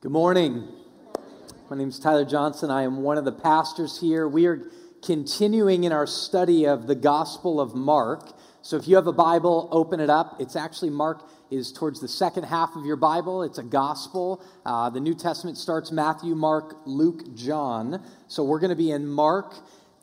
Good 0.00 0.12
morning. 0.12 0.68
My 1.68 1.76
name 1.76 1.88
is 1.88 1.98
Tyler 1.98 2.24
Johnson. 2.24 2.70
I 2.70 2.84
am 2.84 3.02
one 3.02 3.18
of 3.18 3.24
the 3.24 3.32
pastors 3.32 4.00
here. 4.00 4.28
We 4.28 4.46
are 4.46 4.70
continuing 5.04 5.82
in 5.82 5.90
our 5.90 6.06
study 6.06 6.68
of 6.68 6.86
the 6.86 6.94
Gospel 6.94 7.60
of 7.60 7.74
Mark. 7.74 8.32
So 8.62 8.76
if 8.76 8.86
you 8.86 8.94
have 8.94 9.08
a 9.08 9.12
Bible, 9.12 9.68
open 9.72 9.98
it 9.98 10.08
up. 10.08 10.36
It's 10.38 10.54
actually 10.54 10.90
Mark 10.90 11.28
is 11.50 11.72
towards 11.72 12.00
the 12.00 12.06
second 12.06 12.44
half 12.44 12.76
of 12.76 12.84
your 12.84 12.94
Bible. 12.94 13.42
It's 13.42 13.58
a 13.58 13.64
gospel. 13.64 14.40
Uh, 14.64 14.88
the 14.88 15.00
New 15.00 15.14
Testament 15.16 15.58
starts 15.58 15.90
Matthew, 15.90 16.36
Mark, 16.36 16.76
Luke, 16.86 17.34
John. 17.34 18.00
So 18.28 18.44
we're 18.44 18.60
going 18.60 18.70
to 18.70 18.76
be 18.76 18.92
in 18.92 19.04
Mark 19.04 19.52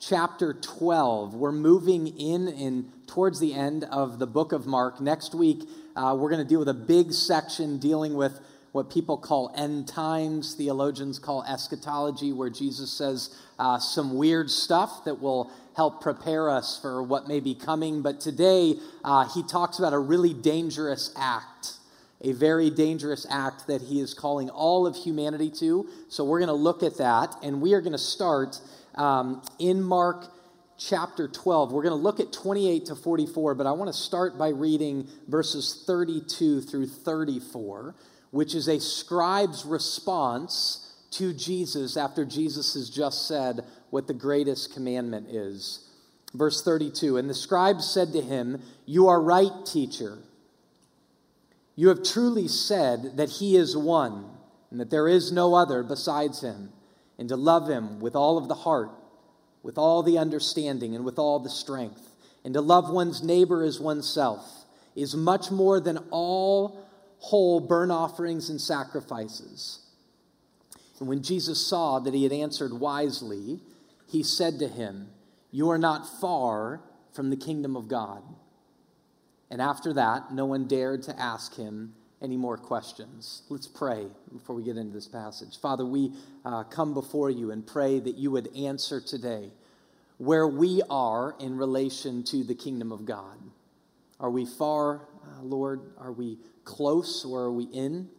chapter 0.02 0.54
12. 0.54 1.36
We're 1.36 1.54
moving 1.54 2.08
in 2.08 2.50
in 2.50 2.92
towards 3.08 3.40
the 3.40 3.54
end 3.54 3.86
of 3.86 4.20
the 4.20 4.28
book 4.28 4.52
of 4.52 4.68
Mark. 4.68 5.00
Next 5.00 5.34
week, 5.34 5.70
uh, 5.96 6.18
we're 6.20 6.30
going 6.30 6.44
to 6.44 6.48
deal 6.48 6.60
with 6.60 6.68
a 6.68 6.74
big 6.74 7.14
section 7.14 7.78
dealing 7.78 8.16
with 8.16 8.42
what 8.76 8.90
people 8.90 9.18
call 9.18 9.54
end 9.56 9.88
times, 9.88 10.54
theologians 10.54 11.18
call 11.18 11.46
eschatology, 11.46 12.34
where 12.34 12.50
Jesus 12.50 12.92
says 12.92 13.34
uh, 13.58 13.80
some 13.80 14.18
weird 14.18 14.52
stuff 14.52 15.06
that 15.06 15.22
will 15.22 15.50
help 15.78 16.02
prepare 16.02 16.50
us 16.50 16.78
for 16.82 17.02
what 17.02 17.26
may 17.26 17.40
be 17.40 17.56
coming. 17.56 18.02
But 18.02 18.20
today, 18.20 18.76
uh, 19.06 19.30
he 19.34 19.44
talks 19.44 19.80
about 19.80 19.94
a 19.94 19.98
really 19.98 20.34
dangerous 20.34 21.14
act, 21.16 21.78
a 22.20 22.34
very 22.34 22.70
dangerous 22.70 23.26
act 23.30 23.66
that 23.68 23.82
he 23.82 24.02
is 24.02 24.14
calling 24.14 24.50
all 24.50 24.86
of 24.86 24.98
humanity 24.98 25.52
to. 25.52 25.88
So 26.10 26.26
we're 26.26 26.40
going 26.40 26.50
to 26.50 26.54
look 26.54 26.84
at 26.84 26.98
that, 26.98 27.34
and 27.42 27.62
we 27.62 27.76
are 27.76 27.82
going 27.82 27.94
to 27.94 27.98
start 27.98 28.60
um, 28.96 29.42
in 29.58 29.82
Mark 29.82 30.26
chapter 30.78 31.30
12. 31.30 31.72
We're 31.72 31.84
going 31.84 31.98
to 31.98 32.04
look 32.04 32.20
at 32.20 32.34
28 32.34 32.88
to 32.88 32.96
44, 32.96 33.56
but 33.56 33.68
I 33.68 33.72
want 33.72 33.88
to 33.88 33.98
start 33.98 34.38
by 34.38 34.50
reading 34.50 35.08
verses 35.30 35.86
32 35.88 36.60
through 36.60 36.88
34 36.88 37.96
which 38.32 38.56
is 38.56 38.68
a 38.68 38.80
scribe's 38.80 39.66
response 39.66 40.94
to 41.12 41.34
Jesus 41.34 41.96
after 41.96 42.26
Jesus 42.26 42.74
has 42.74 42.90
just 42.90 43.28
said 43.28 43.62
what 43.90 44.08
the 44.08 44.14
greatest 44.14 44.74
commandment 44.74 45.28
is. 45.30 45.90
Verse 46.34 46.62
32 46.64 47.18
And 47.18 47.30
the 47.30 47.34
scribe 47.34 47.82
said 47.82 48.12
to 48.14 48.22
him, 48.22 48.62
You 48.86 49.08
are 49.08 49.22
right, 49.22 49.66
teacher. 49.66 50.18
You 51.76 51.90
have 51.90 52.04
truly 52.04 52.48
said 52.48 53.18
that 53.18 53.30
he 53.30 53.56
is 53.56 53.76
one, 53.76 54.26
and 54.72 54.80
that 54.80 54.90
there 54.90 55.08
is 55.08 55.32
no 55.32 55.56
other 55.56 55.84
besides 55.84 56.42
him, 56.42 56.72
and 57.18 57.30
to 57.30 57.36
love 57.36 57.70
him 57.70 58.00
with 58.00 58.16
all 58.16 58.38
of 58.38 58.48
the 58.48 58.56
heart, 58.56 58.92
with 59.64 59.78
all 59.78 60.04
the 60.04 60.18
understanding, 60.18 60.96
and 60.96 61.06
with 61.06 61.20
all 61.20 61.40
the 61.40 61.50
strength, 61.50 62.02
and 62.44 62.54
to 62.54 62.62
love 62.62 62.90
one's 62.90 63.24
neighbor 63.24 63.64
as 63.64 63.80
oneself 63.80 64.66
is 64.96 65.16
much 65.16 65.52
more 65.52 65.80
than 65.80 66.00
all 66.12 66.85
whole 67.20 67.60
burnt 67.60 67.92
offerings 67.92 68.50
and 68.50 68.60
sacrifices. 68.60 69.80
And 71.00 71.10
when 71.10 71.22
Jesus 71.22 71.66
saw 71.66 72.00
that 72.00 72.14
he 72.14 72.24
had 72.24 72.32
answered 72.32 72.74
wisely, 72.74 73.60
he 74.08 74.24
said 74.24 74.60
to 74.60 74.68
him, 74.68 75.10
You 75.52 75.70
are 75.70 75.78
not 75.78 76.22
far 76.22 76.82
from 77.14 77.30
the 77.30 77.38
kingdom 77.38 77.76
of 77.76 77.88
God. 77.88 78.24
And 79.50 79.62
after 79.62 79.94
that, 79.94 80.34
no 80.34 80.46
one 80.46 80.68
dared 80.68 81.04
to 81.04 81.20
ask 81.20 81.56
him 81.56 81.94
any 82.22 82.38
more 82.38 82.58
questions. 82.58 83.44
Let's 83.50 83.68
pray 83.68 84.08
before 84.34 84.56
we 84.56 84.64
get 84.64 84.78
into 84.78 84.94
this 84.94 85.08
passage. 85.08 85.60
Father, 85.60 85.86
we 85.86 86.12
uh, 86.44 86.64
come 86.64 86.94
before 86.94 87.30
you 87.30 87.52
and 87.52 87.66
pray 87.66 88.00
that 88.00 88.16
you 88.16 88.32
would 88.32 88.56
answer 88.56 89.00
today 89.00 89.52
where 90.18 90.48
we 90.48 90.82
are 90.90 91.36
in 91.40 91.58
relation 91.58 92.24
to 92.24 92.44
the 92.44 92.56
kingdom 92.56 92.92
of 92.92 93.06
God. 93.06 93.38
Are 94.20 94.30
we 94.30 94.46
far, 94.46 95.02
uh, 95.26 95.42
Lord? 95.44 95.94
Are 95.98 96.12
we 96.12 96.38
close 96.64 97.26
or 97.26 97.44
are 97.44 97.52
we 97.52 97.66
in? 97.66 98.10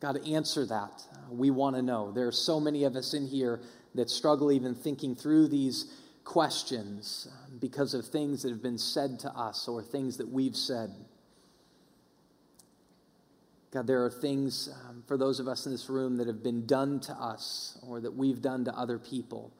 God, 0.00 0.18
answer 0.28 0.66
that. 0.66 1.02
Uh, 1.12 1.32
we 1.32 1.50
want 1.50 1.76
to 1.76 1.82
know. 1.82 2.12
There 2.12 2.26
are 2.26 2.32
so 2.32 2.60
many 2.60 2.84
of 2.84 2.96
us 2.96 3.14
in 3.14 3.26
here 3.26 3.60
that 3.94 4.10
struggle 4.10 4.52
even 4.52 4.74
thinking 4.74 5.14
through 5.14 5.48
these 5.48 5.92
questions 6.24 7.28
um, 7.32 7.58
because 7.58 7.94
of 7.94 8.04
things 8.06 8.42
that 8.42 8.50
have 8.50 8.62
been 8.62 8.78
said 8.78 9.18
to 9.20 9.30
us 9.30 9.68
or 9.68 9.82
things 9.82 10.18
that 10.18 10.28
we've 10.28 10.56
said. 10.56 10.90
God, 13.70 13.86
there 13.86 14.04
are 14.04 14.10
things 14.10 14.68
um, 14.88 15.02
for 15.06 15.16
those 15.16 15.40
of 15.40 15.48
us 15.48 15.66
in 15.66 15.72
this 15.72 15.88
room 15.88 16.16
that 16.16 16.26
have 16.26 16.42
been 16.42 16.66
done 16.66 17.00
to 17.00 17.12
us 17.12 17.78
or 17.86 18.00
that 18.00 18.14
we've 18.14 18.40
done 18.40 18.64
to 18.64 18.72
other 18.74 18.98
people. 18.98 19.52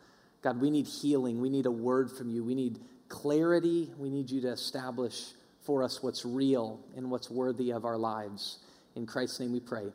God, 0.43 0.61
we 0.61 0.71
need 0.71 0.87
healing. 0.87 1.41
We 1.41 1.49
need 1.49 1.67
a 1.67 1.71
word 1.71 2.11
from 2.11 2.31
you. 2.31 2.45
We 2.45 2.55
need 2.55 2.79
clarity. 3.09 3.91
We 3.99 4.11
need 4.11 4.31
you 4.31 4.41
to 4.43 4.49
establish 4.49 5.33
for 5.67 5.83
us 5.83 6.03
what's 6.03 6.25
real 6.25 6.81
and 6.97 7.11
what's 7.11 7.29
worthy 7.29 7.73
of 7.73 7.85
our 7.85 7.99
lives. 7.99 8.59
In 8.95 9.05
Christ's 9.05 9.41
name 9.41 9.53
we 9.53 9.61
pray. 9.61 9.93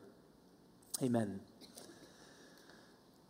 Amen. 1.01 1.39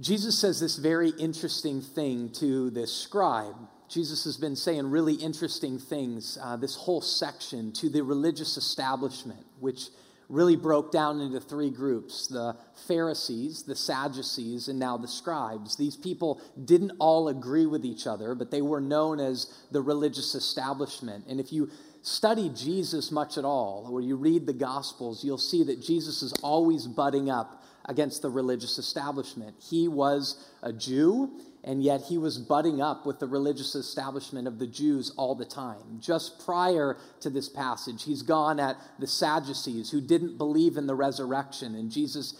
Jesus 0.01 0.37
says 0.39 0.59
this 0.59 0.77
very 0.77 1.11
interesting 1.19 1.79
thing 1.79 2.29
to 2.39 2.71
this 2.71 2.91
scribe. 2.91 3.55
Jesus 3.87 4.23
has 4.23 4.35
been 4.35 4.55
saying 4.55 4.89
really 4.89 5.13
interesting 5.13 5.77
things 5.77 6.37
uh, 6.41 6.55
this 6.55 6.75
whole 6.75 7.01
section 7.01 7.71
to 7.73 7.89
the 7.89 8.01
religious 8.01 8.57
establishment, 8.57 9.45
which 9.59 9.89
really 10.31 10.55
broke 10.55 10.91
down 10.91 11.19
into 11.19 11.39
three 11.39 11.69
groups 11.69 12.27
the 12.27 12.55
Pharisees, 12.87 13.63
the 13.63 13.75
Sadducees, 13.75 14.69
and 14.69 14.79
now 14.79 14.97
the 14.97 15.07
scribes. 15.07 15.75
These 15.75 15.97
people 15.97 16.41
didn't 16.63 16.93
all 16.99 17.27
agree 17.27 17.65
with 17.65 17.85
each 17.85 18.07
other, 18.07 18.33
but 18.33 18.49
they 18.49 18.61
were 18.61 18.81
known 18.81 19.19
as 19.19 19.53
the 19.71 19.81
religious 19.81 20.33
establishment. 20.33 21.25
And 21.27 21.39
if 21.39 21.51
you 21.51 21.69
study 22.01 22.49
Jesus 22.49 23.11
much 23.11 23.37
at 23.37 23.45
all, 23.45 23.87
or 23.91 24.01
you 24.01 24.15
read 24.15 24.45
the 24.45 24.53
Gospels, 24.53 25.23
you'll 25.23 25.37
see 25.37 25.63
that 25.63 25.81
Jesus 25.81 26.21
is 26.21 26.33
always 26.41 26.87
butting 26.87 27.29
up 27.29 27.63
against 27.85 28.21
the 28.21 28.29
religious 28.29 28.77
establishment. 28.77 29.55
He 29.59 29.87
was 29.87 30.47
a 30.61 30.71
Jew, 30.71 31.31
and 31.63 31.83
yet 31.83 32.01
he 32.01 32.17
was 32.17 32.37
butting 32.37 32.81
up 32.81 33.05
with 33.05 33.19
the 33.19 33.27
religious 33.27 33.75
establishment 33.75 34.47
of 34.47 34.59
the 34.59 34.67
Jews 34.67 35.11
all 35.17 35.35
the 35.35 35.45
time. 35.45 35.99
Just 35.99 36.43
prior 36.45 36.97
to 37.21 37.29
this 37.29 37.49
passage, 37.49 38.03
he's 38.03 38.21
gone 38.21 38.59
at 38.59 38.77
the 38.99 39.07
Sadducees 39.07 39.91
who 39.91 40.01
didn't 40.01 40.37
believe 40.37 40.77
in 40.77 40.87
the 40.87 40.95
resurrection, 40.95 41.75
and 41.75 41.91
Jesus 41.91 42.35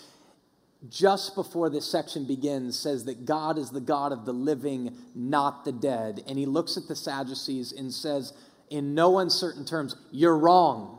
just 0.90 1.36
before 1.36 1.70
this 1.70 1.86
section 1.86 2.26
begins, 2.26 2.78
says 2.78 3.06
that 3.06 3.26
God 3.26 3.60
is 3.60 3.70
the 3.70 3.80
God 3.80 4.12
of 4.12 4.26
the 4.26 4.34
living, 4.34 4.96
not 5.14 5.64
the 5.64 5.72
dead. 5.72 6.24
And 6.28 6.40
he 6.40 6.48
looks 6.48 6.76
at 6.76 6.88
the 6.88 6.96
Sadducees 6.96 7.72
and 7.72 7.94
says, 7.94 8.34
in 8.72 8.96
no 8.96 9.20
uncertain 9.20 9.66
terms, 9.66 9.96
You're 10.12 10.38
wrong. 10.38 10.98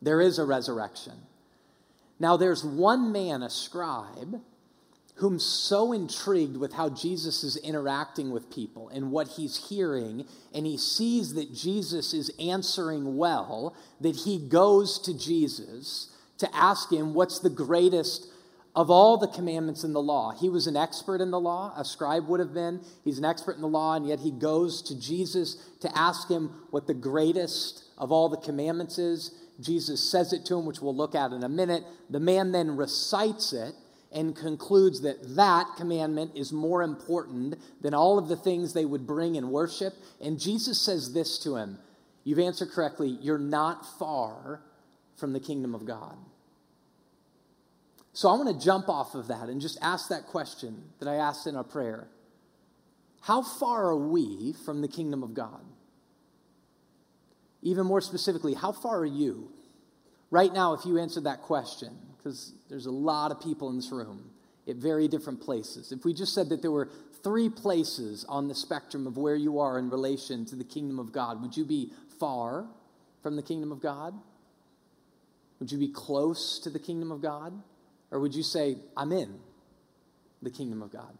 There 0.00 0.20
is 0.20 0.38
a 0.38 0.44
resurrection. 0.44 1.14
Now, 2.20 2.36
there's 2.36 2.64
one 2.64 3.10
man, 3.10 3.42
a 3.42 3.50
scribe, 3.50 4.40
whom 5.16 5.40
so 5.40 5.92
intrigued 5.92 6.56
with 6.56 6.74
how 6.74 6.88
Jesus 6.90 7.42
is 7.42 7.56
interacting 7.56 8.30
with 8.30 8.54
people 8.54 8.88
and 8.90 9.10
what 9.10 9.28
he's 9.28 9.68
hearing, 9.68 10.24
and 10.54 10.64
he 10.64 10.78
sees 10.78 11.34
that 11.34 11.52
Jesus 11.52 12.14
is 12.14 12.30
answering 12.38 13.16
well, 13.16 13.74
that 14.00 14.14
he 14.14 14.38
goes 14.38 15.00
to 15.00 15.18
Jesus 15.18 16.14
to 16.38 16.54
ask 16.54 16.92
him 16.92 17.14
what's 17.14 17.40
the 17.40 17.50
greatest 17.50 18.28
of 18.74 18.90
all 18.90 19.16
the 19.16 19.28
commandments 19.28 19.82
in 19.82 19.92
the 19.92 20.02
law. 20.02 20.32
He 20.38 20.48
was 20.48 20.66
an 20.66 20.76
expert 20.76 21.20
in 21.20 21.30
the 21.30 21.40
law, 21.40 21.72
a 21.76 21.84
scribe 21.84 22.28
would 22.28 22.40
have 22.40 22.54
been. 22.54 22.80
He's 23.04 23.18
an 23.18 23.24
expert 23.24 23.56
in 23.56 23.62
the 23.62 23.68
law, 23.68 23.94
and 23.94 24.06
yet 24.06 24.20
he 24.20 24.30
goes 24.30 24.82
to 24.82 24.98
Jesus 24.98 25.56
to 25.80 25.98
ask 25.98 26.28
him 26.28 26.50
what 26.70 26.86
the 26.86 26.94
greatest 26.94 27.84
of 27.96 28.12
all 28.12 28.28
the 28.28 28.36
commandments 28.36 28.98
is. 28.98 29.32
Jesus 29.60 30.08
says 30.08 30.32
it 30.32 30.44
to 30.46 30.58
him, 30.58 30.66
which 30.66 30.80
we'll 30.80 30.94
look 30.94 31.14
at 31.14 31.32
in 31.32 31.42
a 31.42 31.48
minute. 31.48 31.82
The 32.08 32.20
man 32.20 32.52
then 32.52 32.76
recites 32.76 33.52
it 33.52 33.74
and 34.12 34.34
concludes 34.36 35.02
that 35.02 35.36
that 35.36 35.66
commandment 35.76 36.32
is 36.34 36.52
more 36.52 36.82
important 36.82 37.56
than 37.80 37.94
all 37.94 38.18
of 38.18 38.28
the 38.28 38.36
things 38.36 38.72
they 38.72 38.84
would 38.84 39.06
bring 39.06 39.34
in 39.34 39.50
worship. 39.50 39.94
And 40.20 40.38
Jesus 40.38 40.80
says 40.80 41.12
this 41.12 41.38
to 41.40 41.56
him 41.56 41.78
You've 42.24 42.38
answered 42.38 42.70
correctly. 42.70 43.18
You're 43.20 43.38
not 43.38 43.84
far 43.98 44.62
from 45.16 45.32
the 45.32 45.40
kingdom 45.40 45.74
of 45.74 45.84
God. 45.84 46.16
So 48.18 48.28
I 48.28 48.32
want 48.32 48.48
to 48.48 48.64
jump 48.66 48.88
off 48.88 49.14
of 49.14 49.28
that 49.28 49.48
and 49.48 49.60
just 49.60 49.78
ask 49.80 50.08
that 50.08 50.26
question 50.26 50.82
that 50.98 51.08
I 51.08 51.14
asked 51.14 51.46
in 51.46 51.54
our 51.54 51.62
prayer. 51.62 52.08
How 53.20 53.42
far 53.42 53.90
are 53.90 53.96
we 53.96 54.56
from 54.64 54.80
the 54.80 54.88
kingdom 54.88 55.22
of 55.22 55.34
God? 55.34 55.64
Even 57.62 57.86
more 57.86 58.00
specifically, 58.00 58.54
how 58.54 58.72
far 58.72 58.98
are 58.98 59.06
you? 59.06 59.52
Right 60.32 60.52
now, 60.52 60.72
if 60.72 60.84
you 60.84 60.98
answered 60.98 61.22
that 61.24 61.42
question, 61.42 61.96
because 62.16 62.54
there's 62.68 62.86
a 62.86 62.90
lot 62.90 63.30
of 63.30 63.40
people 63.40 63.70
in 63.70 63.76
this 63.76 63.92
room 63.92 64.28
at 64.66 64.74
very 64.74 65.06
different 65.06 65.40
places. 65.40 65.92
If 65.92 66.04
we 66.04 66.12
just 66.12 66.34
said 66.34 66.48
that 66.48 66.60
there 66.60 66.72
were 66.72 66.90
three 67.22 67.48
places 67.48 68.26
on 68.28 68.48
the 68.48 68.54
spectrum 68.56 69.06
of 69.06 69.16
where 69.16 69.36
you 69.36 69.60
are 69.60 69.78
in 69.78 69.90
relation 69.90 70.44
to 70.46 70.56
the 70.56 70.64
kingdom 70.64 70.98
of 70.98 71.12
God, 71.12 71.40
would 71.40 71.56
you 71.56 71.64
be 71.64 71.92
far 72.18 72.66
from 73.22 73.36
the 73.36 73.42
kingdom 73.42 73.70
of 73.70 73.80
God? 73.80 74.12
Would 75.60 75.70
you 75.70 75.78
be 75.78 75.92
close 75.92 76.58
to 76.64 76.68
the 76.68 76.80
kingdom 76.80 77.12
of 77.12 77.22
God? 77.22 77.52
Or 78.10 78.20
would 78.20 78.34
you 78.34 78.42
say, 78.42 78.76
I'm 78.96 79.12
in 79.12 79.38
the 80.42 80.50
kingdom 80.50 80.82
of 80.82 80.92
God? 80.92 81.16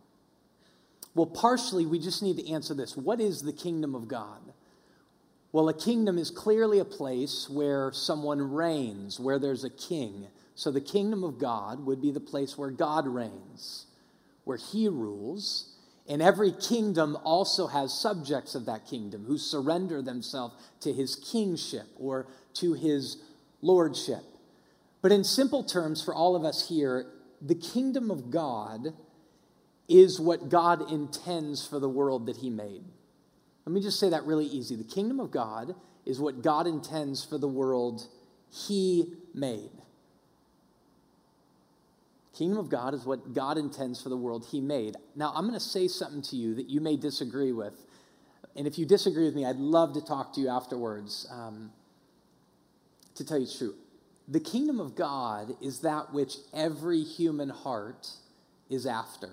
Well, 1.14 1.26
partially, 1.26 1.84
we 1.84 1.98
just 1.98 2.22
need 2.22 2.36
to 2.36 2.50
answer 2.50 2.74
this 2.74 2.96
What 2.96 3.20
is 3.20 3.42
the 3.42 3.52
kingdom 3.52 3.94
of 3.94 4.08
God? 4.08 4.40
Well, 5.50 5.68
a 5.68 5.74
kingdom 5.74 6.18
is 6.18 6.30
clearly 6.30 6.78
a 6.78 6.84
place 6.84 7.48
where 7.48 7.90
someone 7.92 8.52
reigns, 8.52 9.18
where 9.18 9.38
there's 9.38 9.64
a 9.64 9.70
king. 9.70 10.26
So 10.54 10.70
the 10.70 10.80
kingdom 10.80 11.24
of 11.24 11.38
God 11.38 11.86
would 11.86 12.02
be 12.02 12.10
the 12.10 12.20
place 12.20 12.58
where 12.58 12.70
God 12.70 13.06
reigns, 13.06 13.86
where 14.44 14.58
he 14.58 14.88
rules. 14.88 15.74
And 16.08 16.20
every 16.22 16.52
kingdom 16.52 17.16
also 17.24 17.66
has 17.66 17.92
subjects 17.92 18.54
of 18.54 18.66
that 18.66 18.86
kingdom 18.86 19.24
who 19.24 19.38
surrender 19.38 20.02
themselves 20.02 20.54
to 20.80 20.92
his 20.92 21.16
kingship 21.16 21.86
or 21.98 22.26
to 22.54 22.74
his 22.74 23.18
lordship. 23.62 24.22
But 25.00 25.12
in 25.12 25.24
simple 25.24 25.62
terms, 25.62 26.02
for 26.02 26.14
all 26.14 26.34
of 26.34 26.44
us 26.44 26.68
here, 26.68 27.06
the 27.40 27.54
kingdom 27.54 28.10
of 28.10 28.30
God 28.30 28.94
is 29.88 30.20
what 30.20 30.48
God 30.48 30.90
intends 30.90 31.66
for 31.66 31.78
the 31.78 31.88
world 31.88 32.26
that 32.26 32.38
he 32.38 32.50
made. 32.50 32.84
Let 33.64 33.72
me 33.72 33.80
just 33.80 34.00
say 34.00 34.10
that 34.10 34.24
really 34.24 34.46
easy. 34.46 34.76
The 34.76 34.84
kingdom 34.84 35.20
of 35.20 35.30
God 35.30 35.74
is 36.04 36.18
what 36.18 36.42
God 36.42 36.66
intends 36.66 37.24
for 37.24 37.38
the 37.38 37.48
world 37.48 38.06
he 38.50 39.14
made. 39.34 39.70
Kingdom 42.36 42.58
of 42.58 42.68
God 42.68 42.94
is 42.94 43.04
what 43.04 43.34
God 43.34 43.58
intends 43.58 44.00
for 44.00 44.08
the 44.08 44.16
world 44.16 44.46
he 44.50 44.60
made. 44.60 44.96
Now, 45.16 45.32
I'm 45.34 45.42
going 45.42 45.58
to 45.58 45.60
say 45.60 45.88
something 45.88 46.22
to 46.22 46.36
you 46.36 46.54
that 46.54 46.70
you 46.70 46.80
may 46.80 46.96
disagree 46.96 47.52
with. 47.52 47.74
And 48.56 48.66
if 48.66 48.78
you 48.78 48.86
disagree 48.86 49.24
with 49.24 49.34
me, 49.34 49.44
I'd 49.44 49.56
love 49.56 49.94
to 49.94 50.00
talk 50.00 50.32
to 50.34 50.40
you 50.40 50.48
afterwards. 50.48 51.26
Um, 51.30 51.72
to 53.16 53.24
tell 53.24 53.38
you 53.38 53.46
the 53.46 53.52
truth, 53.52 53.74
the 54.28 54.40
kingdom 54.40 54.78
of 54.78 54.94
God 54.94 55.54
is 55.62 55.80
that 55.80 56.12
which 56.12 56.36
every 56.52 57.02
human 57.02 57.48
heart 57.48 58.08
is 58.68 58.84
after. 58.84 59.30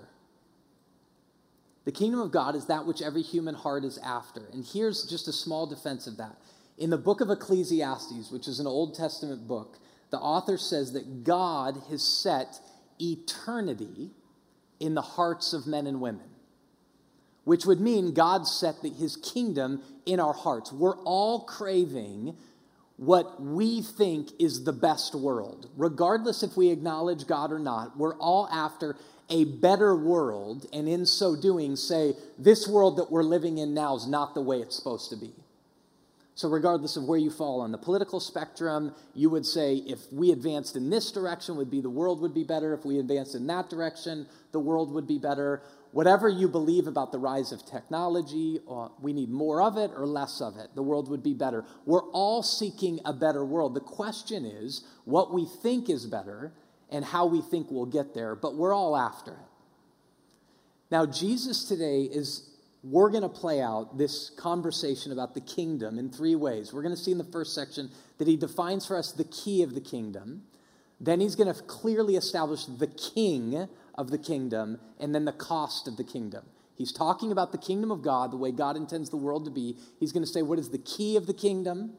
The 1.84 1.92
kingdom 1.92 2.20
of 2.20 2.32
God 2.32 2.56
is 2.56 2.66
that 2.66 2.86
which 2.86 3.02
every 3.02 3.22
human 3.22 3.54
heart 3.54 3.84
is 3.84 3.98
after. 3.98 4.48
And 4.52 4.64
here's 4.64 5.04
just 5.04 5.28
a 5.28 5.32
small 5.32 5.66
defense 5.66 6.06
of 6.06 6.16
that. 6.16 6.36
In 6.78 6.90
the 6.90 6.98
book 6.98 7.20
of 7.20 7.30
Ecclesiastes, 7.30 8.30
which 8.30 8.48
is 8.48 8.58
an 8.58 8.66
Old 8.66 8.94
Testament 8.94 9.46
book, 9.46 9.78
the 10.10 10.18
author 10.18 10.56
says 10.56 10.92
that 10.94 11.24
God 11.24 11.76
has 11.90 12.02
set 12.02 12.58
eternity 13.00 14.10
in 14.80 14.94
the 14.94 15.02
hearts 15.02 15.52
of 15.52 15.66
men 15.66 15.86
and 15.86 16.00
women, 16.00 16.28
which 17.44 17.66
would 17.66 17.80
mean 17.80 18.14
God 18.14 18.46
set 18.46 18.76
his 18.82 19.16
kingdom 19.16 19.82
in 20.06 20.20
our 20.20 20.32
hearts. 20.32 20.72
We're 20.72 20.98
all 21.02 21.44
craving 21.44 22.36
what 22.96 23.40
we 23.42 23.82
think 23.82 24.30
is 24.38 24.64
the 24.64 24.72
best 24.72 25.14
world. 25.14 25.68
Regardless 25.76 26.42
if 26.42 26.56
we 26.56 26.70
acknowledge 26.70 27.26
God 27.26 27.52
or 27.52 27.58
not, 27.58 27.96
we're 27.96 28.16
all 28.16 28.48
after 28.50 28.96
a 29.28 29.44
better 29.44 29.94
world, 29.96 30.66
and 30.72 30.88
in 30.88 31.04
so 31.04 31.34
doing, 31.34 31.76
say, 31.76 32.14
this 32.38 32.68
world 32.68 32.96
that 32.98 33.10
we're 33.10 33.24
living 33.24 33.58
in 33.58 33.74
now 33.74 33.96
is 33.96 34.06
not 34.06 34.34
the 34.34 34.40
way 34.40 34.58
it's 34.58 34.76
supposed 34.76 35.10
to 35.10 35.16
be. 35.16 35.32
So, 36.36 36.50
regardless 36.50 36.96
of 36.96 37.04
where 37.04 37.18
you 37.18 37.30
fall 37.30 37.62
on 37.62 37.72
the 37.72 37.78
political 37.78 38.20
spectrum, 38.20 38.94
you 39.14 39.30
would 39.30 39.46
say 39.46 39.76
if 39.76 40.00
we 40.12 40.32
advanced 40.32 40.76
in 40.76 40.90
this 40.90 41.10
direction, 41.10 41.56
would 41.56 41.70
be 41.70 41.80
the 41.80 41.90
world 41.90 42.20
would 42.20 42.34
be 42.34 42.44
better. 42.44 42.74
If 42.74 42.84
we 42.84 42.98
advanced 42.98 43.34
in 43.34 43.46
that 43.46 43.70
direction, 43.70 44.26
the 44.52 44.60
world 44.60 44.92
would 44.92 45.08
be 45.08 45.18
better. 45.18 45.62
Whatever 45.96 46.28
you 46.28 46.46
believe 46.46 46.86
about 46.86 47.10
the 47.10 47.18
rise 47.18 47.52
of 47.52 47.64
technology, 47.64 48.60
we 49.00 49.14
need 49.14 49.30
more 49.30 49.62
of 49.62 49.78
it 49.78 49.90
or 49.96 50.06
less 50.06 50.42
of 50.42 50.58
it. 50.58 50.74
The 50.74 50.82
world 50.82 51.08
would 51.08 51.22
be 51.22 51.32
better. 51.32 51.64
We're 51.86 52.04
all 52.10 52.42
seeking 52.42 53.00
a 53.06 53.14
better 53.14 53.42
world. 53.46 53.72
The 53.72 53.80
question 53.80 54.44
is 54.44 54.84
what 55.06 55.32
we 55.32 55.46
think 55.62 55.88
is 55.88 56.04
better 56.04 56.52
and 56.90 57.02
how 57.02 57.24
we 57.24 57.40
think 57.40 57.70
we'll 57.70 57.86
get 57.86 58.12
there, 58.12 58.34
but 58.34 58.56
we're 58.56 58.74
all 58.74 58.94
after 58.94 59.30
it. 59.30 59.38
Now, 60.90 61.06
Jesus 61.06 61.64
today 61.64 62.02
is, 62.02 62.46
we're 62.84 63.08
going 63.08 63.22
to 63.22 63.30
play 63.30 63.62
out 63.62 63.96
this 63.96 64.28
conversation 64.36 65.12
about 65.12 65.32
the 65.32 65.40
kingdom 65.40 65.98
in 65.98 66.10
three 66.10 66.34
ways. 66.34 66.74
We're 66.74 66.82
going 66.82 66.94
to 66.94 67.00
see 67.00 67.12
in 67.12 67.16
the 67.16 67.24
first 67.24 67.54
section 67.54 67.88
that 68.18 68.28
he 68.28 68.36
defines 68.36 68.84
for 68.84 68.98
us 68.98 69.12
the 69.12 69.24
key 69.24 69.62
of 69.62 69.74
the 69.74 69.80
kingdom. 69.80 70.42
Then 71.00 71.20
he's 71.20 71.36
going 71.36 71.54
to 71.54 71.62
clearly 71.62 72.16
establish 72.16 72.66
the 72.66 72.86
king 72.86 73.68
of 73.96 74.10
the 74.10 74.18
kingdom 74.18 74.78
and 74.98 75.14
then 75.14 75.24
the 75.24 75.32
cost 75.32 75.88
of 75.88 75.96
the 75.96 76.04
kingdom. 76.04 76.44
He's 76.76 76.92
talking 76.92 77.32
about 77.32 77.52
the 77.52 77.58
kingdom 77.58 77.90
of 77.90 78.02
God, 78.02 78.30
the 78.30 78.36
way 78.36 78.52
God 78.52 78.76
intends 78.76 79.08
the 79.10 79.16
world 79.16 79.44
to 79.46 79.50
be. 79.50 79.76
He's 79.98 80.12
going 80.12 80.24
to 80.24 80.30
say, 80.30 80.42
what 80.42 80.58
is 80.58 80.70
the 80.70 80.78
key 80.78 81.16
of 81.16 81.26
the 81.26 81.34
kingdom? 81.34 81.96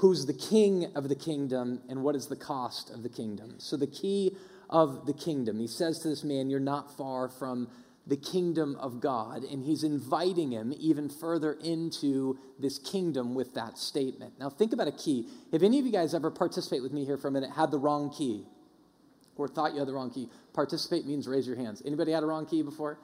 who's 0.00 0.24
the 0.24 0.32
king 0.32 0.90
of 0.94 1.08
the 1.10 1.14
kingdom 1.14 1.80
and 1.88 2.02
what 2.02 2.16
is 2.16 2.26
the 2.26 2.36
cost 2.36 2.90
of 2.90 3.02
the 3.02 3.08
kingdom. 3.08 3.54
So, 3.58 3.76
the 3.76 3.86
key 3.86 4.34
of 4.70 5.06
the 5.06 5.12
kingdom, 5.12 5.58
he 5.60 5.66
says 5.66 5.98
to 6.00 6.08
this 6.08 6.24
man, 6.24 6.48
You're 6.48 6.58
not 6.58 6.96
far 6.96 7.28
from 7.28 7.68
the 8.06 8.16
kingdom 8.16 8.76
of 8.80 9.00
God. 9.00 9.44
And 9.44 9.62
he's 9.62 9.84
inviting 9.84 10.52
him 10.52 10.72
even 10.78 11.10
further 11.10 11.52
into 11.62 12.38
this 12.58 12.78
kingdom 12.78 13.34
with 13.34 13.54
that 13.54 13.76
statement. 13.76 14.34
Now, 14.40 14.48
think 14.48 14.72
about 14.72 14.88
a 14.88 14.92
key. 14.92 15.28
If 15.52 15.62
any 15.62 15.78
of 15.78 15.84
you 15.84 15.92
guys 15.92 16.14
ever 16.14 16.30
participate 16.30 16.82
with 16.82 16.92
me 16.92 17.04
here 17.04 17.18
for 17.18 17.28
a 17.28 17.30
minute, 17.30 17.50
had 17.50 17.70
the 17.70 17.78
wrong 17.78 18.10
key, 18.10 18.46
or 19.36 19.48
thought 19.48 19.72
you 19.72 19.78
had 19.78 19.88
the 19.88 19.94
wrong 19.94 20.10
key, 20.10 20.28
participate 20.52 21.06
means 21.06 21.26
raise 21.26 21.46
your 21.46 21.56
hands. 21.56 21.82
Anybody 21.84 22.12
had 22.12 22.22
a 22.22 22.26
wrong 22.26 22.46
key 22.46 22.62
before? 22.62 22.98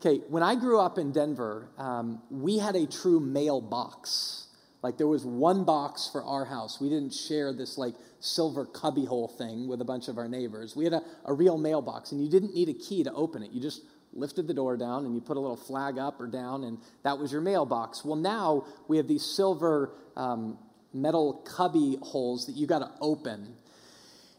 Okay, 0.00 0.22
when 0.28 0.42
I 0.42 0.54
grew 0.54 0.78
up 0.78 0.98
in 0.98 1.10
Denver, 1.10 1.70
um, 1.76 2.22
we 2.30 2.58
had 2.58 2.76
a 2.76 2.86
true 2.86 3.18
mailbox. 3.18 4.46
Like 4.82 4.96
there 4.96 5.08
was 5.08 5.24
one 5.24 5.64
box 5.64 6.08
for 6.10 6.22
our 6.22 6.44
house. 6.44 6.80
We 6.80 6.88
didn't 6.88 7.12
share 7.12 7.52
this 7.52 7.78
like 7.78 7.94
silver 8.20 8.64
cubbyhole 8.64 9.28
thing 9.36 9.66
with 9.66 9.80
a 9.80 9.84
bunch 9.84 10.06
of 10.06 10.18
our 10.18 10.28
neighbors. 10.28 10.76
We 10.76 10.84
had 10.84 10.92
a, 10.92 11.02
a 11.24 11.32
real 11.32 11.58
mailbox, 11.58 12.12
and 12.12 12.22
you 12.22 12.30
didn't 12.30 12.54
need 12.54 12.68
a 12.68 12.74
key 12.74 13.02
to 13.02 13.12
open 13.12 13.42
it. 13.42 13.50
You 13.50 13.60
just 13.60 13.82
lifted 14.12 14.46
the 14.46 14.54
door 14.54 14.76
down 14.76 15.04
and 15.04 15.14
you 15.14 15.20
put 15.20 15.36
a 15.36 15.40
little 15.40 15.56
flag 15.56 15.98
up 15.98 16.20
or 16.20 16.26
down, 16.26 16.64
and 16.64 16.78
that 17.02 17.18
was 17.18 17.32
your 17.32 17.40
mailbox. 17.40 18.04
Well, 18.04 18.16
now 18.16 18.66
we 18.86 18.96
have 18.96 19.08
these 19.08 19.24
silver 19.24 19.92
um, 20.16 20.58
metal 20.92 21.44
cubby 21.56 21.98
holes 22.02 22.46
that 22.46 22.56
you 22.56 22.66
got 22.66 22.80
to 22.80 22.90
open. 23.00 23.56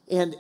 And 0.09 0.35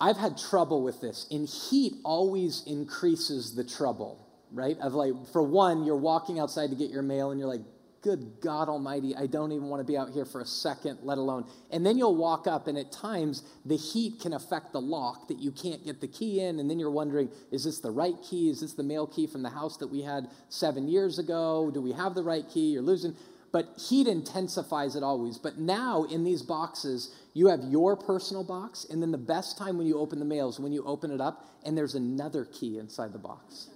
I've 0.00 0.16
had 0.16 0.36
trouble 0.36 0.82
with 0.82 1.00
this, 1.00 1.26
and 1.30 1.48
heat 1.48 1.94
always 2.04 2.62
increases 2.66 3.54
the 3.54 3.64
trouble, 3.64 4.26
right? 4.52 4.78
Of 4.78 4.94
like, 4.94 5.12
for 5.32 5.42
one, 5.42 5.84
you're 5.84 5.96
walking 5.96 6.38
outside 6.38 6.70
to 6.70 6.76
get 6.76 6.90
your 6.90 7.02
mail, 7.02 7.30
and 7.30 7.38
you're 7.38 7.48
like, 7.48 7.62
good 8.04 8.38
God 8.42 8.68
Almighty, 8.68 9.16
I 9.16 9.26
don't 9.26 9.50
even 9.50 9.68
want 9.68 9.80
to 9.80 9.90
be 9.90 9.96
out 9.96 10.10
here 10.10 10.26
for 10.26 10.42
a 10.42 10.44
second, 10.44 10.98
let 11.02 11.16
alone. 11.16 11.46
And 11.70 11.86
then 11.86 11.96
you'll 11.96 12.16
walk 12.16 12.46
up, 12.46 12.66
and 12.66 12.76
at 12.76 12.92
times 12.92 13.42
the 13.64 13.78
heat 13.78 14.20
can 14.20 14.34
affect 14.34 14.72
the 14.72 14.80
lock 14.80 15.28
that 15.28 15.38
you 15.38 15.50
can't 15.50 15.82
get 15.82 16.02
the 16.02 16.08
key 16.08 16.40
in. 16.40 16.60
And 16.60 16.68
then 16.68 16.78
you're 16.78 16.90
wondering, 16.90 17.30
is 17.50 17.64
this 17.64 17.80
the 17.80 17.90
right 17.90 18.16
key? 18.22 18.50
Is 18.50 18.60
this 18.60 18.74
the 18.74 18.82
mail 18.82 19.06
key 19.06 19.26
from 19.26 19.42
the 19.42 19.48
house 19.48 19.78
that 19.78 19.86
we 19.86 20.02
had 20.02 20.28
seven 20.50 20.86
years 20.86 21.18
ago? 21.18 21.70
Do 21.72 21.80
we 21.80 21.92
have 21.92 22.14
the 22.14 22.22
right 22.22 22.44
key? 22.46 22.72
You're 22.72 22.82
losing. 22.82 23.16
But 23.52 23.68
heat 23.78 24.06
intensifies 24.06 24.96
it 24.96 25.02
always. 25.02 25.38
But 25.38 25.58
now 25.58 26.04
in 26.04 26.24
these 26.24 26.42
boxes, 26.42 27.14
you 27.34 27.48
have 27.48 27.64
your 27.64 27.96
personal 27.96 28.44
box, 28.44 28.86
and 28.88 29.02
then 29.02 29.10
the 29.10 29.18
best 29.18 29.58
time 29.58 29.76
when 29.76 29.86
you 29.86 29.98
open 29.98 30.20
the 30.20 30.24
mail 30.24 30.48
is 30.48 30.60
when 30.60 30.72
you 30.72 30.84
open 30.84 31.10
it 31.10 31.20
up, 31.20 31.44
and 31.64 31.76
there's 31.76 31.94
another 31.94 32.44
key 32.44 32.78
inside 32.78 33.12
the 33.12 33.18
box. 33.18 33.68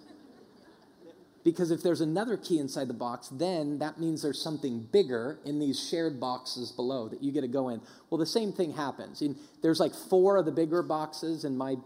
Because 1.45 1.71
if 1.71 1.83
there's 1.83 2.00
another 2.00 2.37
key 2.37 2.59
inside 2.59 2.88
the 2.88 2.95
box, 2.95 3.29
then 3.29 3.79
that 3.79 3.99
means 3.99 4.23
there's 4.23 4.41
something 4.41 4.87
bigger 4.93 5.38
in 5.45 5.59
these 5.59 5.88
shared 5.88 6.21
boxes 6.21 6.71
below 6.73 7.09
that 7.09 7.23
you 7.23 7.33
get 7.33 7.41
to 7.41 7.49
go 7.49 7.69
in. 7.69 7.81
Well, 8.11 8.19
the 8.19 8.27
same 8.27 8.53
thing 8.53 8.73
happens. 8.73 9.23
In, 9.23 9.37
there's 9.62 9.81
like 9.81 9.95
four 9.95 10.37
of 10.37 10.45
the 10.45 10.53
bigger 10.53 10.83
boxes 10.83 11.45
in 11.45 11.57
my 11.57 11.77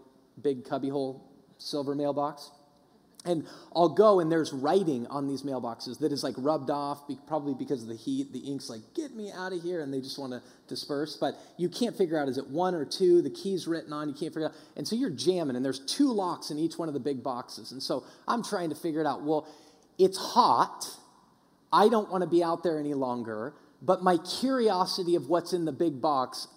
big 0.41 0.65
cubbyhole 0.65 1.23
silver 1.57 1.95
mailbox. 1.95 2.51
And 3.25 3.45
I'll 3.73 3.89
go 3.89 4.19
and 4.19 4.29
there's 4.29 4.51
writing 4.51 5.07
on 5.07 5.27
these 5.27 5.43
mailboxes 5.43 5.99
that 5.99 6.11
is 6.11 6.23
like 6.23 6.35
rubbed 6.37 6.69
off, 6.69 7.03
probably 7.25 7.53
because 7.53 7.81
of 7.81 7.87
the 7.87 7.95
heat. 7.95 8.33
The 8.33 8.39
ink's 8.39 8.69
like, 8.69 8.81
get 8.95 9.15
me 9.15 9.31
out 9.31 9.53
of 9.53 9.61
here, 9.61 9.81
and 9.81 9.93
they 9.93 10.01
just 10.01 10.19
want 10.19 10.33
to 10.33 10.41
disperse. 10.67 11.15
But 11.15 11.35
you 11.55 11.69
can't 11.69 11.95
figure 11.95 12.19
out 12.19 12.27
is 12.27 12.37
it 12.37 12.49
one 12.49 12.75
or 12.75 12.83
two? 12.83 13.21
The 13.21 13.29
key's 13.29 13.65
written 13.65 13.93
on, 13.93 14.09
you 14.09 14.13
can't 14.13 14.33
figure 14.33 14.49
out. 14.49 14.55
And 14.75 14.85
so 14.85 14.97
you're 14.97 15.09
jamming, 15.09 15.55
and 15.55 15.63
there's 15.63 15.79
two 15.79 16.11
locks 16.11 16.51
in 16.51 16.59
each 16.59 16.77
one 16.77 16.89
of 16.89 16.93
the 16.93 16.99
big 16.99 17.23
boxes. 17.23 17.71
And 17.71 17.81
so 17.81 18.03
I'm 18.27 18.43
trying 18.43 18.69
to 18.69 18.75
figure 18.75 18.99
it 18.99 19.07
out. 19.07 19.23
Well, 19.23 19.47
it's 19.97 20.17
hot. 20.17 20.85
I 21.71 21.87
don't 21.87 22.11
want 22.11 22.23
to 22.23 22.29
be 22.29 22.43
out 22.43 22.61
there 22.63 22.77
any 22.77 22.93
longer. 22.93 23.53
But 23.81 24.03
my 24.03 24.17
curiosity 24.17 25.15
of 25.15 25.27
what's 25.29 25.53
in 25.53 25.65
the 25.65 25.71
big 25.71 26.01
box 26.01 26.47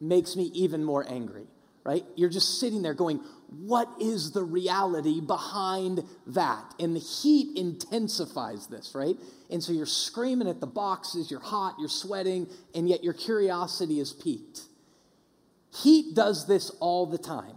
makes 0.00 0.36
me 0.36 0.50
even 0.54 0.84
more 0.84 1.04
angry, 1.08 1.46
right? 1.84 2.04
You're 2.16 2.30
just 2.30 2.60
sitting 2.60 2.82
there 2.82 2.94
going, 2.94 3.20
what 3.60 3.88
is 4.00 4.32
the 4.32 4.42
reality 4.42 5.20
behind 5.20 6.02
that? 6.26 6.74
And 6.78 6.94
the 6.96 7.00
heat 7.00 7.56
intensifies 7.56 8.66
this, 8.66 8.92
right? 8.94 9.16
And 9.50 9.62
so 9.62 9.72
you're 9.72 9.86
screaming 9.86 10.48
at 10.48 10.60
the 10.60 10.66
boxes, 10.66 11.30
you're 11.30 11.40
hot, 11.40 11.76
you're 11.78 11.88
sweating, 11.88 12.48
and 12.74 12.88
yet 12.88 13.04
your 13.04 13.14
curiosity 13.14 14.00
is 14.00 14.12
piqued. 14.12 14.62
Heat 15.82 16.14
does 16.14 16.46
this 16.46 16.70
all 16.80 17.06
the 17.06 17.18
time. 17.18 17.56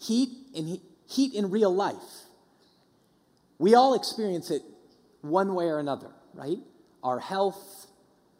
Heat 0.00 0.30
and 0.54 0.80
heat 1.08 1.34
in 1.34 1.50
real 1.50 1.74
life. 1.74 1.96
We 3.58 3.74
all 3.74 3.94
experience 3.94 4.50
it 4.50 4.62
one 5.20 5.54
way 5.54 5.66
or 5.66 5.78
another, 5.78 6.10
right? 6.34 6.58
Our 7.02 7.18
health, 7.18 7.86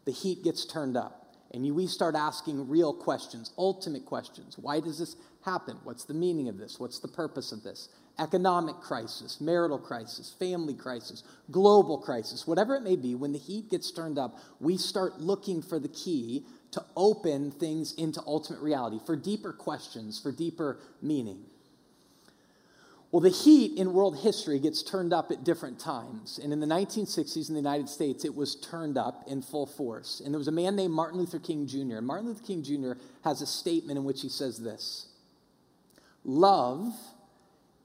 the 0.05 0.11
heat 0.11 0.43
gets 0.43 0.65
turned 0.65 0.95
up. 0.97 1.15
and 1.51 1.75
we 1.75 1.87
start 1.87 2.15
asking 2.15 2.69
real 2.69 2.93
questions, 2.93 3.51
ultimate 3.57 4.05
questions. 4.05 4.57
Why 4.57 4.79
does 4.79 4.99
this 4.99 5.15
happen? 5.45 5.77
What's 5.83 6.05
the 6.05 6.13
meaning 6.13 6.49
of 6.49 6.57
this? 6.57 6.79
What's 6.79 6.99
the 6.99 7.07
purpose 7.07 7.51
of 7.51 7.63
this? 7.63 7.89
Economic 8.17 8.75
crisis, 8.81 9.39
marital 9.39 9.79
crisis, 9.79 10.35
family 10.37 10.73
crisis, 10.73 11.23
global 11.51 11.97
crisis, 11.97 12.45
whatever 12.45 12.75
it 12.75 12.83
may 12.83 12.95
be, 12.95 13.15
when 13.15 13.31
the 13.31 13.39
heat 13.39 13.69
gets 13.69 13.91
turned 13.91 14.19
up, 14.19 14.37
we 14.59 14.77
start 14.77 15.19
looking 15.19 15.61
for 15.61 15.79
the 15.79 15.87
key 15.87 16.45
to 16.71 16.83
open 16.95 17.51
things 17.51 17.93
into 17.93 18.21
ultimate 18.27 18.61
reality, 18.61 18.99
for 19.05 19.15
deeper 19.15 19.53
questions, 19.53 20.19
for 20.19 20.31
deeper 20.31 20.79
meaning. 21.01 21.45
Well, 23.11 23.21
the 23.21 23.29
heat 23.29 23.79
in 23.79 23.93
world 23.93 24.19
history 24.19 24.59
gets 24.59 24.83
turned 24.83 25.13
up 25.13 25.31
at 25.31 25.43
different 25.43 25.79
times. 25.79 26.39
And 26.41 26.53
in 26.53 26.59
the 26.59 26.67
1960s 26.67 27.49
in 27.49 27.55
the 27.55 27.59
United 27.59 27.89
States, 27.89 28.23
it 28.23 28.35
was 28.35 28.55
turned 28.55 28.99
up 28.99 29.23
in 29.27 29.41
full 29.41 29.65
force. 29.65 30.21
And 30.23 30.31
there 30.31 30.37
was 30.37 30.47
a 30.47 30.51
man 30.51 30.75
named 30.75 30.93
Martin 30.93 31.17
Luther 31.17 31.39
King 31.39 31.65
Jr. 31.65 31.97
And 31.97 32.05
Martin 32.05 32.27
Luther 32.27 32.43
King 32.45 32.61
Jr. 32.61 32.91
has 33.23 33.41
a 33.41 33.47
statement 33.47 33.97
in 33.97 34.05
which 34.05 34.21
he 34.21 34.29
says 34.29 34.59
this 34.59 35.08
Love 36.23 36.93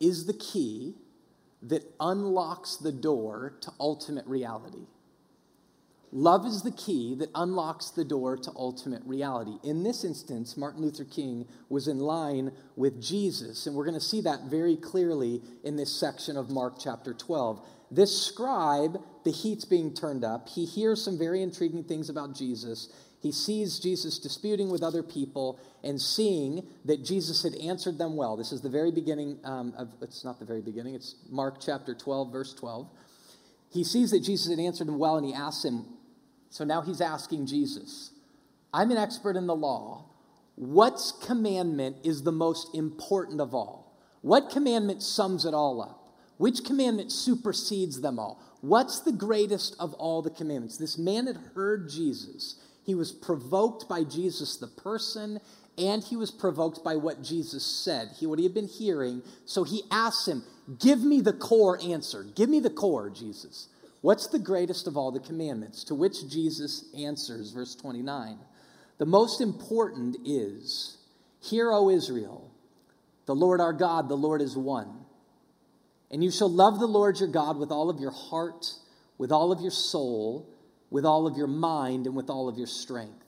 is 0.00 0.26
the 0.26 0.34
key 0.34 0.94
that 1.62 1.82
unlocks 1.98 2.76
the 2.76 2.92
door 2.92 3.54
to 3.60 3.70
ultimate 3.80 4.26
reality. 4.26 4.86
Love 6.16 6.46
is 6.46 6.62
the 6.62 6.70
key 6.70 7.16
that 7.16 7.28
unlocks 7.34 7.90
the 7.90 8.04
door 8.04 8.36
to 8.36 8.52
ultimate 8.54 9.02
reality. 9.04 9.56
In 9.64 9.82
this 9.82 10.04
instance, 10.04 10.56
Martin 10.56 10.80
Luther 10.82 11.04
King 11.04 11.44
was 11.68 11.88
in 11.88 11.98
line 11.98 12.52
with 12.76 13.02
Jesus, 13.02 13.66
and 13.66 13.74
we're 13.74 13.84
going 13.84 13.98
to 13.98 14.00
see 14.00 14.20
that 14.20 14.44
very 14.44 14.76
clearly 14.76 15.42
in 15.64 15.74
this 15.74 15.90
section 15.92 16.36
of 16.36 16.50
Mark 16.50 16.74
chapter 16.78 17.14
12. 17.14 17.66
This 17.90 18.26
scribe, 18.26 19.00
the 19.24 19.32
heat's 19.32 19.64
being 19.64 19.92
turned 19.92 20.24
up, 20.24 20.48
he 20.48 20.64
hears 20.64 21.02
some 21.02 21.18
very 21.18 21.42
intriguing 21.42 21.82
things 21.82 22.08
about 22.08 22.36
Jesus. 22.36 22.92
He 23.24 23.32
sees 23.32 23.78
Jesus 23.78 24.18
disputing 24.18 24.68
with 24.68 24.82
other 24.82 25.02
people 25.02 25.58
and 25.82 25.98
seeing 25.98 26.66
that 26.84 27.02
Jesus 27.02 27.42
had 27.42 27.54
answered 27.54 27.96
them 27.96 28.16
well. 28.16 28.36
This 28.36 28.52
is 28.52 28.60
the 28.60 28.68
very 28.68 28.92
beginning 28.92 29.38
um, 29.44 29.72
of, 29.78 29.88
it's 30.02 30.26
not 30.26 30.38
the 30.38 30.44
very 30.44 30.60
beginning, 30.60 30.94
it's 30.94 31.16
Mark 31.30 31.58
chapter 31.58 31.94
12, 31.94 32.30
verse 32.30 32.52
12. 32.52 32.86
He 33.72 33.82
sees 33.82 34.10
that 34.10 34.20
Jesus 34.20 34.50
had 34.50 34.58
answered 34.58 34.88
him 34.88 34.98
well, 34.98 35.16
and 35.16 35.24
he 35.26 35.32
asks 35.32 35.64
him, 35.64 35.86
so 36.50 36.64
now 36.64 36.82
he's 36.82 37.00
asking 37.00 37.46
Jesus, 37.46 38.10
I'm 38.74 38.90
an 38.90 38.98
expert 38.98 39.36
in 39.36 39.46
the 39.46 39.56
law. 39.56 40.04
What 40.56 41.00
commandment 41.24 41.96
is 42.04 42.24
the 42.24 42.32
most 42.32 42.74
important 42.74 43.40
of 43.40 43.54
all? 43.54 43.96
What 44.20 44.50
commandment 44.50 45.02
sums 45.02 45.46
it 45.46 45.54
all 45.54 45.80
up? 45.80 46.14
Which 46.36 46.62
commandment 46.62 47.10
supersedes 47.10 48.02
them 48.02 48.18
all? 48.18 48.42
What's 48.60 49.00
the 49.00 49.12
greatest 49.12 49.76
of 49.80 49.94
all 49.94 50.20
the 50.20 50.28
commandments? 50.28 50.76
This 50.76 50.98
man 50.98 51.26
had 51.26 51.38
heard 51.54 51.88
Jesus. 51.88 52.56
He 52.84 52.94
was 52.94 53.12
provoked 53.12 53.88
by 53.88 54.04
Jesus, 54.04 54.56
the 54.56 54.66
person, 54.66 55.40
and 55.76 56.04
he 56.04 56.16
was 56.16 56.30
provoked 56.30 56.84
by 56.84 56.96
what 56.96 57.22
Jesus 57.22 57.64
said, 57.64 58.10
he, 58.18 58.26
what 58.26 58.38
he 58.38 58.44
had 58.44 58.54
been 58.54 58.68
hearing. 58.68 59.22
So 59.44 59.64
he 59.64 59.82
asked 59.90 60.28
him, 60.28 60.44
Give 60.78 61.02
me 61.02 61.20
the 61.20 61.32
core 61.32 61.78
answer. 61.82 62.24
Give 62.34 62.48
me 62.48 62.60
the 62.60 62.70
core, 62.70 63.10
Jesus. 63.10 63.68
What's 64.00 64.28
the 64.28 64.38
greatest 64.38 64.86
of 64.86 64.96
all 64.96 65.10
the 65.10 65.20
commandments? 65.20 65.84
To 65.84 65.94
which 65.94 66.28
Jesus 66.30 66.86
answers, 66.96 67.50
verse 67.50 67.74
29. 67.74 68.38
The 68.98 69.06
most 69.06 69.40
important 69.40 70.16
is 70.24 70.98
Hear, 71.40 71.72
O 71.72 71.90
Israel, 71.90 72.50
the 73.26 73.34
Lord 73.34 73.60
our 73.60 73.72
God, 73.72 74.08
the 74.08 74.16
Lord 74.16 74.40
is 74.40 74.56
one. 74.56 75.04
And 76.10 76.22
you 76.22 76.30
shall 76.30 76.50
love 76.50 76.78
the 76.78 76.86
Lord 76.86 77.18
your 77.18 77.28
God 77.28 77.58
with 77.58 77.70
all 77.70 77.90
of 77.90 77.98
your 77.98 78.12
heart, 78.12 78.66
with 79.18 79.32
all 79.32 79.52
of 79.52 79.60
your 79.60 79.70
soul, 79.70 80.48
with 80.94 81.04
all 81.04 81.26
of 81.26 81.36
your 81.36 81.48
mind, 81.48 82.06
and 82.06 82.14
with 82.14 82.30
all 82.30 82.48
of 82.48 82.56
your 82.56 82.68
strength. 82.68 83.24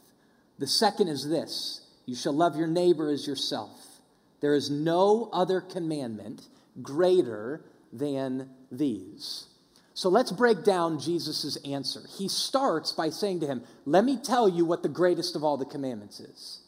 The 0.61 0.69
second 0.69 1.09
is 1.09 1.29
this 1.29 1.85
you 2.07 2.15
shall 2.15 2.33
love 2.33 2.55
your 2.55 2.69
neighbor 2.69 3.11
as 3.11 3.27
yourself. 3.27 4.01
There 4.41 4.55
is 4.55 4.71
no 4.71 5.29
other 5.33 5.61
commandment 5.61 6.47
greater 6.81 7.65
than 7.93 8.51
these. 8.71 9.49
So 9.95 10.09
let's 10.09 10.31
break 10.31 10.63
down 10.63 11.01
Jesus' 11.01 11.59
answer. 11.65 12.03
He 12.17 12.29
starts 12.29 12.93
by 12.93 13.11
saying 13.11 13.41
to 13.41 13.49
him, 13.49 13.65
Let 13.85 14.05
me 14.05 14.17
tell 14.17 14.49
you 14.49 14.65
what 14.65 14.85
the 14.85 14.89
greatest 14.89 15.35
of 15.35 15.43
all 15.43 15.57
the 15.57 15.65
commandments 15.65 16.21
is. 16.21 16.61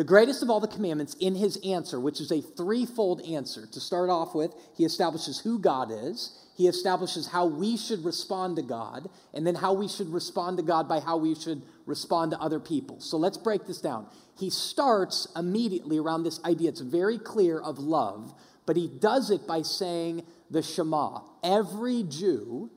The 0.00 0.04
greatest 0.04 0.42
of 0.42 0.48
all 0.48 0.60
the 0.60 0.66
commandments 0.66 1.14
in 1.20 1.34
his 1.34 1.58
answer, 1.62 2.00
which 2.00 2.22
is 2.22 2.32
a 2.32 2.40
threefold 2.40 3.20
answer. 3.20 3.66
To 3.66 3.80
start 3.80 4.08
off 4.08 4.34
with, 4.34 4.54
he 4.74 4.86
establishes 4.86 5.40
who 5.40 5.58
God 5.58 5.90
is, 5.92 6.38
he 6.56 6.68
establishes 6.68 7.26
how 7.26 7.44
we 7.44 7.76
should 7.76 8.02
respond 8.02 8.56
to 8.56 8.62
God, 8.62 9.10
and 9.34 9.46
then 9.46 9.56
how 9.56 9.74
we 9.74 9.88
should 9.88 10.10
respond 10.10 10.56
to 10.56 10.62
God 10.62 10.88
by 10.88 11.00
how 11.00 11.18
we 11.18 11.34
should 11.34 11.60
respond 11.84 12.30
to 12.30 12.38
other 12.38 12.58
people. 12.58 12.98
So 12.98 13.18
let's 13.18 13.36
break 13.36 13.66
this 13.66 13.82
down. 13.82 14.06
He 14.38 14.48
starts 14.48 15.28
immediately 15.36 15.98
around 15.98 16.22
this 16.22 16.42
idea, 16.46 16.70
it's 16.70 16.80
very 16.80 17.18
clear, 17.18 17.60
of 17.60 17.78
love, 17.78 18.32
but 18.64 18.78
he 18.78 18.88
does 18.88 19.30
it 19.30 19.46
by 19.46 19.60
saying, 19.60 20.24
the 20.50 20.62
Shema. 20.62 21.20
Every 21.44 22.04
Jew, 22.04 22.70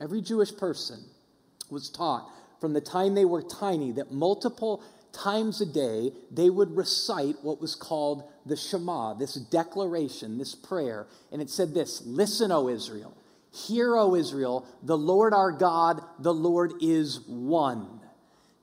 every 0.00 0.22
Jewish 0.22 0.56
person 0.56 1.04
was 1.70 1.88
taught 1.88 2.28
from 2.64 2.72
the 2.72 2.80
time 2.80 3.14
they 3.14 3.26
were 3.26 3.42
tiny 3.42 3.92
that 3.92 4.10
multiple 4.10 4.82
times 5.14 5.60
a 5.60 5.66
day 5.66 6.12
they 6.30 6.50
would 6.50 6.76
recite 6.76 7.36
what 7.42 7.60
was 7.60 7.74
called 7.74 8.24
the 8.44 8.56
Shema, 8.56 9.14
this 9.14 9.34
declaration, 9.34 10.38
this 10.38 10.54
prayer. 10.54 11.06
And 11.32 11.40
it 11.40 11.50
said 11.50 11.74
this 11.74 12.02
Listen, 12.04 12.52
O 12.52 12.68
Israel. 12.68 13.16
Hear, 13.52 13.96
O 13.96 14.16
Israel, 14.16 14.66
the 14.82 14.98
Lord 14.98 15.32
our 15.32 15.52
God, 15.52 16.02
the 16.18 16.34
Lord 16.34 16.72
is 16.80 17.20
one. 17.28 18.00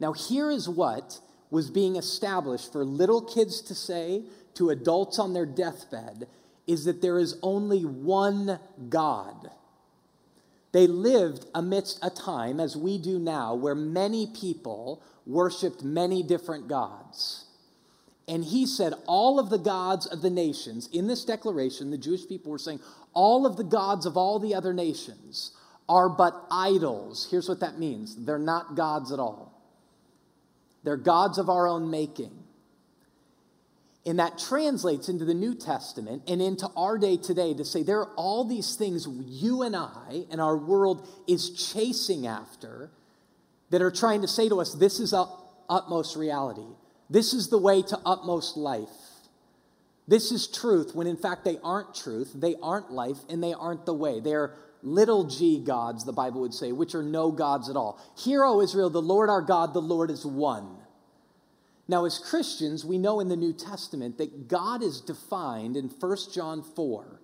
Now, 0.01 0.11
here 0.11 0.51
is 0.51 0.67
what 0.67 1.19
was 1.49 1.69
being 1.69 1.95
established 1.95 2.71
for 2.71 2.83
little 2.83 3.21
kids 3.21 3.61
to 3.61 3.75
say 3.75 4.23
to 4.55 4.69
adults 4.69 5.17
on 5.17 5.33
their 5.33 5.45
deathbed 5.45 6.27
is 6.67 6.85
that 6.85 7.01
there 7.01 7.19
is 7.19 7.37
only 7.41 7.83
one 7.83 8.59
God. 8.89 9.51
They 10.71 10.87
lived 10.87 11.45
amidst 11.53 11.99
a 12.01 12.09
time, 12.09 12.59
as 12.59 12.77
we 12.77 12.97
do 12.97 13.19
now, 13.19 13.53
where 13.53 13.75
many 13.75 14.27
people 14.27 15.03
worshiped 15.25 15.83
many 15.83 16.23
different 16.23 16.67
gods. 16.67 17.45
And 18.27 18.45
he 18.45 18.65
said, 18.65 18.93
All 19.07 19.39
of 19.39 19.49
the 19.49 19.57
gods 19.57 20.05
of 20.05 20.21
the 20.21 20.29
nations, 20.29 20.87
in 20.93 21.07
this 21.07 21.25
declaration, 21.25 21.91
the 21.91 21.97
Jewish 21.97 22.27
people 22.27 22.51
were 22.51 22.57
saying, 22.57 22.79
All 23.13 23.45
of 23.45 23.57
the 23.57 23.63
gods 23.63 24.05
of 24.05 24.15
all 24.15 24.39
the 24.39 24.55
other 24.55 24.73
nations 24.73 25.51
are 25.89 26.07
but 26.07 26.45
idols. 26.49 27.27
Here's 27.29 27.49
what 27.49 27.59
that 27.59 27.77
means 27.77 28.15
they're 28.15 28.39
not 28.39 28.75
gods 28.75 29.11
at 29.11 29.19
all, 29.19 29.51
they're 30.83 30.97
gods 30.97 31.37
of 31.37 31.49
our 31.49 31.67
own 31.67 31.89
making. 31.89 32.40
And 34.05 34.17
that 34.17 34.39
translates 34.39 35.09
into 35.09 35.25
the 35.25 35.33
New 35.33 35.53
Testament 35.53 36.23
and 36.27 36.41
into 36.41 36.67
our 36.75 36.97
day 36.97 37.17
today 37.17 37.53
to 37.53 37.63
say 37.63 37.83
there 37.83 37.99
are 37.99 38.13
all 38.15 38.45
these 38.45 38.75
things 38.75 39.07
you 39.07 39.61
and 39.61 39.75
I 39.75 40.25
and 40.31 40.41
our 40.41 40.57
world 40.57 41.07
is 41.27 41.71
chasing 41.71 42.25
after 42.25 42.89
that 43.69 43.81
are 43.81 43.91
trying 43.91 44.21
to 44.21 44.27
say 44.27 44.49
to 44.49 44.59
us, 44.59 44.73
this 44.73 44.99
is 44.99 45.13
utmost 45.69 46.15
reality. 46.15 46.65
This 47.11 47.33
is 47.33 47.49
the 47.49 47.59
way 47.59 47.83
to 47.83 47.99
utmost 48.05 48.57
life. 48.57 48.89
This 50.07 50.31
is 50.31 50.47
truth, 50.47 50.95
when 50.95 51.07
in 51.07 51.15
fact 51.15 51.45
they 51.45 51.57
aren't 51.63 51.93
truth, 51.93 52.31
they 52.33 52.55
aren't 52.61 52.91
life, 52.91 53.17
and 53.29 53.41
they 53.41 53.53
aren't 53.53 53.85
the 53.85 53.93
way. 53.93 54.19
They're 54.19 54.55
little 54.81 55.25
g 55.25 55.59
gods, 55.63 56.05
the 56.05 56.11
Bible 56.11 56.41
would 56.41 56.55
say, 56.55 56.71
which 56.71 56.95
are 56.95 57.03
no 57.03 57.31
gods 57.31 57.69
at 57.69 57.75
all. 57.75 57.99
Hear, 58.17 58.43
O 58.43 58.61
Israel, 58.61 58.89
the 58.89 59.01
Lord 59.01 59.29
our 59.29 59.43
God, 59.43 59.73
the 59.73 59.81
Lord 59.81 60.09
is 60.09 60.25
one. 60.25 60.77
Now, 61.91 62.05
as 62.05 62.19
Christians, 62.19 62.85
we 62.85 62.97
know 62.97 63.19
in 63.19 63.27
the 63.27 63.35
New 63.35 63.51
Testament 63.51 64.17
that 64.17 64.47
God 64.47 64.81
is 64.81 65.01
defined 65.01 65.75
in 65.75 65.89
1 65.89 66.17
John 66.33 66.63
4. 66.63 67.19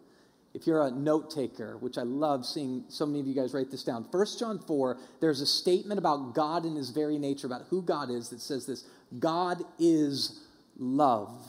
If 0.53 0.67
you're 0.67 0.86
a 0.86 0.91
note 0.91 1.31
taker, 1.31 1.77
which 1.77 1.97
I 1.97 2.01
love 2.01 2.45
seeing 2.45 2.83
so 2.89 3.05
many 3.05 3.21
of 3.21 3.27
you 3.27 3.33
guys 3.33 3.53
write 3.53 3.71
this 3.71 3.86
down, 3.86 4.05
1 4.12 4.25
John 4.38 4.59
4, 4.59 4.97
there's 5.21 5.39
a 5.39 5.45
statement 5.45 6.00
about 6.00 6.36
God 6.36 6.65
in 6.65 6.75
his 6.75 6.89
very 6.89 7.17
nature, 7.17 7.47
about 7.47 7.67
who 7.69 7.81
God 7.81 8.12
is, 8.12 8.27
that 8.27 8.41
says 8.41 8.65
this 8.65 8.86
God 9.17 9.63
is 9.79 10.43
love. 10.77 11.47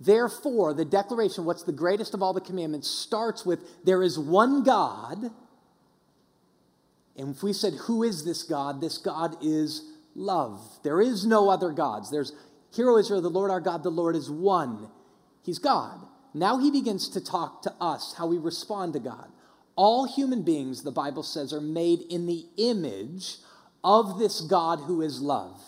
Therefore, 0.00 0.72
the 0.72 0.86
declaration, 0.86 1.44
what's 1.44 1.64
the 1.64 1.72
greatest 1.72 2.14
of 2.14 2.22
all 2.22 2.32
the 2.32 2.40
commandments, 2.40 2.88
starts 2.88 3.44
with 3.44 3.60
there 3.84 4.02
is 4.02 4.18
one 4.18 4.64
God. 4.64 5.30
And 7.18 7.36
if 7.36 7.42
we 7.42 7.52
said, 7.52 7.74
Who 7.82 8.02
is 8.02 8.24
this 8.24 8.44
God? 8.44 8.80
This 8.80 8.96
God 8.96 9.36
is 9.42 9.90
love. 10.14 10.60
There 10.82 11.00
is 11.00 11.26
no 11.26 11.48
other 11.48 11.70
gods. 11.70 12.10
There's, 12.10 12.32
Hear, 12.74 12.90
O 12.90 12.98
Israel, 12.98 13.20
the 13.20 13.30
Lord 13.30 13.50
our 13.50 13.60
God, 13.60 13.82
the 13.82 13.90
Lord 13.90 14.16
is 14.16 14.30
one. 14.30 14.88
He's 15.44 15.58
God. 15.58 16.00
Now 16.32 16.58
he 16.58 16.70
begins 16.70 17.08
to 17.10 17.24
talk 17.24 17.62
to 17.62 17.72
us, 17.80 18.14
how 18.18 18.26
we 18.26 18.38
respond 18.38 18.94
to 18.94 18.98
God. 18.98 19.28
All 19.76 20.06
human 20.06 20.42
beings, 20.42 20.82
the 20.82 20.90
Bible 20.90 21.22
says, 21.22 21.52
are 21.52 21.60
made 21.60 22.00
in 22.10 22.26
the 22.26 22.46
image 22.56 23.36
of 23.82 24.18
this 24.18 24.40
God 24.40 24.80
who 24.80 25.02
is 25.02 25.20
love. 25.20 25.60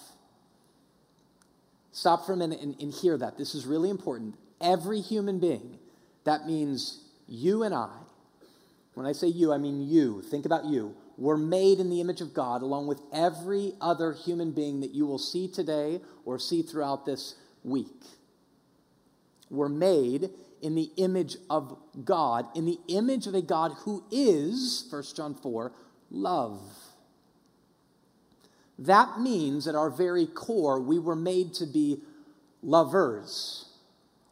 Stop 1.92 2.26
for 2.26 2.32
a 2.32 2.36
minute 2.36 2.60
and, 2.60 2.80
and 2.80 2.92
hear 2.92 3.16
that. 3.16 3.38
This 3.38 3.54
is 3.54 3.66
really 3.66 3.90
important. 3.90 4.36
Every 4.60 5.00
human 5.00 5.38
being, 5.38 5.78
that 6.24 6.46
means 6.46 7.04
you 7.28 7.62
and 7.62 7.74
I. 7.74 7.90
When 8.94 9.06
I 9.06 9.12
say 9.12 9.28
you, 9.28 9.52
I 9.52 9.58
mean 9.58 9.88
you. 9.88 10.22
Think 10.22 10.46
about 10.46 10.64
you 10.64 10.94
were 11.16 11.36
made 11.36 11.78
in 11.78 11.90
the 11.90 12.00
image 12.00 12.20
of 12.20 12.34
God, 12.34 12.62
along 12.62 12.86
with 12.86 13.00
every 13.12 13.74
other 13.80 14.12
human 14.12 14.52
being 14.52 14.80
that 14.80 14.94
you 14.94 15.06
will 15.06 15.18
see 15.18 15.48
today 15.48 16.00
or 16.24 16.38
see 16.38 16.62
throughout 16.62 17.06
this 17.06 17.36
week. 17.64 18.04
Were 19.50 19.68
made 19.68 20.30
in 20.60 20.74
the 20.74 20.90
image 20.96 21.36
of 21.48 21.78
God, 22.04 22.46
in 22.54 22.66
the 22.66 22.78
image 22.88 23.26
of 23.26 23.34
a 23.34 23.42
God 23.42 23.72
who 23.80 24.04
is, 24.10 24.86
1 24.90 25.02
John 25.14 25.34
4, 25.34 25.72
love. 26.10 26.60
That 28.78 29.20
means 29.20 29.66
at 29.66 29.74
our 29.74 29.90
very 29.90 30.26
core, 30.26 30.80
we 30.80 30.98
were 30.98 31.16
made 31.16 31.54
to 31.54 31.66
be 31.66 32.00
lovers. 32.62 33.65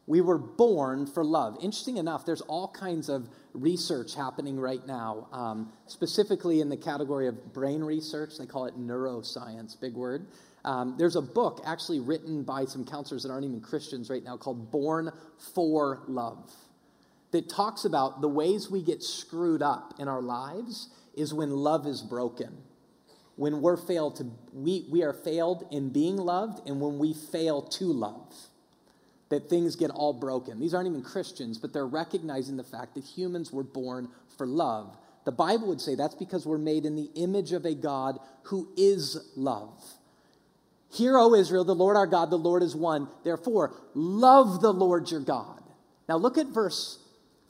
We 0.07 0.21
were 0.21 0.37
born 0.37 1.07
for 1.07 1.23
love. 1.23 1.57
Interesting 1.61 1.97
enough, 1.97 2.25
there's 2.25 2.41
all 2.41 2.67
kinds 2.67 3.09
of 3.09 3.27
research 3.53 4.13
happening 4.15 4.59
right 4.59 4.85
now, 4.85 5.27
um, 5.31 5.71
specifically 5.87 6.61
in 6.61 6.69
the 6.69 6.77
category 6.77 7.27
of 7.27 7.53
brain 7.53 7.81
research. 7.81 8.37
They 8.37 8.45
call 8.45 8.65
it 8.65 8.77
neuroscience, 8.77 9.79
big 9.79 9.95
word. 9.95 10.27
Um, 10.63 10.95
there's 10.97 11.15
a 11.15 11.21
book 11.21 11.61
actually 11.65 11.99
written 11.99 12.43
by 12.43 12.65
some 12.65 12.85
counselors 12.85 13.23
that 13.23 13.31
aren't 13.31 13.45
even 13.45 13.61
Christians 13.61 14.09
right 14.09 14.23
now 14.23 14.37
called 14.37 14.71
Born 14.71 15.11
for 15.53 16.03
Love 16.07 16.51
that 17.35 17.49
talks 17.49 17.83
about 17.83 18.21
the 18.21 18.29
ways 18.29 18.71
we 18.71 18.81
get 18.81 19.03
screwed 19.03 19.61
up 19.61 19.93
in 19.99 20.07
our 20.07 20.21
lives 20.21 20.87
is 21.15 21.33
when 21.33 21.51
love 21.51 21.85
is 21.85 22.01
broken. 22.01 22.57
When 23.35 23.61
we're 23.61 23.75
failed 23.75 24.15
to, 24.17 24.31
we, 24.53 24.87
we 24.89 25.03
are 25.03 25.11
failed 25.11 25.67
in 25.69 25.89
being 25.89 26.15
loved, 26.15 26.65
and 26.65 26.79
when 26.79 26.97
we 26.97 27.13
fail 27.13 27.61
to 27.61 27.85
love, 27.91 28.33
that 29.29 29.49
things 29.49 29.75
get 29.75 29.89
all 29.91 30.13
broken. 30.13 30.59
These 30.59 30.73
aren't 30.73 30.87
even 30.87 31.01
Christians, 31.01 31.57
but 31.57 31.73
they're 31.73 31.87
recognizing 31.87 32.57
the 32.57 32.63
fact 32.63 32.95
that 32.95 33.03
humans 33.03 33.51
were 33.51 33.63
born 33.63 34.09
for 34.37 34.45
love. 34.45 34.95
The 35.25 35.31
Bible 35.31 35.67
would 35.69 35.81
say 35.81 35.95
that's 35.95 36.15
because 36.15 36.45
we're 36.45 36.57
made 36.59 36.85
in 36.85 36.95
the 36.95 37.09
image 37.15 37.51
of 37.51 37.65
a 37.65 37.73
God 37.73 38.19
who 38.43 38.69
is 38.77 39.17
love. 39.35 39.83
Hear, 40.93 41.17
O 41.17 41.33
Israel, 41.33 41.65
the 41.65 41.75
Lord 41.75 41.97
our 41.97 42.07
God, 42.07 42.29
the 42.29 42.37
Lord 42.37 42.61
is 42.61 42.75
one. 42.75 43.09
Therefore, 43.23 43.73
love 43.95 44.61
the 44.61 44.71
Lord 44.71 45.09
your 45.09 45.19
God. 45.19 45.61
Now 46.07 46.17
look 46.17 46.37
at 46.37 46.47
verse 46.47 46.99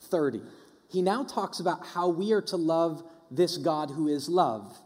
30. 0.02 0.40
He 0.90 1.02
now 1.02 1.24
talks 1.24 1.60
about 1.60 1.86
how 1.86 2.08
we 2.08 2.32
are 2.32 2.42
to 2.42 2.56
love 2.56 3.02
this 3.30 3.58
God 3.58 3.90
who 3.90 4.08
is 4.08 4.28
love. 4.28 4.76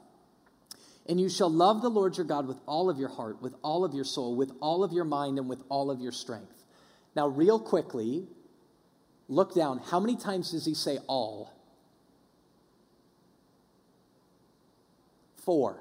And 1.09 1.21
you 1.21 1.29
shall 1.29 1.51
love 1.51 1.83
the 1.83 1.89
Lord 1.89 2.17
your 2.17 2.27
God 2.27 2.47
with 2.47 2.59
all 2.67 2.91
of 2.91 2.99
your 2.99 3.09
heart, 3.09 3.41
with 3.41 3.55
all 3.63 3.85
of 3.85 3.95
your 3.95 4.05
soul, 4.05 4.37
with 4.37 4.53
all 4.61 4.85
of 4.85 4.93
your 4.93 5.05
mind, 5.05 5.39
and 5.39 5.49
with 5.49 5.63
all 5.69 5.91
of 5.91 6.01
your 6.01 6.13
strength. 6.13 6.60
Now, 7.17 7.29
real 7.29 7.59
quickly, 7.59 8.27
look 9.29 9.55
down. 9.55 9.79
How 9.79 10.01
many 10.01 10.17
times 10.17 10.53
does 10.53 10.65
he 10.65 10.75
say 10.75 10.99
all? 11.07 11.53
Four. 15.45 15.81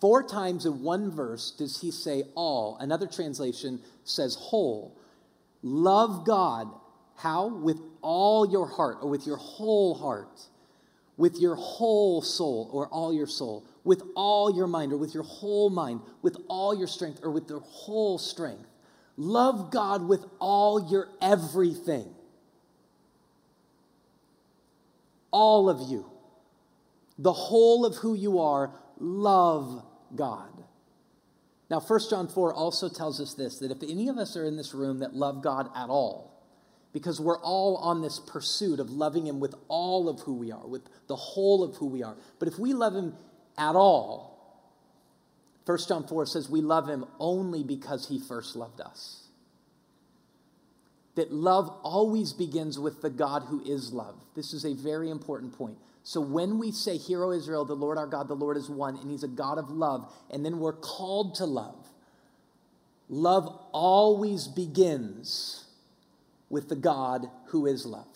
Four 0.00 0.22
times 0.22 0.66
in 0.66 0.82
one 0.82 1.10
verse 1.10 1.50
does 1.50 1.80
he 1.80 1.90
say 1.90 2.24
all. 2.34 2.76
Another 2.80 3.06
translation 3.06 3.80
says 4.04 4.34
whole. 4.34 4.96
Love 5.62 6.24
God. 6.24 6.68
How? 7.16 7.48
With 7.48 7.78
all 8.00 8.50
your 8.50 8.66
heart, 8.66 8.98
or 9.02 9.10
with 9.10 9.26
your 9.26 9.36
whole 9.36 9.94
heart, 9.94 10.40
with 11.18 11.38
your 11.38 11.54
whole 11.54 12.22
soul, 12.22 12.70
or 12.72 12.88
all 12.88 13.12
your 13.12 13.26
soul, 13.26 13.66
with 13.84 14.02
all 14.16 14.56
your 14.56 14.66
mind, 14.66 14.94
or 14.94 14.96
with 14.96 15.12
your 15.12 15.22
whole 15.22 15.68
mind, 15.68 16.00
with 16.22 16.38
all 16.48 16.74
your 16.74 16.86
strength, 16.86 17.20
or 17.22 17.30
with 17.30 17.50
your 17.50 17.60
whole 17.60 18.16
strength. 18.16 18.69
Love 19.20 19.70
God 19.70 20.08
with 20.08 20.24
all 20.38 20.90
your 20.90 21.06
everything. 21.20 22.08
All 25.30 25.68
of 25.68 25.90
you. 25.90 26.10
The 27.18 27.34
whole 27.34 27.84
of 27.84 27.96
who 27.96 28.14
you 28.14 28.38
are, 28.38 28.70
love 28.98 29.84
God. 30.16 30.64
Now, 31.68 31.80
1 31.80 32.00
John 32.08 32.28
4 32.28 32.54
also 32.54 32.88
tells 32.88 33.20
us 33.20 33.34
this 33.34 33.58
that 33.58 33.70
if 33.70 33.82
any 33.82 34.08
of 34.08 34.16
us 34.16 34.38
are 34.38 34.46
in 34.46 34.56
this 34.56 34.72
room 34.72 35.00
that 35.00 35.14
love 35.14 35.42
God 35.42 35.68
at 35.76 35.90
all, 35.90 36.42
because 36.94 37.20
we're 37.20 37.40
all 37.40 37.76
on 37.76 38.00
this 38.00 38.18
pursuit 38.18 38.80
of 38.80 38.90
loving 38.90 39.26
Him 39.26 39.38
with 39.38 39.54
all 39.68 40.08
of 40.08 40.20
who 40.20 40.34
we 40.34 40.50
are, 40.50 40.66
with 40.66 40.88
the 41.08 41.16
whole 41.16 41.62
of 41.62 41.76
who 41.76 41.84
we 41.84 42.02
are. 42.02 42.16
But 42.38 42.48
if 42.48 42.58
we 42.58 42.72
love 42.72 42.94
Him 42.94 43.12
at 43.58 43.76
all, 43.76 44.29
1 45.70 45.78
John 45.86 46.04
4 46.04 46.26
says 46.26 46.50
we 46.50 46.60
love 46.60 46.88
Him 46.88 47.04
only 47.20 47.62
because 47.62 48.08
He 48.08 48.18
first 48.18 48.56
loved 48.56 48.80
us. 48.80 49.28
That 51.14 51.32
love 51.32 51.68
always 51.84 52.32
begins 52.32 52.76
with 52.76 53.02
the 53.02 53.10
God 53.10 53.44
who 53.44 53.62
is 53.64 53.92
love. 53.92 54.16
This 54.34 54.52
is 54.52 54.64
a 54.64 54.74
very 54.74 55.10
important 55.10 55.56
point. 55.56 55.78
So 56.02 56.20
when 56.20 56.58
we 56.58 56.72
say, 56.72 56.96
Hear, 56.96 57.22
O 57.22 57.30
Israel, 57.30 57.64
the 57.64 57.76
Lord 57.76 57.98
our 57.98 58.08
God, 58.08 58.26
the 58.26 58.34
Lord 58.34 58.56
is 58.56 58.68
one, 58.68 58.96
and 58.96 59.12
He's 59.12 59.22
a 59.22 59.28
God 59.28 59.58
of 59.58 59.70
love, 59.70 60.12
and 60.28 60.44
then 60.44 60.58
we're 60.58 60.72
called 60.72 61.36
to 61.36 61.44
love, 61.44 61.86
love 63.08 63.46
always 63.70 64.48
begins 64.48 65.66
with 66.48 66.68
the 66.68 66.74
God 66.74 67.28
who 67.46 67.66
is 67.66 67.86
love. 67.86 68.08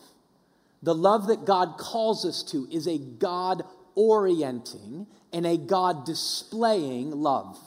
The 0.82 0.94
love 0.94 1.28
that 1.28 1.44
God 1.44 1.76
calls 1.78 2.26
us 2.26 2.42
to 2.50 2.66
is 2.72 2.88
a 2.88 2.98
God 2.98 3.62
orienting 3.94 5.07
and 5.33 5.46
a 5.46 5.57
God 5.57 6.04
displaying 6.04 7.11
love. 7.11 7.59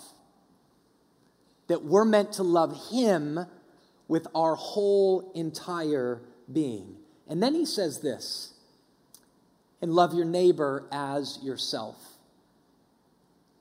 That 1.67 1.83
we're 1.83 2.05
meant 2.05 2.33
to 2.33 2.43
love 2.43 2.89
Him 2.91 3.39
with 4.07 4.27
our 4.33 4.55
whole 4.55 5.31
entire 5.35 6.21
being. 6.51 6.95
And 7.27 7.43
then 7.43 7.55
He 7.55 7.65
says 7.65 7.99
this 8.01 8.53
and 9.81 9.91
love 9.91 10.13
your 10.13 10.25
neighbor 10.25 10.87
as 10.91 11.39
yourself. 11.43 11.95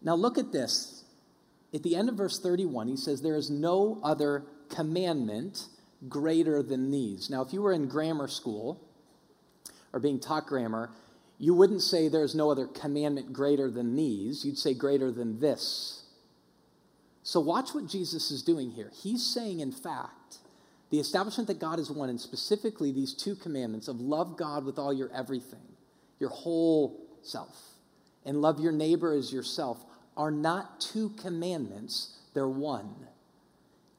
Now, 0.02 0.14
look 0.14 0.38
at 0.38 0.52
this. 0.52 1.05
At 1.74 1.83
the 1.83 1.96
end 1.96 2.09
of 2.09 2.14
verse 2.14 2.38
31, 2.38 2.88
he 2.88 2.96
says, 2.96 3.22
There 3.22 3.37
is 3.37 3.50
no 3.50 4.00
other 4.02 4.44
commandment 4.68 5.66
greater 6.09 6.62
than 6.62 6.90
these. 6.90 7.29
Now, 7.29 7.42
if 7.42 7.52
you 7.52 7.61
were 7.61 7.72
in 7.72 7.88
grammar 7.88 8.29
school 8.29 8.81
or 9.92 10.00
being 10.00 10.20
taught 10.20 10.46
grammar, 10.46 10.90
you 11.38 11.55
wouldn't 11.55 11.83
say 11.83 12.09
there's 12.09 12.35
no 12.35 12.51
other 12.51 12.66
commandment 12.66 13.33
greater 13.33 13.70
than 13.70 13.94
these. 13.94 14.44
You'd 14.44 14.59
say 14.59 14.75
greater 14.75 15.11
than 15.11 15.40
this. 15.40 16.05
So, 17.22 17.40
watch 17.40 17.75
what 17.75 17.88
Jesus 17.88 18.31
is 18.31 18.42
doing 18.42 18.70
here. 18.70 18.90
He's 19.03 19.25
saying, 19.25 19.61
in 19.61 19.72
fact, 19.72 20.38
the 20.90 21.01
establishment 21.01 21.49
that 21.49 21.59
God 21.59 21.79
is 21.79 21.90
one, 21.90 22.09
and 22.09 22.20
specifically 22.20 22.92
these 22.92 23.12
two 23.12 23.35
commandments 23.35 23.88
of 23.88 24.01
love 24.01 24.37
God 24.37 24.64
with 24.64 24.79
all 24.79 24.92
your 24.92 25.11
everything 25.12 25.61
your 26.18 26.31
whole 26.31 26.99
self, 27.22 27.57
and 28.25 28.40
love 28.40 28.61
your 28.61 28.72
neighbor 28.72 29.12
as 29.12 29.33
yourself 29.33 29.85
are 30.16 30.31
not 30.31 30.81
two 30.81 31.11
commandments, 31.20 32.16
they're 32.35 32.49
one. 32.49 32.94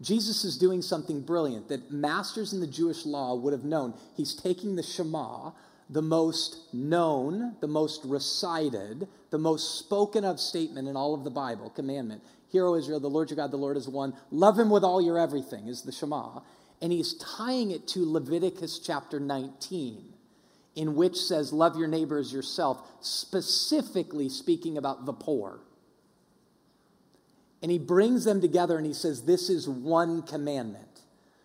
Jesus 0.01 0.43
is 0.43 0.57
doing 0.57 0.81
something 0.81 1.21
brilliant 1.21 1.69
that 1.69 1.91
masters 1.91 2.53
in 2.53 2.59
the 2.59 2.67
Jewish 2.67 3.05
law 3.05 3.35
would 3.35 3.53
have 3.53 3.63
known. 3.63 3.93
He's 4.15 4.35
taking 4.35 4.75
the 4.75 4.83
Shema, 4.83 5.51
the 5.89 6.01
most 6.01 6.73
known, 6.73 7.55
the 7.61 7.67
most 7.67 8.01
recited, 8.03 9.07
the 9.29 9.37
most 9.37 9.79
spoken 9.79 10.25
of 10.25 10.39
statement 10.39 10.87
in 10.87 10.95
all 10.95 11.13
of 11.13 11.23
the 11.23 11.29
Bible, 11.29 11.69
commandment. 11.69 12.21
Hear, 12.49 12.65
O 12.65 12.75
Israel, 12.75 12.99
the 12.99 13.09
Lord 13.09 13.29
your 13.29 13.37
God, 13.37 13.51
the 13.51 13.57
Lord 13.57 13.77
is 13.77 13.87
one. 13.87 14.13
Love 14.31 14.57
him 14.59 14.69
with 14.69 14.83
all 14.83 15.01
your 15.01 15.17
everything, 15.17 15.67
is 15.67 15.83
the 15.83 15.91
Shema. 15.91 16.41
And 16.81 16.91
he's 16.91 17.13
tying 17.15 17.71
it 17.71 17.87
to 17.89 18.09
Leviticus 18.09 18.79
chapter 18.79 19.19
19 19.19 20.13
in 20.75 20.95
which 20.95 21.17
says, 21.17 21.51
Love 21.51 21.75
your 21.75 21.87
neighbor 21.87 22.19
as 22.19 22.31
yourself, 22.31 22.87
specifically 23.01 24.29
speaking 24.29 24.77
about 24.77 25.05
the 25.05 25.13
poor. 25.13 25.59
And 27.63 27.71
he 27.71 27.79
brings 27.79 28.25
them 28.25 28.39
together 28.39 28.77
and 28.77 28.85
he 28.85 28.93
says, 28.93 29.23
This 29.23 29.49
is 29.49 29.67
one 29.67 30.21
commandment. 30.21 30.85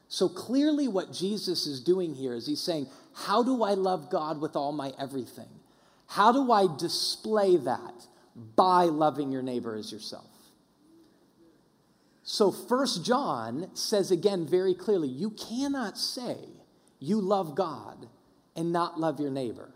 So 0.08 0.28
clearly, 0.28 0.86
what 0.86 1.10
Jesus 1.10 1.66
is 1.66 1.80
doing 1.80 2.14
here 2.14 2.34
is 2.34 2.46
he's 2.46 2.60
saying, 2.60 2.88
How 3.14 3.42
do 3.42 3.62
I 3.62 3.74
love 3.74 4.10
God 4.10 4.40
with 4.40 4.56
all 4.56 4.72
my 4.72 4.92
everything? 4.98 5.48
How 6.06 6.32
do 6.32 6.50
I 6.52 6.66
display 6.78 7.56
that? 7.56 8.06
By 8.56 8.84
loving 8.84 9.30
your 9.30 9.42
neighbor 9.42 9.76
as 9.76 9.92
yourself. 9.92 10.30
So, 12.22 12.50
First 12.50 13.04
John 13.04 13.68
says 13.74 14.10
again 14.10 14.46
very 14.46 14.74
clearly, 14.74 15.08
you 15.08 15.30
cannot 15.30 15.98
say 15.98 16.36
you 16.98 17.20
love 17.20 17.54
God 17.54 18.08
and 18.56 18.72
not 18.72 18.98
love 18.98 19.20
your 19.20 19.30
neighbor. 19.30 19.70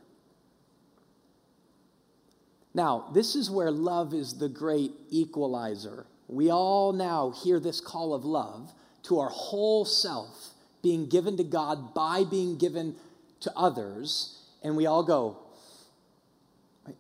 Now, 2.72 3.09
this 3.14 3.35
is 3.35 3.51
where 3.51 3.70
love 3.70 4.14
is 4.14 4.38
the 4.38 4.49
great 4.49 4.92
equalizer. 5.11 6.07
We 6.29 6.51
all 6.51 6.92
now 6.92 7.31
hear 7.31 7.59
this 7.59 7.81
call 7.81 8.14
of 8.14 8.25
love 8.25 8.72
to 9.05 9.18
our 9.18 9.31
whole 9.31 9.85
self 9.85 10.51
being 10.83 11.09
given 11.09 11.37
to 11.38 11.44
God 11.44 11.94
by 11.94 12.25
being 12.25 12.59
given 12.59 12.94
to 13.40 13.53
others, 13.57 14.42
and 14.62 14.77
we 14.77 14.87
all 14.87 15.03
go, 15.03 15.38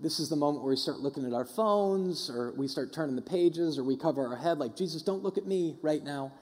this 0.00 0.18
is 0.18 0.28
the 0.28 0.36
moment 0.36 0.64
where 0.64 0.70
we 0.70 0.76
start 0.76 0.98
looking 0.98 1.24
at 1.24 1.32
our 1.32 1.44
phones, 1.44 2.28
or 2.28 2.52
we 2.56 2.66
start 2.68 2.92
turning 2.92 3.16
the 3.16 3.22
pages, 3.22 3.78
or 3.78 3.84
we 3.84 3.96
cover 3.96 4.26
our 4.26 4.36
head 4.36 4.58
like, 4.58 4.76
Jesus, 4.76 5.02
don't 5.02 5.22
look 5.22 5.38
at 5.38 5.46
me 5.46 5.76
right 5.82 6.02
now. 6.02 6.32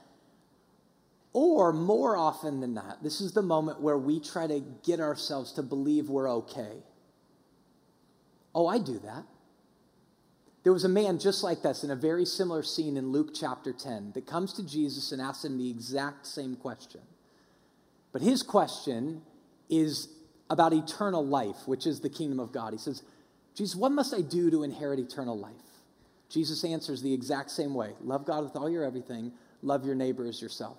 Or 1.33 1.73
more 1.73 2.17
often 2.17 2.61
than 2.61 2.75
not, 2.75 3.03
this 3.03 3.21
is 3.21 3.33
the 3.33 3.43
moment 3.43 3.81
where 3.81 3.99
we 3.99 4.21
try 4.21 4.47
to 4.47 4.61
get 4.85 5.01
ourselves 5.01 5.53
to 5.53 5.63
believe 5.63 6.09
we're 6.09 6.31
okay. 6.31 6.83
Oh, 8.55 8.67
I 8.67 8.79
do 8.79 9.01
that. 9.01 9.25
There 10.63 10.73
was 10.73 10.85
a 10.85 10.89
man 10.89 11.19
just 11.19 11.43
like 11.43 11.61
this 11.61 11.85
in 11.85 11.91
a 11.91 11.97
very 11.97 12.25
similar 12.25 12.63
scene 12.63 12.97
in 12.97 13.09
Luke 13.13 13.33
chapter 13.35 13.73
10 13.73 14.13
that 14.15 14.27
comes 14.27 14.55
to 14.55 14.67
Jesus 14.67 15.13
and 15.13 15.21
asks 15.21 15.45
him 15.45 15.59
the 15.59 15.69
exact 15.69 16.27
same 16.27 16.57
question. 16.57 17.03
But 18.13 18.23
his 18.23 18.43
question 18.43 19.23
is 19.69 20.09
about 20.51 20.73
eternal 20.73 21.25
life, 21.27 21.57
which 21.67 21.87
is 21.87 22.01
the 22.01 22.09
kingdom 22.09 22.39
of 22.39 22.53
God. 22.53 22.73
He 22.73 22.79
says, 22.79 23.03
Jesus, 23.55 23.77
what 23.77 23.93
must 23.93 24.15
I 24.15 24.21
do 24.21 24.51
to 24.51 24.63
inherit 24.63 24.99
eternal 24.99 25.39
life? 25.39 25.53
Jesus 26.29 26.65
answers 26.65 27.03
the 27.03 27.13
exact 27.13 27.51
same 27.51 27.75
way 27.75 27.93
love 28.03 28.27
God 28.27 28.45
with 28.45 28.57
all 28.57 28.69
your 28.69 28.85
everything, 28.85 29.33
love 29.63 29.85
your 29.85 29.95
neighbor 29.95 30.27
as 30.27 30.43
yourself. 30.43 30.79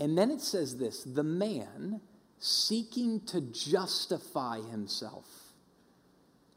And 0.00 0.18
then 0.18 0.30
it 0.30 0.40
says 0.40 0.76
this 0.76 1.04
the 1.04 1.22
man 1.22 2.00
seeking 2.38 3.20
to 3.26 3.40
justify 3.40 4.60
himself. 4.60 5.26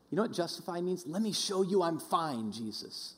You 0.10 0.16
know 0.16 0.24
what 0.24 0.34
justify 0.34 0.82
means? 0.82 1.06
Let 1.06 1.22
me 1.22 1.34
show 1.34 1.62
you 1.64 1.84
I'm 1.84 2.00
fine, 2.00 2.52
Jesus. 2.52 3.16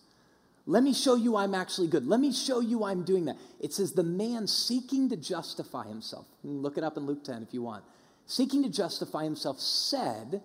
Let 0.70 0.84
me 0.84 0.94
show 0.94 1.16
you 1.16 1.36
I'm 1.36 1.56
actually 1.56 1.88
good. 1.88 2.06
Let 2.06 2.20
me 2.20 2.32
show 2.32 2.60
you 2.60 2.84
I'm 2.84 3.02
doing 3.04 3.26
that. 3.26 3.38
It 3.60 3.74
says 3.74 3.94
the 3.94 4.04
man 4.04 4.46
seeking 4.46 5.10
to 5.10 5.18
justify 5.18 5.88
himself. 5.88 6.28
Look 6.44 6.78
it 6.78 6.84
up 6.84 6.96
in 6.96 7.08
Luke 7.08 7.24
10 7.24 7.42
if 7.42 7.56
you 7.56 7.64
want. 7.64 7.84
Seeking 8.28 8.62
to 8.62 8.70
justify 8.70 9.24
himself 9.24 9.60
said, 9.60 10.44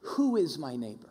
Who 0.00 0.36
is 0.36 0.56
my 0.56 0.76
neighbor? 0.76 1.10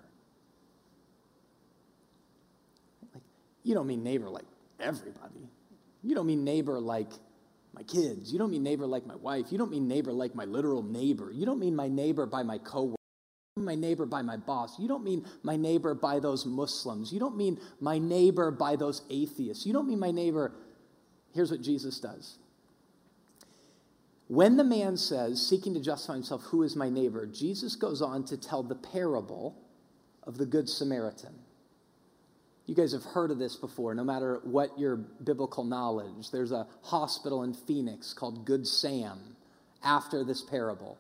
Like, 3.14 3.22
you 3.62 3.76
don't 3.76 3.86
mean 3.86 4.04
neighbor 4.04 4.30
like 4.30 4.46
everybody. 4.80 5.48
You 6.02 6.16
don't 6.16 6.26
mean 6.26 6.44
neighbor 6.44 6.80
like 6.80 7.12
my 7.76 7.84
kids. 7.84 8.34
You 8.34 8.40
don't 8.40 8.50
mean 8.50 8.64
neighbor 8.64 8.88
like 8.88 9.06
my 9.06 9.16
wife. 9.18 9.52
You 9.52 9.60
don't 9.60 9.70
mean 9.70 9.88
neighbor 9.88 10.12
like 10.12 10.34
my 10.34 10.46
literal 10.46 10.82
neighbor. 10.82 11.32
You 11.32 11.46
don't 11.46 11.60
mean 11.60 11.76
my 11.76 11.88
neighbor 11.88 12.26
by 12.26 12.42
my 12.42 12.58
coworker. 12.58 12.96
My 13.58 13.76
neighbor 13.76 14.06
by 14.06 14.22
my 14.22 14.38
boss. 14.38 14.80
You 14.80 14.88
don't 14.88 15.04
mean 15.04 15.26
my 15.44 15.58
neighbor 15.58 15.94
by 15.94 16.20
those 16.20 16.46
Muslims. 16.46 17.12
You 17.12 17.20
don't 17.20 17.36
mean 17.36 17.60
my 17.82 17.98
neighbor 17.98 18.50
by 18.50 18.78
those 18.78 19.02
atheists. 19.10 19.66
You 19.66 19.74
don't 19.74 19.90
mean 19.90 20.00
my 20.00 20.12
neighbor. 20.12 20.54
Here's 21.34 21.52
what 21.52 21.62
Jesus 21.62 22.00
does. 22.00 22.38
When 24.28 24.56
the 24.56 24.64
man 24.64 24.96
says, 24.96 25.46
seeking 25.46 25.74
to 25.74 25.82
justify 25.82 26.14
himself, 26.14 26.44
Who 26.44 26.64
is 26.64 26.78
my 26.78 26.90
neighbor? 26.90 27.26
Jesus 27.26 27.76
goes 27.76 28.02
on 28.02 28.24
to 28.26 28.38
tell 28.38 28.64
the 28.64 28.76
parable 28.76 29.58
of 30.24 30.38
the 30.38 30.46
Good 30.46 30.70
Samaritan. 30.70 31.34
You 32.68 32.76
guys 32.76 32.94
have 32.94 33.04
heard 33.04 33.32
of 33.32 33.40
this 33.40 33.58
before, 33.58 33.94
no 33.94 34.06
matter 34.06 34.40
what 34.46 34.80
your 34.80 34.96
biblical 34.96 35.66
knowledge. 35.66 36.32
There's 36.32 36.54
a 36.54 36.68
hospital 36.84 37.44
in 37.44 37.54
Phoenix 37.54 38.14
called 38.14 38.46
Good 38.46 38.66
Sam 38.66 39.36
after 39.84 40.24
this 40.24 40.42
parable. 40.42 40.98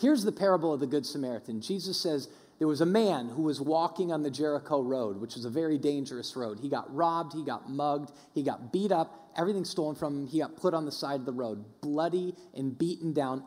Here's 0.00 0.24
the 0.24 0.32
parable 0.32 0.72
of 0.72 0.80
the 0.80 0.86
Good 0.86 1.04
Samaritan. 1.04 1.60
Jesus 1.60 2.00
says 2.00 2.28
there 2.58 2.68
was 2.68 2.80
a 2.80 2.86
man 2.86 3.28
who 3.28 3.42
was 3.42 3.60
walking 3.60 4.12
on 4.12 4.22
the 4.22 4.30
Jericho 4.30 4.82
road, 4.82 5.18
which 5.18 5.34
was 5.34 5.44
a 5.44 5.50
very 5.50 5.76
dangerous 5.76 6.34
road. 6.36 6.58
He 6.60 6.70
got 6.70 6.94
robbed, 6.94 7.34
he 7.34 7.44
got 7.44 7.68
mugged, 7.70 8.10
he 8.34 8.42
got 8.42 8.72
beat 8.72 8.92
up, 8.92 9.30
everything 9.36 9.64
stolen 9.64 9.94
from 9.94 10.22
him. 10.22 10.26
He 10.26 10.38
got 10.38 10.56
put 10.56 10.72
on 10.72 10.86
the 10.86 10.92
side 10.92 11.20
of 11.20 11.26
the 11.26 11.32
road, 11.32 11.64
bloody 11.82 12.34
and 12.54 12.76
beaten 12.78 13.12
down, 13.12 13.44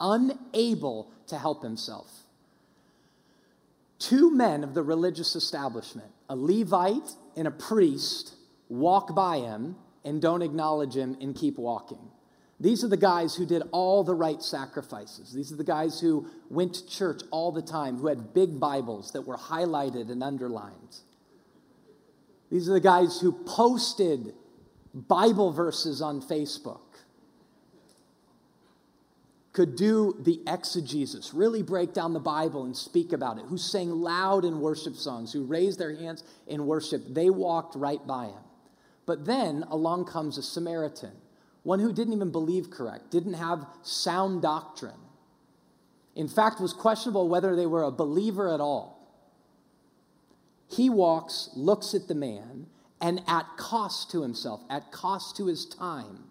unable 0.00 1.12
to 1.28 1.38
help 1.38 1.62
himself. 1.62 2.10
Two 4.00 4.30
men 4.30 4.64
of 4.64 4.74
the 4.74 4.82
religious 4.82 5.36
establishment, 5.36 6.10
a 6.28 6.34
Levite 6.34 7.12
and 7.36 7.46
a 7.46 7.50
priest, 7.52 8.34
walk 8.68 9.14
by 9.14 9.38
him 9.38 9.76
and 10.04 10.20
don't 10.20 10.42
acknowledge 10.42 10.96
him 10.96 11.16
and 11.20 11.36
keep 11.36 11.58
walking. 11.58 12.10
These 12.60 12.84
are 12.84 12.88
the 12.88 12.96
guys 12.98 13.34
who 13.34 13.46
did 13.46 13.62
all 13.72 14.04
the 14.04 14.14
right 14.14 14.42
sacrifices. 14.42 15.32
These 15.32 15.50
are 15.50 15.56
the 15.56 15.64
guys 15.64 15.98
who 15.98 16.26
went 16.50 16.74
to 16.74 16.86
church 16.86 17.22
all 17.30 17.52
the 17.52 17.62
time, 17.62 17.96
who 17.96 18.08
had 18.08 18.34
big 18.34 18.60
Bibles 18.60 19.12
that 19.12 19.22
were 19.22 19.38
highlighted 19.38 20.10
and 20.10 20.22
underlined. 20.22 20.98
These 22.50 22.68
are 22.68 22.74
the 22.74 22.80
guys 22.80 23.18
who 23.18 23.32
posted 23.32 24.34
Bible 24.92 25.52
verses 25.52 26.02
on 26.02 26.20
Facebook, 26.20 26.80
could 29.52 29.74
do 29.76 30.16
the 30.20 30.40
exegesis, 30.46 31.34
really 31.34 31.62
break 31.62 31.92
down 31.92 32.12
the 32.12 32.20
Bible 32.20 32.64
and 32.64 32.76
speak 32.76 33.12
about 33.12 33.38
it, 33.38 33.44
who 33.46 33.58
sang 33.58 33.90
loud 33.90 34.44
in 34.44 34.60
worship 34.60 34.94
songs, 34.94 35.32
who 35.32 35.44
raised 35.44 35.78
their 35.78 35.94
hands 35.94 36.22
in 36.46 36.66
worship. 36.66 37.02
They 37.08 37.30
walked 37.30 37.74
right 37.74 38.04
by 38.06 38.26
him. 38.26 38.44
But 39.06 39.24
then 39.24 39.64
along 39.68 40.04
comes 40.04 40.38
a 40.38 40.42
Samaritan 40.42 41.12
one 41.62 41.80
who 41.80 41.92
didn't 41.92 42.14
even 42.14 42.30
believe 42.30 42.70
correct, 42.70 43.10
didn't 43.10 43.34
have 43.34 43.66
sound 43.82 44.42
doctrine. 44.42 45.00
In 46.16 46.28
fact, 46.28 46.60
was 46.60 46.72
questionable 46.72 47.28
whether 47.28 47.54
they 47.54 47.66
were 47.66 47.82
a 47.82 47.90
believer 47.90 48.52
at 48.52 48.60
all. 48.60 48.98
He 50.68 50.88
walks, 50.88 51.50
looks 51.54 51.94
at 51.94 52.08
the 52.08 52.14
man, 52.14 52.66
and 53.00 53.22
at 53.26 53.46
cost 53.56 54.10
to 54.10 54.22
himself, 54.22 54.60
at 54.70 54.92
cost 54.92 55.36
to 55.36 55.46
his 55.46 55.66
time, 55.66 56.24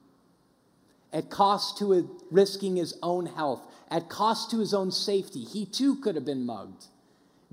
at 1.12 1.30
cost 1.30 1.78
to 1.80 2.20
risking 2.32 2.76
his 2.76 2.98
own 3.02 3.26
health, 3.26 3.62
at 3.90 4.10
cost 4.10 4.52
to 4.52 4.60
his 4.60 4.74
own 4.74 4.92
safety, 4.92 5.44
he 5.44 5.66
too 5.66 5.96
could 5.96 6.16
have 6.16 6.26
been 6.26 6.46
mugged. 6.46 6.86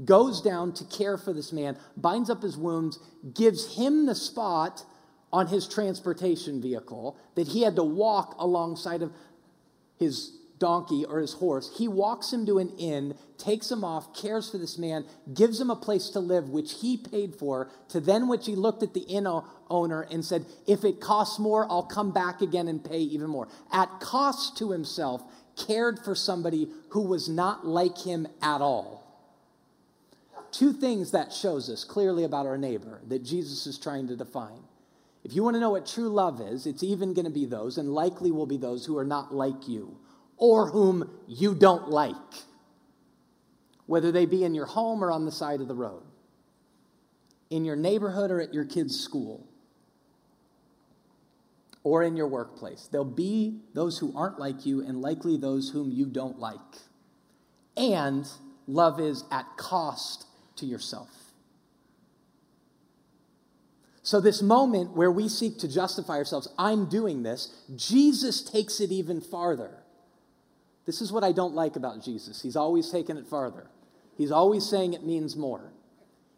Goes 0.05 0.43
down 0.43 0.75
to 0.75 0.85
care 0.85 1.17
for 1.17 1.33
this 1.33 1.53
man, 1.53 1.79
binds 1.97 2.29
up 2.29 2.43
his 2.43 2.57
wounds, 2.57 2.99
gives 3.35 3.77
him 3.77 4.05
the 4.05 4.15
spot 4.15 4.85
on 5.33 5.49
his 5.49 5.69
transportation 5.69 6.61
vehicle 6.61 7.17
that 7.35 7.49
he 7.49 7.63
had 7.63 7.77
to 7.77 7.85
walk 7.85 8.35
alongside 8.39 9.03
of 9.03 9.13
his 9.99 10.33
donkey 10.59 11.05
or 11.05 11.19
his 11.19 11.35
horse. 11.35 11.71
He 11.77 11.89
walks 11.89 12.33
him 12.33 12.47
to 12.47 12.59
an 12.59 12.71
inn, 12.79 13.15
takes 13.39 13.71
him 13.71 13.85
off, 13.85 14.15
cares 14.15 14.51
for 14.51 14.59
this 14.59 14.79
man, 14.79 15.05
gives 15.35 15.61
him 15.61 15.71
a 15.71 15.77
place 15.77 16.09
to 16.11 16.21
live, 16.21 16.49
which 16.49 16.81
he 16.81 16.97
paid 16.97 17.35
for, 17.35 17.71
to 17.91 18.01
then 18.01 18.29
which 18.29 18.47
he 18.47 18.55
looked 18.55 18.83
at 18.83 18.95
the 18.95 19.01
inn 19.01 19.27
owner 19.69 20.03
and 20.11 20.25
said, 20.25 20.47
If 20.67 20.85
it 20.85 21.01
costs 21.01 21.39
more, 21.39 21.71
I'll 21.71 21.83
come 21.83 22.13
back 22.13 22.41
again 22.41 22.69
and 22.69 22.83
pay 22.83 23.01
even 23.01 23.29
more. 23.29 23.49
At 23.73 24.01
cost 24.01 24.57
to 24.59 24.71
himself, 24.71 25.23
cared 25.57 25.99
for 25.99 26.15
somebody 26.15 26.69
who 26.91 27.03
was 27.03 27.29
not 27.29 27.67
like 27.67 27.99
him 27.99 28.27
at 28.43 28.61
all. 28.61 29.03
Two 30.53 30.73
things 30.73 31.11
that 31.11 31.33
shows 31.33 31.69
us 31.69 31.85
clearly 31.85 32.25
about 32.25 32.47
our 32.47 32.57
neighbor 32.57 33.01
that 33.09 33.23
Jesus 33.23 33.67
is 33.67 33.79
trying 33.79 34.09
to 34.09 34.17
define. 34.17 34.66
If 35.27 35.35
you 35.35 35.43
want 35.43 35.55
to 35.55 35.61
know 35.61 35.71
what 35.71 35.87
true 35.87 36.09
love 36.09 36.41
is, 36.41 36.69
it's 36.69 36.85
even 36.85 37.13
going 37.13 37.25
to 37.25 37.33
be 37.33 37.47
those, 37.47 37.79
and 37.79 37.93
likely 37.93 38.31
will 38.31 38.47
be 38.47 38.59
those 38.59 38.87
who 38.87 38.97
are 38.97 39.05
not 39.05 39.35
like 39.35 39.67
you 39.67 39.99
or 40.37 40.71
whom 40.71 41.11
you 41.27 41.53
don't 41.53 41.89
like, 41.89 42.15
whether 43.87 44.13
they 44.13 44.25
be 44.25 44.45
in 44.45 44.55
your 44.55 44.67
home 44.67 45.03
or 45.03 45.11
on 45.11 45.25
the 45.25 45.33
side 45.33 45.61
of 45.61 45.67
the 45.67 45.75
road, 45.75 46.05
in 47.51 47.65
your 47.65 47.75
neighborhood 47.75 48.31
or 48.31 48.41
at 48.41 48.55
your 48.55 48.65
kid's 48.65 49.01
school, 49.01 49.45
or 51.83 52.05
in 52.05 52.17
your 52.17 52.29
workplace. 52.29 52.89
There'll 52.93 53.05
be 53.05 53.59
those 53.75 53.99
who 53.99 54.17
aren't 54.17 54.39
like 54.39 54.65
you, 54.65 54.81
and 54.81 55.03
likely 55.03 55.37
those 55.37 55.71
whom 55.71 55.91
you 55.91 56.07
don't 56.07 56.39
like. 56.39 56.61
And 57.77 58.29
love 58.69 59.01
is 59.01 59.25
at 59.33 59.57
cost 59.57 60.27
to 60.55 60.67
yourself. 60.67 61.11
So, 64.07 64.21
this 64.21 64.41
moment 64.41 64.93
where 64.93 65.11
we 65.11 65.29
seek 65.29 65.59
to 65.59 65.67
justify 65.67 66.13
ourselves, 66.13 66.47
I'm 66.57 66.89
doing 66.89 67.25
this, 67.25 67.53
Jesus 67.75 68.41
takes 68.41 68.79
it 68.79 68.93
even 68.93 69.21
farther. 69.21 69.83
This 70.85 71.01
is 71.01 71.11
what 71.11 71.25
I 71.25 71.33
don't 71.33 71.57
like 71.57 71.75
about 71.75 72.05
Jesus. 72.05 72.41
He's 72.41 72.55
always 72.55 72.89
taking 72.89 73.17
it 73.17 73.27
farther. 73.27 73.67
He's 74.17 74.31
always 74.31 74.65
saying 74.65 74.95
it 74.95 75.05
means 75.05 75.35
more. 75.35 75.73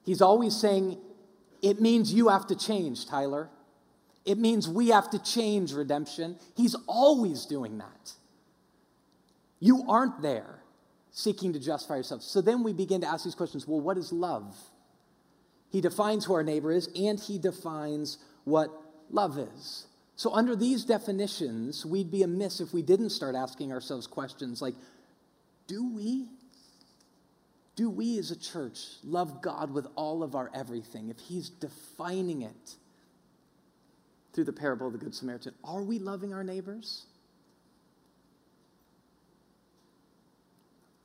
He's 0.02 0.22
always 0.22 0.56
saying 0.56 0.96
it 1.60 1.78
means 1.78 2.10
you 2.10 2.28
have 2.28 2.46
to 2.46 2.56
change, 2.56 3.06
Tyler. 3.06 3.50
It 4.24 4.38
means 4.38 4.66
we 4.66 4.88
have 4.88 5.10
to 5.10 5.22
change 5.22 5.74
redemption. 5.74 6.36
He's 6.56 6.74
always 6.86 7.44
doing 7.44 7.76
that. 7.76 8.14
You 9.60 9.84
aren't 9.86 10.22
there 10.22 10.60
seeking 11.10 11.52
to 11.52 11.58
justify 11.58 11.96
yourself. 11.96 12.22
So 12.22 12.40
then 12.40 12.62
we 12.62 12.72
begin 12.72 13.02
to 13.02 13.06
ask 13.06 13.24
these 13.24 13.34
questions 13.34 13.68
well, 13.68 13.82
what 13.82 13.98
is 13.98 14.10
love? 14.10 14.56
He 15.70 15.80
defines 15.80 16.24
who 16.24 16.34
our 16.34 16.42
neighbor 16.42 16.72
is, 16.72 16.88
and 16.96 17.20
he 17.20 17.38
defines 17.38 18.18
what 18.44 18.70
love 19.10 19.38
is. 19.38 19.86
So, 20.16 20.32
under 20.32 20.56
these 20.56 20.84
definitions, 20.84 21.86
we'd 21.86 22.10
be 22.10 22.22
amiss 22.22 22.60
if 22.60 22.72
we 22.72 22.82
didn't 22.82 23.10
start 23.10 23.34
asking 23.34 23.72
ourselves 23.72 24.06
questions 24.06 24.60
like 24.60 24.74
do 25.68 25.94
we? 25.94 26.26
Do 27.76 27.90
we 27.90 28.18
as 28.18 28.32
a 28.32 28.36
church 28.36 28.80
love 29.04 29.40
God 29.40 29.70
with 29.70 29.86
all 29.94 30.24
of 30.24 30.34
our 30.34 30.50
everything? 30.52 31.10
If 31.10 31.18
He's 31.20 31.48
defining 31.48 32.42
it 32.42 32.74
through 34.32 34.44
the 34.44 34.52
parable 34.52 34.88
of 34.88 34.94
the 34.94 34.98
Good 34.98 35.14
Samaritan, 35.14 35.54
are 35.62 35.82
we 35.82 36.00
loving 36.00 36.32
our 36.34 36.42
neighbors? 36.42 37.04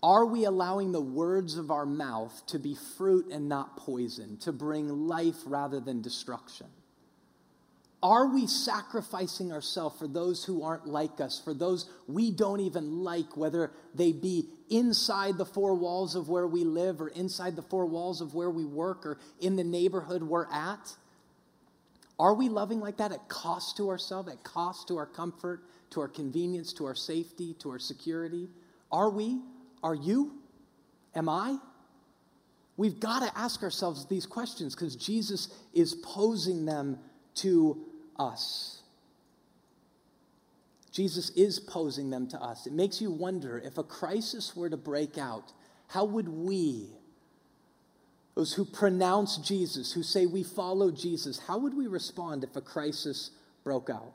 Are 0.04 0.26
we 0.26 0.44
allowing 0.44 0.92
the 0.92 1.02
words 1.02 1.58
of 1.58 1.72
our 1.72 1.86
mouth 1.86 2.44
to 2.48 2.60
be 2.60 2.76
fruit 2.98 3.28
and 3.32 3.48
not 3.48 3.78
poison, 3.78 4.36
to 4.42 4.52
bring 4.52 5.08
life 5.08 5.38
rather 5.46 5.80
than 5.80 6.02
destruction? 6.02 6.68
Are 8.04 8.28
we 8.28 8.46
sacrificing 8.48 9.54
ourselves 9.54 9.98
for 9.98 10.10
those 10.10 10.44
who 10.44 10.62
aren't 10.62 10.86
like 10.86 11.22
us, 11.22 11.40
for 11.42 11.54
those 11.54 11.90
we 12.06 12.32
don't 12.32 12.60
even 12.60 13.02
like, 13.02 13.38
whether 13.38 13.72
they 13.96 14.12
be 14.12 14.50
inside 14.70 15.38
the 15.38 15.46
four 15.46 15.74
walls 15.74 16.16
of 16.16 16.28
where 16.28 16.48
we 16.48 16.66
live 16.66 17.00
or 17.00 17.08
inside 17.08 17.56
the 17.56 17.62
four 17.62 17.86
walls 17.86 18.20
of 18.20 18.36
where 18.36 18.50
we 18.50 18.66
work 18.66 19.06
or 19.06 19.18
in 19.40 19.56
the 19.56 19.64
neighborhood 19.64 20.22
we're 20.22 20.52
at? 20.52 20.98
Are 22.20 22.34
we 22.34 22.50
loving 22.50 22.82
like 22.82 22.98
that 22.98 23.14
at 23.14 23.30
cost 23.30 23.78
to 23.78 23.88
ourselves, 23.88 24.28
at 24.28 24.44
cost 24.44 24.90
to 24.90 24.98
our 24.98 25.06
comfort, 25.06 25.64
to 25.92 26.02
our 26.02 26.10
convenience, 26.10 26.74
to 26.74 26.86
our 26.86 26.96
safety, 26.96 27.56
to 27.60 27.70
our 27.70 27.80
security? 27.80 28.50
Are 28.92 29.10
we? 29.10 29.40
Are 29.84 29.96
you? 29.96 30.32
Am 31.14 31.30
I? 31.30 31.58
We've 32.78 33.00
got 33.00 33.20
to 33.20 33.38
ask 33.38 33.62
ourselves 33.62 34.06
these 34.08 34.26
questions 34.26 34.74
because 34.74 34.96
Jesus 34.96 35.50
is 35.74 35.94
posing 35.94 36.66
them 36.66 36.98
to 37.36 37.86
us. 38.18 38.82
Jesus 40.92 41.32
is 41.32 41.60
posing 41.60 42.10
them 42.10 42.28
to 42.28 42.42
us. 42.42 42.66
It 42.66 42.74
makes 42.74 43.02
you 43.02 43.12
wonder 43.12 43.60
if 43.60 43.78
a 43.78 43.84
crisis 43.84 44.56
were 44.56 44.70
to 44.70 44.78
break 44.78 45.18
out, 45.18 45.52
how 45.88 46.06
would 46.06 46.30
we, 46.30 46.88
those 48.36 48.54
who 48.54 48.64
pronounce 48.64 49.38
Jesus, 49.38 49.92
who 49.92 50.04
say 50.04 50.26
we 50.26 50.44
follow 50.44 50.92
Jesus, 50.92 51.40
how 51.48 51.58
would 51.58 51.76
we 51.76 51.88
respond 51.88 52.44
if 52.44 52.56
a 52.56 52.62
crisis 52.62 53.32
broke 53.64 53.90
out? 53.90 54.14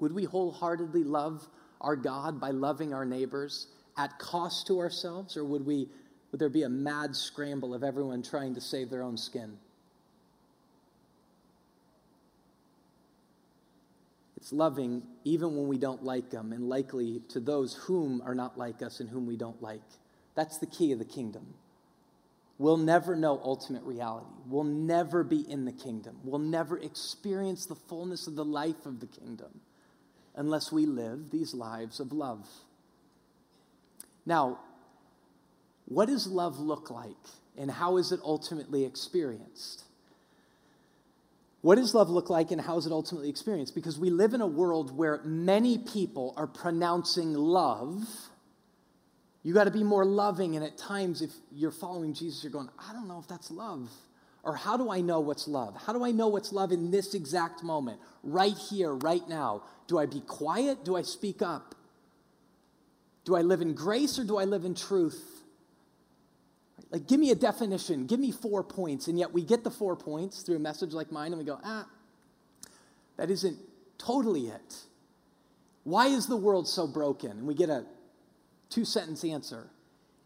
Would 0.00 0.12
we 0.12 0.24
wholeheartedly 0.24 1.04
love 1.04 1.48
our 1.80 1.94
God 1.94 2.40
by 2.40 2.50
loving 2.50 2.92
our 2.92 3.04
neighbors 3.04 3.68
at 3.96 4.18
cost 4.18 4.66
to 4.68 4.78
ourselves, 4.78 5.36
or 5.36 5.44
would 5.44 5.66
we 5.66 5.88
would 6.30 6.40
there 6.40 6.48
be 6.48 6.62
a 6.62 6.68
mad 6.68 7.14
scramble 7.14 7.74
of 7.74 7.84
everyone 7.84 8.22
trying 8.22 8.54
to 8.54 8.60
save 8.60 8.88
their 8.88 9.02
own 9.02 9.18
skin? 9.18 9.58
It's 14.38 14.52
loving 14.52 15.02
even 15.24 15.56
when 15.56 15.68
we 15.68 15.78
don't 15.78 16.02
like 16.02 16.30
them, 16.30 16.52
and 16.52 16.68
likely 16.68 17.20
to 17.28 17.38
those 17.38 17.74
whom 17.74 18.22
are 18.24 18.34
not 18.34 18.58
like 18.58 18.82
us 18.82 18.98
and 18.98 19.08
whom 19.08 19.26
we 19.26 19.36
don't 19.36 19.62
like. 19.62 19.82
That's 20.34 20.58
the 20.58 20.66
key 20.66 20.92
of 20.92 20.98
the 20.98 21.04
kingdom. 21.04 21.54
We'll 22.58 22.76
never 22.76 23.14
know 23.14 23.40
ultimate 23.42 23.82
reality. 23.82 24.26
We'll 24.46 24.64
never 24.64 25.24
be 25.24 25.40
in 25.40 25.64
the 25.64 25.72
kingdom. 25.72 26.16
We'll 26.24 26.38
never 26.38 26.78
experience 26.78 27.66
the 27.66 27.74
fullness 27.74 28.26
of 28.26 28.34
the 28.34 28.44
life 28.44 28.86
of 28.86 29.00
the 29.00 29.06
kingdom 29.06 29.60
unless 30.34 30.72
we 30.72 30.86
live 30.86 31.30
these 31.30 31.54
lives 31.54 32.00
of 32.00 32.12
love. 32.12 32.48
Now, 34.24 34.60
what 35.86 36.06
does 36.06 36.26
love 36.26 36.58
look 36.58 36.90
like, 36.90 37.10
and 37.56 37.70
how 37.70 37.96
is 37.96 38.12
it 38.12 38.20
ultimately 38.24 38.84
experienced? 38.84 39.84
What 41.62 41.76
does 41.76 41.94
love 41.94 42.10
look 42.10 42.28
like 42.28 42.50
and 42.50 42.60
how 42.60 42.76
is 42.76 42.86
it 42.86 42.92
ultimately 42.92 43.30
experienced? 43.30 43.74
Because 43.74 43.96
we 43.96 44.10
live 44.10 44.34
in 44.34 44.40
a 44.40 44.46
world 44.46 44.96
where 44.96 45.20
many 45.22 45.78
people 45.78 46.34
are 46.36 46.48
pronouncing 46.48 47.34
love. 47.34 48.04
You 49.44 49.54
got 49.54 49.64
to 49.64 49.70
be 49.70 49.84
more 49.84 50.04
loving. 50.04 50.56
And 50.56 50.64
at 50.64 50.76
times, 50.76 51.22
if 51.22 51.30
you're 51.52 51.70
following 51.70 52.14
Jesus, 52.14 52.42
you're 52.42 52.52
going, 52.52 52.68
I 52.78 52.92
don't 52.92 53.06
know 53.06 53.20
if 53.20 53.28
that's 53.28 53.48
love. 53.50 53.88
Or 54.42 54.56
how 54.56 54.76
do 54.76 54.90
I 54.90 55.02
know 55.02 55.20
what's 55.20 55.46
love? 55.46 55.76
How 55.86 55.92
do 55.92 56.04
I 56.04 56.10
know 56.10 56.26
what's 56.26 56.52
love 56.52 56.72
in 56.72 56.90
this 56.90 57.14
exact 57.14 57.62
moment, 57.62 58.00
right 58.24 58.56
here, 58.70 58.92
right 58.94 59.26
now? 59.28 59.62
Do 59.86 60.00
I 60.00 60.06
be 60.06 60.20
quiet? 60.20 60.84
Do 60.84 60.96
I 60.96 61.02
speak 61.02 61.42
up? 61.42 61.76
Do 63.24 63.36
I 63.36 63.42
live 63.42 63.60
in 63.60 63.74
grace 63.74 64.18
or 64.18 64.24
do 64.24 64.36
I 64.36 64.44
live 64.44 64.64
in 64.64 64.74
truth? 64.74 65.42
Like, 66.90 67.06
give 67.06 67.18
me 67.18 67.30
a 67.30 67.34
definition, 67.34 68.06
give 68.06 68.20
me 68.20 68.30
four 68.30 68.62
points. 68.62 69.08
And 69.08 69.18
yet 69.18 69.32
we 69.32 69.42
get 69.42 69.64
the 69.64 69.70
four 69.70 69.96
points 69.96 70.42
through 70.42 70.56
a 70.56 70.60
message 70.60 70.92
like 70.92 71.10
mine 71.10 71.32
and 71.32 71.38
we 71.38 71.44
go, 71.44 71.58
ah, 71.64 71.86
that 73.16 73.30
isn't 73.30 73.56
totally 73.98 74.48
it. 74.48 74.76
Why 75.84 76.06
is 76.06 76.26
the 76.26 76.36
world 76.36 76.68
so 76.68 76.86
broken? 76.86 77.30
And 77.30 77.46
we 77.46 77.54
get 77.54 77.70
a 77.70 77.86
two 78.68 78.84
sentence 78.84 79.24
answer. 79.24 79.68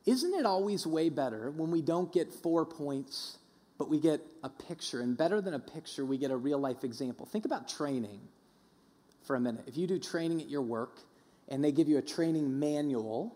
Isn't 0.07 0.35
it 0.35 0.47
always 0.47 0.87
way 0.87 1.09
better 1.09 1.51
when 1.51 1.71
we 1.71 1.83
don't 1.83 2.13
get 2.13 2.33
four 2.33 2.65
points, 2.65 3.39
but 3.79 3.89
we 3.89 3.99
get 3.99 4.21
a 4.43 4.49
picture? 4.49 5.01
And 5.01 5.17
better 5.17 5.41
than 5.41 5.55
a 5.55 5.59
picture, 5.59 6.05
we 6.05 6.19
get 6.19 6.31
a 6.31 6.37
real 6.37 6.59
life 6.59 6.85
example. 6.85 7.27
Think 7.27 7.45
about 7.45 7.69
training 7.69 8.21
for 9.25 9.35
a 9.35 9.41
minute. 9.41 9.65
If 9.67 9.77
you 9.77 9.87
do 9.87 9.99
training 9.99 10.41
at 10.41 10.49
your 10.49 10.63
work 10.63 11.01
and 11.49 11.63
they 11.63 11.73
give 11.73 11.89
you 11.89 11.99
a 11.99 12.03
training 12.03 12.59
manual, 12.59 13.35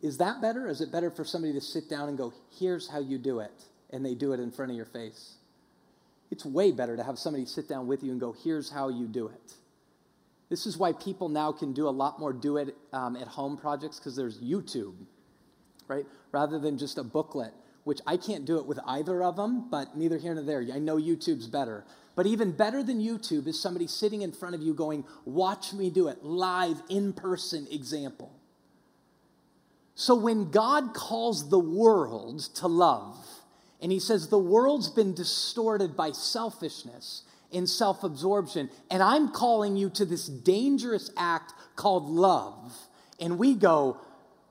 is 0.00 0.18
that 0.18 0.40
better? 0.40 0.68
Is 0.68 0.80
it 0.80 0.92
better 0.92 1.10
for 1.10 1.24
somebody 1.24 1.52
to 1.54 1.60
sit 1.60 1.88
down 1.88 2.08
and 2.08 2.16
go, 2.16 2.32
here's 2.58 2.88
how 2.88 3.00
you 3.00 3.18
do 3.18 3.40
it, 3.40 3.64
and 3.90 4.04
they 4.04 4.14
do 4.14 4.32
it 4.32 4.40
in 4.40 4.50
front 4.50 4.70
of 4.70 4.76
your 4.76 4.86
face? 4.86 5.34
It's 6.30 6.44
way 6.44 6.72
better 6.72 6.96
to 6.96 7.02
have 7.02 7.18
somebody 7.18 7.46
sit 7.46 7.68
down 7.68 7.86
with 7.86 8.02
you 8.02 8.12
and 8.12 8.20
go, 8.20 8.34
here's 8.44 8.70
how 8.70 8.90
you 8.90 9.06
do 9.06 9.28
it. 9.28 9.54
This 10.50 10.66
is 10.66 10.76
why 10.78 10.92
people 10.92 11.28
now 11.28 11.52
can 11.52 11.72
do 11.72 11.88
a 11.88 11.90
lot 11.90 12.18
more 12.18 12.32
do 12.32 12.56
it 12.56 12.74
um, 12.92 13.16
at 13.16 13.28
home 13.28 13.56
projects 13.56 13.98
because 13.98 14.16
there's 14.16 14.38
YouTube, 14.38 14.94
right? 15.88 16.06
Rather 16.32 16.58
than 16.58 16.78
just 16.78 16.98
a 16.98 17.02
booklet, 17.02 17.52
which 17.88 18.00
I 18.06 18.18
can't 18.18 18.44
do 18.44 18.58
it 18.58 18.66
with 18.66 18.78
either 18.86 19.22
of 19.22 19.36
them, 19.36 19.70
but 19.70 19.96
neither 19.96 20.18
here 20.18 20.34
nor 20.34 20.44
there. 20.44 20.60
I 20.72 20.78
know 20.78 20.98
YouTube's 20.98 21.46
better. 21.46 21.86
But 22.14 22.26
even 22.26 22.52
better 22.52 22.82
than 22.82 23.00
YouTube 23.00 23.46
is 23.46 23.58
somebody 23.58 23.86
sitting 23.86 24.20
in 24.20 24.30
front 24.30 24.54
of 24.54 24.60
you 24.60 24.74
going, 24.74 25.04
watch 25.24 25.72
me 25.72 25.88
do 25.88 26.08
it, 26.08 26.22
live, 26.22 26.82
in 26.90 27.14
person 27.14 27.66
example. 27.70 28.30
So 29.94 30.14
when 30.14 30.50
God 30.50 30.92
calls 30.92 31.48
the 31.48 31.58
world 31.58 32.40
to 32.56 32.68
love, 32.68 33.16
and 33.80 33.90
he 33.90 34.00
says 34.00 34.28
the 34.28 34.38
world's 34.38 34.90
been 34.90 35.14
distorted 35.14 35.96
by 35.96 36.12
selfishness 36.12 37.22
and 37.52 37.66
self 37.68 38.04
absorption, 38.04 38.68
and 38.90 39.02
I'm 39.02 39.30
calling 39.30 39.76
you 39.76 39.88
to 39.90 40.04
this 40.04 40.26
dangerous 40.26 41.10
act 41.16 41.54
called 41.74 42.08
love, 42.08 42.76
and 43.18 43.38
we 43.38 43.54
go, 43.54 43.98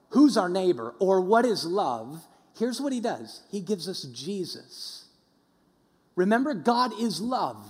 Who's 0.09 0.37
our 0.37 0.49
neighbor? 0.49 0.95
Or 0.99 1.21
what 1.21 1.45
is 1.45 1.65
love? 1.65 2.26
Here's 2.57 2.81
what 2.81 2.93
he 2.93 2.99
does 2.99 3.41
He 3.51 3.61
gives 3.61 3.87
us 3.87 4.03
Jesus. 4.03 5.05
Remember, 6.15 6.53
God 6.53 6.99
is 6.99 7.21
love. 7.21 7.65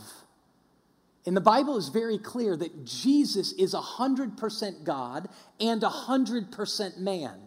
And 1.26 1.36
the 1.36 1.41
Bible 1.41 1.76
is 1.76 1.89
very 1.89 2.17
clear 2.17 2.56
that 2.56 2.86
Jesus 2.86 3.52
is 3.52 3.73
100% 3.73 4.86
God 4.86 5.28
and 5.60 5.82
100% 5.82 6.97
man. 7.00 7.38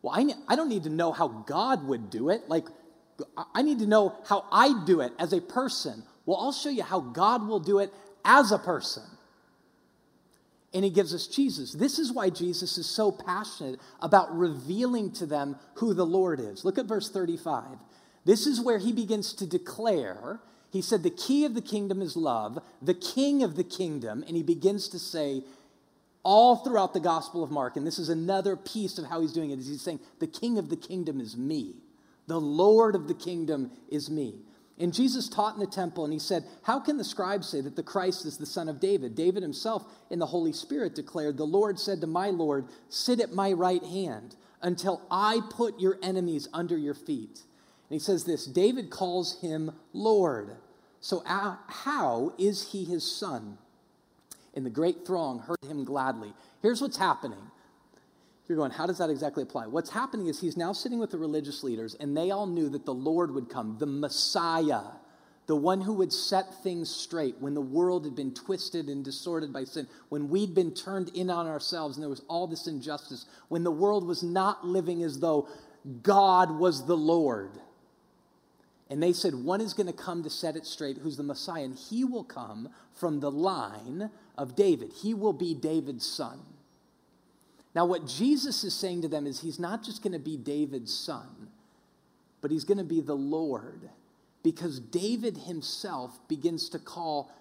Well, 0.00 0.14
I, 0.16 0.32
I 0.48 0.56
don't 0.56 0.70
need 0.70 0.84
to 0.84 0.90
know 0.90 1.12
how 1.12 1.28
God 1.28 1.86
would 1.86 2.08
do 2.08 2.30
it. 2.30 2.48
Like, 2.48 2.66
I 3.54 3.60
need 3.60 3.80
to 3.80 3.86
know 3.86 4.16
how 4.26 4.46
I 4.50 4.84
do 4.86 5.02
it 5.02 5.12
as 5.18 5.34
a 5.34 5.40
person. 5.42 6.02
Well, 6.24 6.38
I'll 6.38 6.52
show 6.52 6.70
you 6.70 6.82
how 6.82 7.00
God 7.00 7.46
will 7.46 7.60
do 7.60 7.78
it 7.80 7.92
as 8.24 8.52
a 8.52 8.58
person. 8.58 9.02
And 10.74 10.84
he 10.84 10.90
gives 10.90 11.14
us 11.14 11.28
Jesus. 11.28 11.72
This 11.72 11.98
is 12.00 12.12
why 12.12 12.30
Jesus 12.30 12.76
is 12.76 12.86
so 12.86 13.12
passionate 13.12 13.80
about 14.00 14.36
revealing 14.36 15.12
to 15.12 15.26
them 15.26 15.56
who 15.74 15.94
the 15.94 16.04
Lord 16.04 16.40
is. 16.40 16.64
Look 16.64 16.78
at 16.78 16.86
verse 16.86 17.08
35. 17.08 17.78
This 18.24 18.46
is 18.46 18.60
where 18.60 18.78
he 18.78 18.92
begins 18.92 19.32
to 19.34 19.46
declare. 19.46 20.40
He 20.70 20.82
said, 20.82 21.04
The 21.04 21.10
key 21.10 21.44
of 21.44 21.54
the 21.54 21.62
kingdom 21.62 22.02
is 22.02 22.16
love, 22.16 22.58
the 22.82 22.94
king 22.94 23.44
of 23.44 23.54
the 23.54 23.64
kingdom. 23.64 24.24
And 24.26 24.36
he 24.36 24.42
begins 24.42 24.88
to 24.88 24.98
say, 24.98 25.44
all 26.24 26.56
throughout 26.56 26.94
the 26.94 27.00
Gospel 27.00 27.44
of 27.44 27.50
Mark. 27.50 27.76
And 27.76 27.86
this 27.86 27.98
is 27.98 28.08
another 28.08 28.56
piece 28.56 28.98
of 28.98 29.04
how 29.04 29.20
he's 29.20 29.32
doing 29.32 29.50
it. 29.50 29.58
Is 29.58 29.68
he's 29.68 29.82
saying, 29.82 30.00
the 30.18 30.26
king 30.26 30.58
of 30.58 30.70
the 30.70 30.76
kingdom 30.76 31.20
is 31.20 31.36
me. 31.36 31.76
The 32.26 32.40
Lord 32.40 32.96
of 32.96 33.06
the 33.06 33.14
kingdom 33.14 33.70
is 33.90 34.10
me. 34.10 34.40
And 34.78 34.92
Jesus 34.92 35.28
taught 35.28 35.54
in 35.54 35.60
the 35.60 35.66
temple, 35.66 36.04
and 36.04 36.12
he 36.12 36.18
said, 36.18 36.44
How 36.62 36.80
can 36.80 36.96
the 36.96 37.04
scribes 37.04 37.48
say 37.48 37.60
that 37.60 37.76
the 37.76 37.82
Christ 37.82 38.26
is 38.26 38.38
the 38.38 38.46
son 38.46 38.68
of 38.68 38.80
David? 38.80 39.14
David 39.14 39.42
himself 39.42 39.84
in 40.10 40.18
the 40.18 40.26
Holy 40.26 40.52
Spirit 40.52 40.94
declared, 40.94 41.36
The 41.36 41.44
Lord 41.44 41.78
said 41.78 42.00
to 42.00 42.06
my 42.08 42.30
Lord, 42.30 42.66
Sit 42.88 43.20
at 43.20 43.32
my 43.32 43.52
right 43.52 43.84
hand 43.84 44.34
until 44.62 45.02
I 45.10 45.40
put 45.50 45.78
your 45.78 45.98
enemies 46.02 46.48
under 46.52 46.76
your 46.76 46.94
feet. 46.94 47.42
And 47.88 47.90
he 47.90 47.98
says 48.00 48.24
this 48.24 48.46
David 48.46 48.90
calls 48.90 49.40
him 49.40 49.70
Lord. 49.92 50.56
So, 51.00 51.22
uh, 51.26 51.56
how 51.68 52.32
is 52.38 52.72
he 52.72 52.84
his 52.84 53.04
son? 53.04 53.58
and 54.54 54.64
the 54.64 54.70
great 54.70 55.06
throng 55.06 55.40
heard 55.40 55.58
him 55.68 55.84
gladly. 55.84 56.32
Here's 56.62 56.80
what's 56.80 56.96
happening. 56.96 57.50
You're 58.48 58.58
going, 58.58 58.72
how 58.72 58.86
does 58.86 58.98
that 58.98 59.08
exactly 59.08 59.42
apply? 59.42 59.66
What's 59.66 59.90
happening 59.90 60.26
is 60.26 60.40
he's 60.40 60.56
now 60.56 60.72
sitting 60.72 60.98
with 60.98 61.10
the 61.10 61.18
religious 61.18 61.62
leaders, 61.64 61.94
and 61.98 62.16
they 62.16 62.30
all 62.30 62.46
knew 62.46 62.68
that 62.70 62.84
the 62.84 62.94
Lord 62.94 63.30
would 63.32 63.48
come, 63.48 63.76
the 63.78 63.86
Messiah, 63.86 64.82
the 65.46 65.56
one 65.56 65.80
who 65.80 65.94
would 65.94 66.12
set 66.12 66.62
things 66.62 66.94
straight 66.94 67.36
when 67.40 67.54
the 67.54 67.60
world 67.60 68.04
had 68.04 68.14
been 68.14 68.34
twisted 68.34 68.88
and 68.88 69.02
distorted 69.02 69.52
by 69.52 69.64
sin, 69.64 69.86
when 70.10 70.28
we'd 70.28 70.54
been 70.54 70.74
turned 70.74 71.08
in 71.10 71.30
on 71.30 71.46
ourselves 71.46 71.96
and 71.96 72.02
there 72.02 72.10
was 72.10 72.22
all 72.28 72.46
this 72.46 72.66
injustice, 72.66 73.24
when 73.48 73.64
the 73.64 73.70
world 73.70 74.06
was 74.06 74.22
not 74.22 74.66
living 74.66 75.02
as 75.02 75.20
though 75.20 75.48
God 76.02 76.50
was 76.50 76.86
the 76.86 76.96
Lord. 76.96 77.52
And 78.90 79.02
they 79.02 79.14
said, 79.14 79.34
One 79.34 79.62
is 79.62 79.72
going 79.72 79.86
to 79.86 79.92
come 79.92 80.22
to 80.22 80.30
set 80.30 80.56
it 80.56 80.66
straight, 80.66 80.98
who's 80.98 81.16
the 81.16 81.22
Messiah, 81.22 81.64
and 81.64 81.76
he 81.76 82.04
will 82.04 82.24
come 82.24 82.68
from 82.92 83.20
the 83.20 83.30
line 83.30 84.10
of 84.36 84.54
David. 84.54 84.92
He 85.02 85.14
will 85.14 85.32
be 85.32 85.54
David's 85.54 86.06
son. 86.06 86.40
Now, 87.74 87.86
what 87.86 88.06
Jesus 88.06 88.62
is 88.64 88.72
saying 88.74 89.02
to 89.02 89.08
them 89.08 89.26
is 89.26 89.40
he's 89.40 89.58
not 89.58 89.82
just 89.82 90.02
going 90.02 90.12
to 90.12 90.18
be 90.18 90.36
David's 90.36 90.96
son, 90.96 91.48
but 92.40 92.50
he's 92.50 92.64
going 92.64 92.78
to 92.78 92.84
be 92.84 93.00
the 93.00 93.16
Lord. 93.16 93.90
because 94.44 94.78
David 94.78 95.38
himself 95.38 96.20
begins 96.28 96.68
to 96.68 96.78
call 96.78 97.32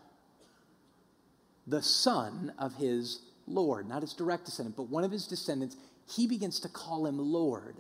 the 1.67 1.81
son 1.81 2.53
of 2.57 2.75
his 2.75 3.19
Lord, 3.45 3.87
not 3.87 4.01
his 4.01 4.13
direct 4.13 4.45
descendant, 4.45 4.77
but 4.77 4.89
one 4.89 5.03
of 5.03 5.11
his 5.11 5.27
descendants, 5.27 5.75
he 6.07 6.27
begins 6.27 6.61
to 6.61 6.69
call 6.69 7.05
him 7.05 7.19
Lord. 7.19 7.75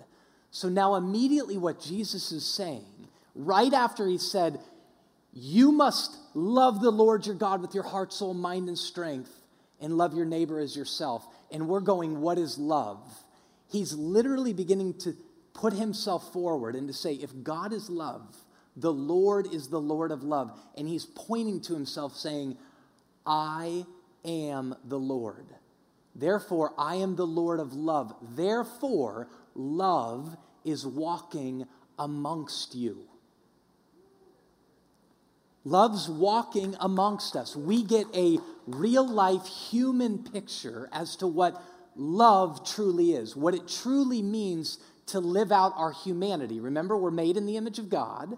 So 0.51 0.69
now, 0.69 0.95
immediately, 0.95 1.57
what 1.57 1.81
Jesus 1.81 2.31
is 2.31 2.45
saying, 2.45 3.07
right 3.33 3.73
after 3.73 4.07
he 4.07 4.17
said, 4.17 4.59
You 5.33 5.71
must 5.71 6.15
love 6.33 6.81
the 6.81 6.91
Lord 6.91 7.25
your 7.25 7.35
God 7.35 7.61
with 7.61 7.73
your 7.73 7.83
heart, 7.83 8.13
soul, 8.13 8.33
mind, 8.33 8.67
and 8.67 8.77
strength, 8.77 9.31
and 9.81 9.97
love 9.97 10.13
your 10.13 10.25
neighbor 10.25 10.59
as 10.59 10.75
yourself. 10.75 11.25
And 11.53 11.69
we're 11.69 11.79
going, 11.79 12.19
What 12.19 12.37
is 12.37 12.57
love? 12.57 12.99
He's 13.71 13.93
literally 13.93 14.51
beginning 14.51 14.95
to 14.99 15.15
put 15.53 15.73
himself 15.73 16.33
forward 16.33 16.75
and 16.75 16.87
to 16.87 16.93
say, 16.93 17.13
If 17.13 17.31
God 17.43 17.71
is 17.71 17.89
love, 17.89 18.35
the 18.75 18.91
Lord 18.91 19.53
is 19.53 19.69
the 19.69 19.79
Lord 19.79 20.11
of 20.11 20.23
love. 20.23 20.59
And 20.75 20.87
he's 20.87 21.05
pointing 21.05 21.61
to 21.61 21.73
himself, 21.73 22.15
saying, 22.15 22.57
I 23.25 23.85
am 24.25 24.75
the 24.83 24.99
Lord. 24.99 25.45
Therefore, 26.15 26.73
I 26.77 26.95
am 26.95 27.15
the 27.15 27.27
Lord 27.27 27.59
of 27.59 27.73
love. 27.73 28.13
Therefore, 28.35 29.27
love 29.55 30.35
is 30.65 30.85
walking 30.85 31.67
amongst 31.97 32.75
you. 32.75 33.07
Love's 35.65 36.09
walking 36.09 36.75
amongst 36.79 37.35
us. 37.35 37.55
We 37.55 37.83
get 37.83 38.07
a 38.13 38.37
real 38.67 39.07
life 39.07 39.45
human 39.45 40.19
picture 40.19 40.89
as 40.91 41.15
to 41.17 41.27
what 41.27 41.61
love 41.95 42.67
truly 42.67 43.13
is, 43.13 43.35
what 43.35 43.53
it 43.53 43.67
truly 43.67 44.21
means 44.21 44.79
to 45.07 45.19
live 45.19 45.51
out 45.51 45.73
our 45.75 45.91
humanity. 45.91 46.59
Remember, 46.59 46.97
we're 46.97 47.11
made 47.11 47.37
in 47.37 47.45
the 47.45 47.57
image 47.57 47.79
of 47.79 47.89
God. 47.89 48.37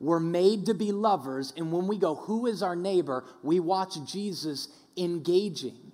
We're 0.00 0.20
made 0.20 0.66
to 0.66 0.74
be 0.74 0.92
lovers. 0.92 1.52
And 1.56 1.72
when 1.72 1.86
we 1.86 1.98
go, 1.98 2.14
Who 2.14 2.46
is 2.46 2.62
our 2.62 2.76
neighbor? 2.76 3.24
we 3.42 3.60
watch 3.60 3.94
Jesus 4.06 4.68
engaging 4.96 5.92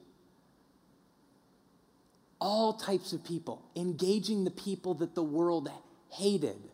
all 2.40 2.72
types 2.72 3.12
of 3.12 3.22
people, 3.22 3.62
engaging 3.76 4.44
the 4.44 4.50
people 4.50 4.94
that 4.94 5.14
the 5.14 5.22
world 5.22 5.70
hated. 6.10 6.69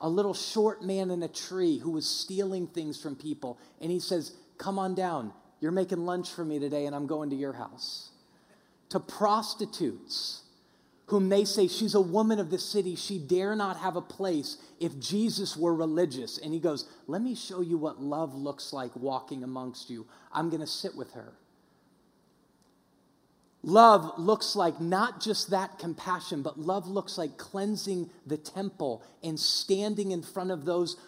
A 0.00 0.08
little 0.08 0.34
short 0.34 0.82
man 0.82 1.10
in 1.10 1.22
a 1.22 1.28
tree 1.28 1.78
who 1.78 1.90
was 1.90 2.06
stealing 2.06 2.66
things 2.66 3.00
from 3.00 3.16
people. 3.16 3.58
And 3.80 3.90
he 3.90 4.00
says, 4.00 4.36
Come 4.58 4.78
on 4.78 4.94
down. 4.94 5.32
You're 5.60 5.72
making 5.72 6.04
lunch 6.04 6.30
for 6.30 6.44
me 6.44 6.58
today, 6.58 6.86
and 6.86 6.94
I'm 6.94 7.06
going 7.06 7.30
to 7.30 7.36
your 7.36 7.54
house. 7.54 8.10
To 8.90 9.00
prostitutes 9.00 10.44
whom 11.06 11.28
they 11.28 11.44
say 11.44 11.68
she's 11.68 11.94
a 11.94 12.00
woman 12.00 12.38
of 12.38 12.50
the 12.50 12.58
city. 12.58 12.96
She 12.96 13.18
dare 13.18 13.54
not 13.54 13.76
have 13.78 13.96
a 13.96 14.00
place 14.00 14.58
if 14.80 14.98
Jesus 14.98 15.56
were 15.56 15.74
religious. 15.74 16.38
And 16.38 16.52
he 16.52 16.60
goes, 16.60 16.88
Let 17.06 17.22
me 17.22 17.34
show 17.34 17.60
you 17.60 17.76
what 17.76 18.00
love 18.00 18.34
looks 18.34 18.72
like 18.72 18.94
walking 18.96 19.44
amongst 19.44 19.90
you. 19.90 20.06
I'm 20.32 20.48
going 20.48 20.60
to 20.60 20.66
sit 20.66 20.96
with 20.96 21.12
her. 21.12 21.34
Love 23.64 24.18
looks 24.18 24.54
like 24.54 24.78
not 24.78 25.22
just 25.22 25.48
that 25.48 25.78
compassion, 25.78 26.42
but 26.42 26.58
love 26.58 26.86
looks 26.86 27.16
like 27.16 27.38
cleansing 27.38 28.10
the 28.26 28.36
temple 28.36 29.02
and 29.22 29.40
standing 29.40 30.10
in 30.10 30.22
front 30.22 30.50
of 30.50 30.66
those 30.66 30.98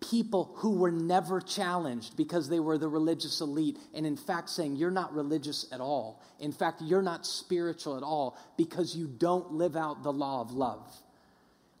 people 0.00 0.50
who 0.56 0.70
were 0.70 0.90
never 0.90 1.40
challenged 1.40 2.16
because 2.16 2.48
they 2.48 2.58
were 2.58 2.76
the 2.76 2.88
religious 2.88 3.40
elite, 3.40 3.78
and 3.94 4.04
in 4.04 4.16
fact 4.16 4.50
saying, 4.50 4.74
You're 4.74 4.90
not 4.90 5.14
religious 5.14 5.64
at 5.70 5.80
all. 5.80 6.20
In 6.40 6.50
fact, 6.50 6.82
you're 6.82 7.02
not 7.02 7.24
spiritual 7.24 7.96
at 7.96 8.02
all 8.02 8.36
because 8.56 8.96
you 8.96 9.06
don't 9.06 9.52
live 9.52 9.76
out 9.76 10.02
the 10.02 10.12
law 10.12 10.40
of 10.40 10.50
love. 10.50 10.92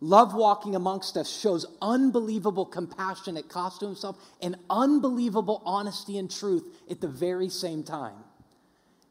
Love 0.00 0.34
walking 0.34 0.76
amongst 0.76 1.16
us 1.16 1.28
shows 1.28 1.66
unbelievable 1.80 2.66
compassion 2.66 3.36
at 3.36 3.48
cost 3.48 3.80
to 3.80 3.86
himself 3.86 4.16
and 4.40 4.54
unbelievable 4.70 5.62
honesty 5.64 6.16
and 6.16 6.30
truth 6.30 6.64
at 6.88 7.00
the 7.00 7.08
very 7.08 7.48
same 7.48 7.82
time. 7.82 8.14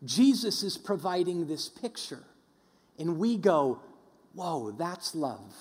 Jesus 0.03 0.63
is 0.63 0.77
providing 0.77 1.47
this 1.47 1.69
picture. 1.69 2.23
And 2.97 3.17
we 3.17 3.37
go, 3.37 3.81
whoa, 4.33 4.71
that's 4.71 5.15
love. 5.15 5.53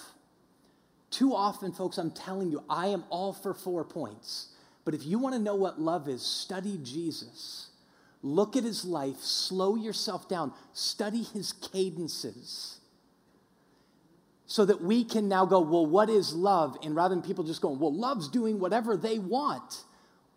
Too 1.11 1.35
often, 1.35 1.73
folks, 1.73 1.99
I'm 1.99 2.11
telling 2.11 2.51
you, 2.51 2.63
I 2.69 2.89
am 2.89 3.05
all 3.11 3.33
for 3.33 3.53
four 3.53 3.85
points. 3.85 4.49
But 4.85 4.95
if 4.95 5.05
you 5.05 5.19
want 5.19 5.35
to 5.35 5.41
know 5.41 5.57
what 5.57 5.81
love 5.81 6.09
is, 6.09 6.23
study 6.23 6.79
Jesus. 6.83 7.69
Look 8.23 8.57
at 8.57 8.65
his 8.65 8.85
life, 8.85 9.19
slow 9.19 9.77
yourself 9.77 10.29
down, 10.29 10.53
study 10.73 11.23
his 11.23 11.53
cadences. 11.53 12.79
So 14.47 14.65
that 14.65 14.83
we 14.83 15.05
can 15.05 15.29
now 15.29 15.47
go, 15.47 15.61
well, 15.61 15.87
what 15.87 16.11
is 16.11 16.35
love? 16.35 16.77
And 16.83 16.95
rather 16.95 17.15
than 17.15 17.23
people 17.23 17.45
just 17.45 17.61
going, 17.61 17.79
well, 17.79 17.95
love's 17.95 18.29
doing 18.29 18.59
whatever 18.59 18.97
they 18.97 19.19
want. 19.19 19.85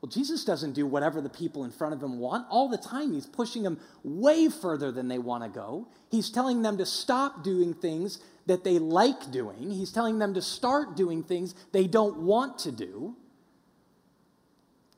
Well, 0.03 0.09
Jesus 0.09 0.43
doesn't 0.43 0.73
do 0.73 0.85
whatever 0.85 1.21
the 1.21 1.29
people 1.29 1.63
in 1.63 1.71
front 1.71 1.93
of 1.93 2.03
him 2.03 2.19
want. 2.19 2.45
All 2.49 2.67
the 2.67 2.77
time, 2.77 3.13
he's 3.13 3.25
pushing 3.25 3.63
them 3.63 3.79
way 4.03 4.49
further 4.49 4.91
than 4.91 5.07
they 5.07 5.17
want 5.17 5.45
to 5.45 5.49
go. 5.49 5.87
He's 6.11 6.29
telling 6.29 6.61
them 6.61 6.77
to 6.79 6.85
stop 6.85 7.41
doing 7.41 7.73
things 7.73 8.19
that 8.45 8.65
they 8.65 8.79
like 8.79 9.31
doing, 9.31 9.71
he's 9.71 9.93
telling 9.93 10.19
them 10.19 10.33
to 10.33 10.41
start 10.41 10.97
doing 10.97 11.23
things 11.23 11.55
they 11.71 11.87
don't 11.87 12.17
want 12.17 12.59
to 12.59 12.71
do. 12.73 13.15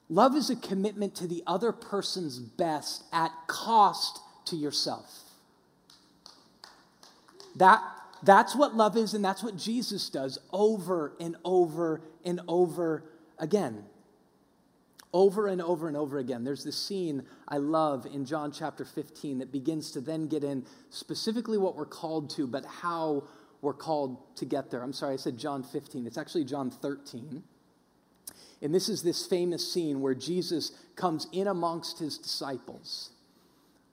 Love 0.09 0.35
is 0.35 0.49
a 0.49 0.55
commitment 0.55 1.13
to 1.17 1.27
the 1.27 1.43
other 1.45 1.71
person's 1.71 2.39
best 2.39 3.03
at 3.13 3.29
cost 3.45 4.19
to 4.45 4.55
yourself. 4.55 5.21
That, 7.55 7.79
that's 8.23 8.55
what 8.55 8.75
love 8.75 8.97
is, 8.97 9.13
and 9.13 9.23
that's 9.23 9.43
what 9.43 9.55
Jesus 9.55 10.09
does 10.09 10.39
over 10.51 11.13
and 11.19 11.35
over 11.45 12.01
and 12.23 12.41
over 12.47 13.03
again 13.37 13.83
over 15.15 15.47
and 15.47 15.61
over 15.61 15.87
and 15.87 15.95
over 15.95 16.17
again. 16.17 16.43
There's 16.43 16.65
this 16.65 16.75
scene 16.75 17.23
I 17.47 17.55
love 17.55 18.05
in 18.05 18.25
John 18.25 18.51
chapter 18.51 18.83
15 18.83 19.37
that 19.37 19.49
begins 19.49 19.91
to 19.91 20.01
then 20.01 20.27
get 20.27 20.43
in 20.43 20.65
specifically 20.89 21.57
what 21.57 21.77
we're 21.77 21.85
called 21.85 22.29
to, 22.31 22.45
but 22.45 22.65
how 22.65 23.23
we're 23.61 23.73
called 23.73 24.17
to 24.35 24.43
get 24.43 24.69
there. 24.69 24.83
I'm 24.83 24.91
sorry, 24.91 25.13
I 25.13 25.15
said 25.15 25.37
John 25.37 25.63
15. 25.63 26.05
It's 26.05 26.17
actually 26.17 26.43
John 26.43 26.69
13. 26.69 27.41
And 28.61 28.75
this 28.75 28.89
is 28.89 29.03
this 29.03 29.25
famous 29.25 29.71
scene 29.71 30.01
where 30.01 30.15
Jesus 30.15 30.73
comes 30.97 31.27
in 31.31 31.47
amongst 31.47 31.99
his 31.99 32.17
disciples. 32.17 33.11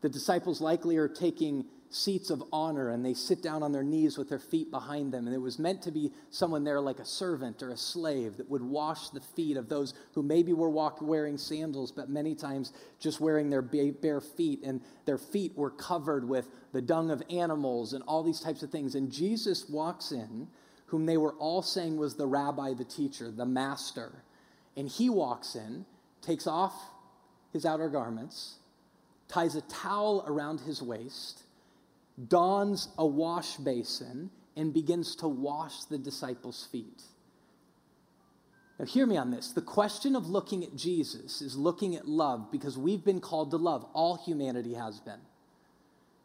The 0.01 0.09
disciples 0.09 0.61
likely 0.61 0.97
are 0.97 1.09
taking 1.09 1.67
seats 1.95 2.31
of 2.31 2.43
honor 2.53 2.89
and 2.91 3.05
they 3.05 3.13
sit 3.13 3.43
down 3.43 3.63
on 3.63 3.71
their 3.71 3.83
knees 3.83 4.17
with 4.17 4.29
their 4.29 4.39
feet 4.39 4.71
behind 4.71 5.13
them. 5.13 5.27
And 5.27 5.35
it 5.35 5.41
was 5.41 5.59
meant 5.59 5.83
to 5.83 5.91
be 5.91 6.11
someone 6.31 6.65
there 6.65 6.81
like 6.81 6.99
a 6.99 7.05
servant 7.05 7.63
or 7.63 7.71
a 7.71 7.77
slave 7.77 8.39
that 8.39 8.51
would 8.51 8.63
wash 8.63 9.11
the 9.11 9.21
feet 9.21 9.57
of 9.57 9.69
those 9.69 9.93
who 10.15 10.23
maybe 10.23 10.53
were 10.53 10.71
walk, 10.71 11.03
wearing 11.03 11.37
sandals, 11.37 11.93
but 11.93 12.09
many 12.09 12.35
times 12.35 12.73
just 12.99 13.21
wearing 13.21 13.51
their 13.51 13.63
bare 13.63 14.21
feet. 14.21 14.63
And 14.65 14.81
their 15.05 15.19
feet 15.19 15.53
were 15.55 15.71
covered 15.71 16.27
with 16.27 16.49
the 16.73 16.83
dung 16.83 17.11
of 17.11 17.23
animals 17.31 17.93
and 17.93 18.03
all 18.05 18.23
these 18.23 18.41
types 18.41 18.63
of 18.63 18.71
things. 18.71 18.95
And 18.95 19.13
Jesus 19.13 19.69
walks 19.69 20.13
in, 20.13 20.49
whom 20.87 21.07
they 21.07 21.19
were 21.19 21.35
all 21.35 21.63
saying 21.63 21.97
was 21.99 22.17
the 22.17 22.27
rabbi, 22.27 22.73
the 22.75 22.85
teacher, 22.85 23.31
the 23.31 23.47
master. 23.47 24.25
And 24.77 24.89
he 24.89 25.11
walks 25.11 25.55
in, 25.55 25.85
takes 26.23 26.47
off 26.47 26.75
his 27.53 27.67
outer 27.67 27.91
garments, 27.91 28.57
ties 29.29 29.55
a 29.55 29.61
towel 29.63 30.25
around 30.27 30.61
his 30.61 30.83
waist 30.83 31.43
dons 32.29 32.88
a 32.98 33.07
wash 33.07 33.57
basin 33.57 34.31
and 34.57 34.75
begins 34.75 35.16
to 35.16 35.29
wash 35.29 35.85
the 35.85 35.98
disciples' 35.98 36.68
feet. 36.70 37.03
Now, 38.79 38.85
hear 38.87 39.07
me 39.07 39.16
on 39.16 39.31
this. 39.31 39.53
The 39.53 39.62
question 39.62 40.16
of 40.16 40.29
looking 40.29 40.64
at 40.64 40.77
Jesus 40.77 41.40
is 41.40 41.57
looking 41.57 41.94
at 41.94 42.09
love 42.09 42.51
because 42.51 42.77
we've 42.77 43.05
been 43.05 43.20
called 43.20 43.51
to 43.53 43.57
love. 43.57 43.87
All 43.92 44.16
humanity 44.16 44.75
has 44.75 44.98
been. 45.01 45.20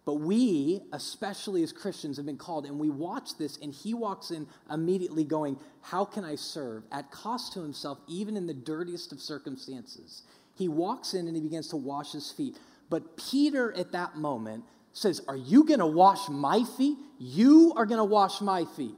But 0.06 0.16
we, 0.16 0.82
especially 0.94 1.64
as 1.64 1.74
Christians, 1.74 2.16
have 2.16 2.26
been 2.26 2.38
called, 2.38 2.66
and 2.66 2.80
we 2.80 2.90
watch 2.90 3.38
this, 3.38 3.58
and 3.62 3.74
he 3.74 3.94
walks 3.94 4.32
in 4.32 4.48
immediately 4.72 5.26
going, 5.26 5.58
How 5.82 6.06
can 6.06 6.24
I 6.24 6.36
serve? 6.36 6.84
At 6.94 7.12
cost 7.12 7.52
to 7.54 7.62
himself, 7.62 8.00
even 8.08 8.38
in 8.38 8.48
the 8.48 8.54
dirtiest 8.54 9.12
of 9.12 9.20
circumstances. 9.20 10.24
He 10.56 10.70
walks 10.70 11.14
in 11.14 11.28
and 11.28 11.36
he 11.36 11.42
begins 11.42 11.68
to 11.68 11.76
wash 11.76 12.14
his 12.14 12.32
feet. 12.32 12.58
But 12.90 13.18
Peter, 13.18 13.74
at 13.74 13.92
that 13.92 14.16
moment, 14.16 14.64
says, 14.98 15.22
Are 15.28 15.38
you 15.38 15.64
going 15.64 15.80
to 15.80 15.86
wash 15.86 16.28
my 16.28 16.64
feet? 16.78 16.98
You 17.20 17.74
are 17.76 17.86
going 17.86 18.00
to 18.00 18.04
wash 18.04 18.42
my 18.42 18.66
feet. 18.76 18.96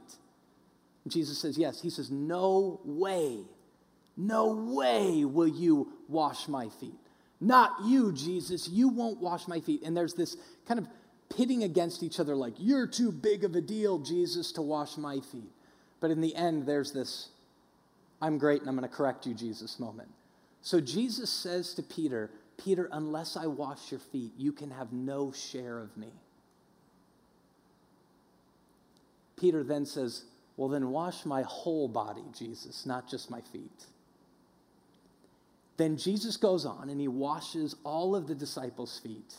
And 1.04 1.12
Jesus 1.12 1.38
says, 1.38 1.58
Yes. 1.58 1.80
He 1.80 1.90
says, 1.90 2.10
No 2.10 2.80
way. 2.84 3.38
No 4.16 4.52
way 4.52 5.24
will 5.24 5.48
you 5.48 5.92
wash 6.08 6.48
my 6.48 6.68
feet. 6.68 6.98
Not 7.40 7.72
you, 7.84 8.12
Jesus. 8.12 8.68
You 8.68 8.88
won't 8.88 9.20
wash 9.20 9.46
my 9.46 9.60
feet. 9.60 9.82
And 9.82 9.96
there's 9.96 10.14
this 10.14 10.36
kind 10.66 10.80
of 10.80 10.88
pitting 11.34 11.62
against 11.62 12.02
each 12.02 12.18
other, 12.18 12.34
like, 12.34 12.54
You're 12.58 12.86
too 12.86 13.12
big 13.12 13.44
of 13.44 13.54
a 13.54 13.60
deal, 13.60 13.98
Jesus, 13.98 14.52
to 14.52 14.62
wash 14.62 14.96
my 14.96 15.20
feet. 15.20 15.52
But 16.00 16.10
in 16.10 16.22
the 16.22 16.34
end, 16.34 16.66
there's 16.66 16.92
this, 16.92 17.28
I'm 18.22 18.38
great 18.38 18.60
and 18.62 18.70
I'm 18.70 18.76
going 18.76 18.88
to 18.88 18.94
correct 18.94 19.26
you, 19.26 19.34
Jesus 19.34 19.78
moment. 19.78 20.08
So 20.62 20.80
Jesus 20.80 21.30
says 21.30 21.74
to 21.74 21.82
Peter, 21.82 22.30
Peter, 22.62 22.88
unless 22.92 23.36
I 23.36 23.46
wash 23.46 23.90
your 23.90 24.00
feet, 24.00 24.32
you 24.36 24.52
can 24.52 24.70
have 24.70 24.92
no 24.92 25.32
share 25.32 25.78
of 25.78 25.96
me. 25.96 26.12
Peter 29.36 29.62
then 29.62 29.86
says, 29.86 30.24
Well, 30.56 30.68
then 30.68 30.90
wash 30.90 31.24
my 31.24 31.42
whole 31.42 31.88
body, 31.88 32.24
Jesus, 32.36 32.84
not 32.84 33.08
just 33.08 33.30
my 33.30 33.40
feet. 33.40 33.86
Then 35.78 35.96
Jesus 35.96 36.36
goes 36.36 36.66
on 36.66 36.90
and 36.90 37.00
he 37.00 37.08
washes 37.08 37.74
all 37.84 38.14
of 38.14 38.26
the 38.26 38.34
disciples' 38.34 38.98
feet. 38.98 39.34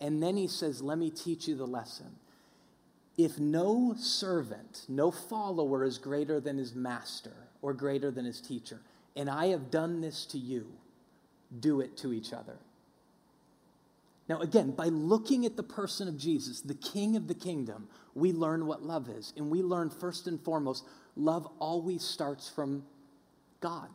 And 0.00 0.22
then 0.22 0.36
he 0.36 0.48
says, 0.48 0.80
Let 0.80 0.96
me 0.96 1.10
teach 1.10 1.46
you 1.46 1.54
the 1.54 1.66
lesson. 1.66 2.16
If 3.18 3.38
no 3.38 3.94
servant, 3.98 4.86
no 4.88 5.10
follower 5.10 5.84
is 5.84 5.98
greater 5.98 6.40
than 6.40 6.56
his 6.56 6.74
master 6.74 7.34
or 7.60 7.74
greater 7.74 8.10
than 8.10 8.24
his 8.24 8.40
teacher, 8.40 8.80
and 9.14 9.28
I 9.28 9.48
have 9.48 9.70
done 9.70 10.00
this 10.00 10.24
to 10.26 10.38
you, 10.38 10.72
do 11.60 11.80
it 11.80 11.96
to 11.98 12.12
each 12.12 12.32
other. 12.32 12.56
Now, 14.28 14.40
again, 14.40 14.70
by 14.70 14.86
looking 14.86 15.44
at 15.44 15.56
the 15.56 15.62
person 15.62 16.08
of 16.08 16.16
Jesus, 16.16 16.60
the 16.60 16.74
King 16.74 17.16
of 17.16 17.28
the 17.28 17.34
kingdom, 17.34 17.88
we 18.14 18.32
learn 18.32 18.66
what 18.66 18.82
love 18.82 19.08
is. 19.08 19.32
And 19.36 19.50
we 19.50 19.62
learn 19.62 19.90
first 19.90 20.26
and 20.26 20.40
foremost, 20.40 20.84
love 21.16 21.48
always 21.58 22.02
starts 22.02 22.48
from 22.48 22.84
God. 23.60 23.88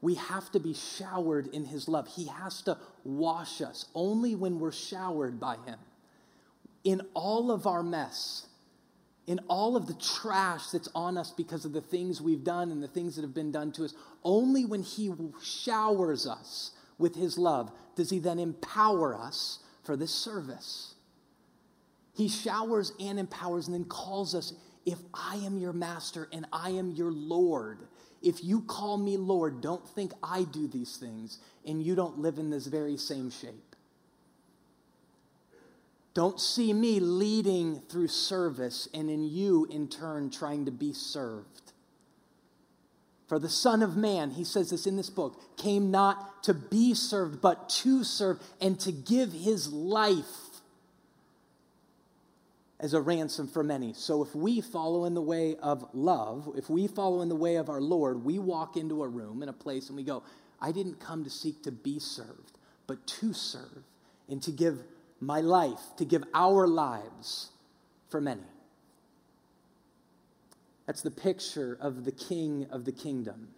We 0.00 0.14
have 0.14 0.50
to 0.52 0.60
be 0.60 0.74
showered 0.74 1.48
in 1.48 1.64
His 1.64 1.88
love. 1.88 2.08
He 2.08 2.26
has 2.26 2.62
to 2.62 2.78
wash 3.04 3.60
us 3.60 3.86
only 3.94 4.34
when 4.34 4.58
we're 4.58 4.72
showered 4.72 5.38
by 5.38 5.56
Him. 5.66 5.78
In 6.84 7.02
all 7.14 7.50
of 7.50 7.66
our 7.66 7.82
mess, 7.82 8.46
in 9.26 9.40
all 9.48 9.76
of 9.76 9.86
the 9.86 9.94
trash 9.94 10.68
that's 10.68 10.88
on 10.94 11.18
us 11.18 11.30
because 11.30 11.64
of 11.64 11.72
the 11.72 11.80
things 11.80 12.20
we've 12.20 12.44
done 12.44 12.70
and 12.70 12.82
the 12.82 12.88
things 12.88 13.16
that 13.16 13.22
have 13.22 13.34
been 13.34 13.50
done 13.50 13.72
to 13.72 13.84
us, 13.84 13.94
only 14.22 14.64
when 14.64 14.82
He 14.82 15.12
showers 15.42 16.26
us 16.26 16.72
with 16.98 17.16
His 17.16 17.36
love 17.36 17.72
does 17.96 18.10
He 18.10 18.18
then 18.18 18.38
empower 18.38 19.16
us 19.16 19.58
for 19.82 19.96
this 19.96 20.12
service. 20.12 20.94
He 22.14 22.28
showers 22.28 22.92
and 23.00 23.18
empowers 23.18 23.66
and 23.66 23.74
then 23.74 23.84
calls 23.84 24.34
us 24.34 24.54
if 24.86 24.98
I 25.12 25.36
am 25.36 25.58
your 25.58 25.72
master 25.72 26.28
and 26.32 26.46
I 26.52 26.70
am 26.70 26.92
your 26.92 27.10
Lord. 27.10 27.80
If 28.22 28.42
you 28.42 28.62
call 28.62 28.96
me 28.96 29.16
Lord, 29.16 29.60
don't 29.60 29.86
think 29.90 30.12
I 30.22 30.44
do 30.44 30.68
these 30.68 30.96
things 30.96 31.38
and 31.66 31.82
you 31.82 31.94
don't 31.94 32.18
live 32.18 32.38
in 32.38 32.50
this 32.50 32.66
very 32.66 32.96
same 32.96 33.30
shape. 33.30 33.65
Don't 36.16 36.40
see 36.40 36.72
me 36.72 36.98
leading 36.98 37.82
through 37.90 38.08
service 38.08 38.88
and 38.94 39.10
in 39.10 39.22
you, 39.22 39.66
in 39.66 39.86
turn, 39.86 40.30
trying 40.30 40.64
to 40.64 40.70
be 40.70 40.94
served. 40.94 41.72
For 43.28 43.38
the 43.38 43.50
Son 43.50 43.82
of 43.82 43.98
Man, 43.98 44.30
he 44.30 44.42
says 44.42 44.70
this 44.70 44.86
in 44.86 44.96
this 44.96 45.10
book, 45.10 45.38
came 45.58 45.90
not 45.90 46.42
to 46.44 46.54
be 46.54 46.94
served, 46.94 47.42
but 47.42 47.68
to 47.68 48.02
serve 48.02 48.38
and 48.62 48.80
to 48.80 48.92
give 48.92 49.30
his 49.30 49.70
life 49.70 50.24
as 52.80 52.94
a 52.94 53.00
ransom 53.02 53.46
for 53.46 53.62
many. 53.62 53.92
So 53.92 54.22
if 54.22 54.34
we 54.34 54.62
follow 54.62 55.04
in 55.04 55.12
the 55.12 55.20
way 55.20 55.56
of 55.56 55.86
love, 55.92 56.48
if 56.56 56.70
we 56.70 56.86
follow 56.86 57.20
in 57.20 57.28
the 57.28 57.36
way 57.36 57.56
of 57.56 57.68
our 57.68 57.82
Lord, 57.82 58.24
we 58.24 58.38
walk 58.38 58.78
into 58.78 59.02
a 59.02 59.08
room, 59.08 59.42
in 59.42 59.50
a 59.50 59.52
place, 59.52 59.88
and 59.88 59.96
we 59.98 60.02
go, 60.02 60.22
I 60.62 60.72
didn't 60.72 60.98
come 60.98 61.24
to 61.24 61.30
seek 61.30 61.62
to 61.64 61.72
be 61.72 61.98
served, 61.98 62.56
but 62.86 63.06
to 63.06 63.34
serve 63.34 63.82
and 64.30 64.42
to 64.44 64.50
give 64.50 64.82
my 65.20 65.40
life, 65.40 65.80
to 65.96 66.04
give 66.04 66.24
our 66.34 66.66
lives 66.66 67.50
for 68.08 68.20
many. 68.20 68.42
That's 70.86 71.02
the 71.02 71.10
picture 71.10 71.76
of 71.80 72.04
the 72.04 72.12
king 72.12 72.66
of 72.70 72.84
the 72.84 72.92
kingdom. 72.92 73.48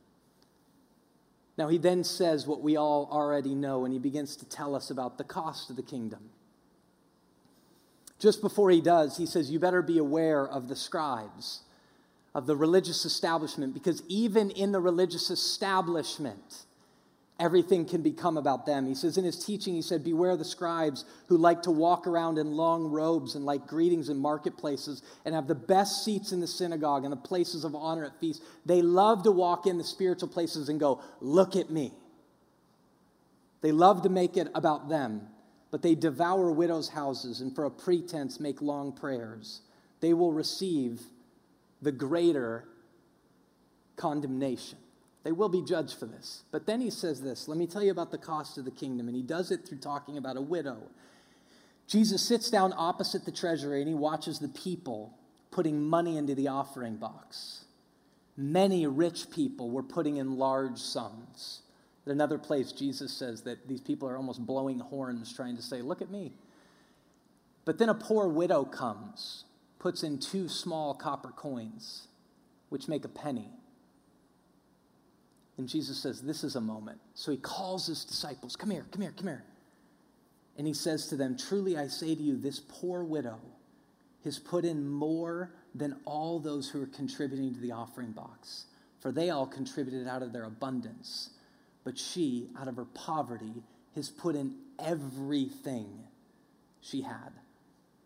Now, 1.59 1.69
he 1.69 1.77
then 1.77 2.05
says 2.05 2.47
what 2.47 2.63
we 2.63 2.77
all 2.77 3.09
already 3.11 3.55
know, 3.55 3.85
and 3.85 3.93
he 3.93 3.99
begins 3.99 4.37
to 4.37 4.45
tell 4.47 4.75
us 4.75 4.91
about 4.91 5.19
the 5.19 5.25
cost 5.25 5.71
of 5.71 5.77
the 5.77 5.83
kingdom. 5.83 6.31
Just 8.19 8.41
before 8.41 8.71
he 8.71 8.81
does, 8.81 9.17
he 9.17 9.27
says, 9.27 9.51
You 9.51 9.59
better 9.59 9.83
be 9.83 9.99
aware 9.99 10.47
of 10.47 10.69
the 10.69 10.77
scribes, 10.77 11.63
of 12.35 12.47
the 12.47 12.57
religious 12.57 13.05
establishment, 13.05 13.75
because 13.75 14.03
even 14.09 14.51
in 14.51 14.73
the 14.73 14.81
religious 14.81 15.31
establishment, 15.31 16.65
everything 17.39 17.85
can 17.85 18.03
become 18.03 18.37
about 18.37 18.67
them. 18.67 18.87
He 18.87 18.95
says 18.95 19.17
in 19.17 19.25
his 19.25 19.45
teaching, 19.45 19.75
he 19.75 19.83
said, 19.83 20.03
Beware 20.03 20.37
the 20.37 20.45
scribes 20.45 21.05
who 21.29 21.37
like 21.37 21.63
to 21.63 21.71
walk 21.71 22.07
around 22.07 22.39
in 22.39 22.53
long 22.53 22.87
robes 22.87 23.35
and 23.35 23.45
like 23.45 23.67
greetings 23.67 24.09
in 24.09 24.19
marketplaces 24.19 25.03
and 25.25 25.35
have 25.35 25.47
the 25.47 25.55
best 25.55 26.05
seats 26.05 26.33
in 26.33 26.41
the 26.41 26.47
synagogue 26.47 27.05
and 27.05 27.13
the 27.13 27.17
places 27.17 27.65
of 27.65 27.75
honor 27.75 28.05
at 28.05 28.19
feasts. 28.21 28.45
They 28.67 28.83
love 28.83 29.23
to 29.23 29.31
walk 29.31 29.67
in 29.67 29.79
the 29.79 29.85
spiritual 29.85 30.29
places 30.29 30.69
and 30.69 30.81
go, 30.81 31.01
Look 31.21 31.55
at 31.55 31.71
me. 31.71 31.93
They 33.61 33.73
love 33.73 34.03
to 34.03 34.09
make 34.09 34.37
it 34.37 34.49
about 34.55 34.89
them, 34.89 35.29
but 35.71 35.83
they 35.83 35.95
devour 35.95 36.51
widows' 36.51 36.89
houses 36.89 37.41
and 37.41 37.55
for 37.55 37.65
a 37.65 37.71
pretense 37.71 38.41
make 38.41 38.63
long 38.63 38.93
prayers. 38.93 39.63
They 40.01 40.15
will 40.15 40.33
receive 40.33 41.03
the 41.83 41.93
greater 41.93 42.65
condemnation. 43.97 44.79
They 45.25 45.33
will 45.33 45.49
be 45.49 45.63
judged 45.63 45.99
for 45.99 46.07
this. 46.07 46.45
But 46.51 46.67
then 46.67 46.81
he 46.81 46.91
says 46.91 47.21
this 47.21 47.49
let 47.49 47.59
me 47.59 47.67
tell 47.67 47.83
you 47.83 47.91
about 47.91 48.11
the 48.11 48.19
cost 48.19 48.59
of 48.59 48.65
the 48.65 48.71
kingdom. 48.71 49.09
And 49.09 49.17
he 49.17 49.23
does 49.23 49.51
it 49.51 49.67
through 49.67 49.79
talking 49.79 50.17
about 50.17 50.37
a 50.37 50.43
widow. 50.43 50.79
Jesus 51.87 52.27
sits 52.27 52.51
down 52.51 52.75
opposite 52.77 53.25
the 53.25 53.33
treasury 53.33 53.81
and 53.81 53.89
he 53.89 53.95
watches 53.95 54.39
the 54.39 54.49
people 54.49 55.15
putting 55.51 55.83
money 55.83 56.17
into 56.17 56.35
the 56.35 56.49
offering 56.49 56.97
box. 56.97 57.65
Many 58.37 58.87
rich 58.87 59.31
people 59.31 59.71
were 59.71 59.83
putting 59.83 60.19
in 60.19 60.37
large 60.37 60.79
sums. 60.79 61.63
At 62.07 62.13
another 62.13 62.39
place, 62.39 62.73
Jesus 62.73 63.13
says 63.13 63.43
that 63.43 63.67
these 63.67 63.81
people 63.81 64.09
are 64.09 64.17
almost 64.17 64.47
blowing 64.47 64.79
horns 64.79 65.35
trying 65.35 65.57
to 65.57 65.63
say, 65.63 65.83
Look 65.83 66.01
at 66.01 66.11
me. 66.11 66.33
But 67.65 67.79
then 67.79 67.89
a 67.89 67.95
poor 67.95 68.29
widow 68.29 68.65
comes, 68.65 69.45
puts 69.79 70.03
in 70.03 70.19
two 70.19 70.49
small 70.49 70.95
copper 70.95 71.31
coins, 71.31 72.07
which 72.69 72.89
make 72.89 73.05
a 73.05 73.09
penny. 73.09 73.51
And 75.59 75.69
Jesus 75.69 76.01
says, 76.01 76.23
This 76.23 76.45
is 76.45 76.57
a 76.57 76.61
moment. 76.61 77.01
So 77.15 77.33
he 77.33 77.37
calls 77.37 77.87
his 77.87 78.05
disciples, 78.05 78.57
Come 78.57 78.71
here, 78.71 78.87
come 78.91 79.03
here, 79.03 79.13
come 79.17 79.27
here. 79.27 79.45
And 80.57 80.67
he 80.67 80.73
says 80.73 81.09
to 81.09 81.17
them, 81.17 81.37
Truly 81.37 81.77
I 81.77 81.89
say 81.89 82.15
to 82.15 82.23
you, 82.23 82.37
this 82.37 82.61
poor 82.61 83.05
widow 83.05 83.41
has 84.25 84.39
put 84.39 84.65
in 84.65 84.89
more 84.89 85.53
than 85.75 85.97
all 86.05 86.39
those 86.39 86.69
who 86.69 86.83
are 86.83 86.87
contributing 86.87 87.55
to 87.55 87.61
the 87.61 87.73
offering 87.73 88.13
box, 88.13 88.67
for 89.01 89.13
they 89.13 89.31
all 89.31 89.47
contributed 89.47 90.09
out 90.09 90.23
of 90.23 90.33
their 90.33 90.45
abundance. 90.45 91.31
But 91.85 91.99
she, 91.99 92.49
out 92.59 92.69
of 92.69 92.77
her 92.77 92.85
poverty, 92.85 93.63
has 93.95 94.11
put 94.11 94.35
in 94.35 94.55
everything 94.79 95.87
she 96.81 97.03
had, 97.03 97.33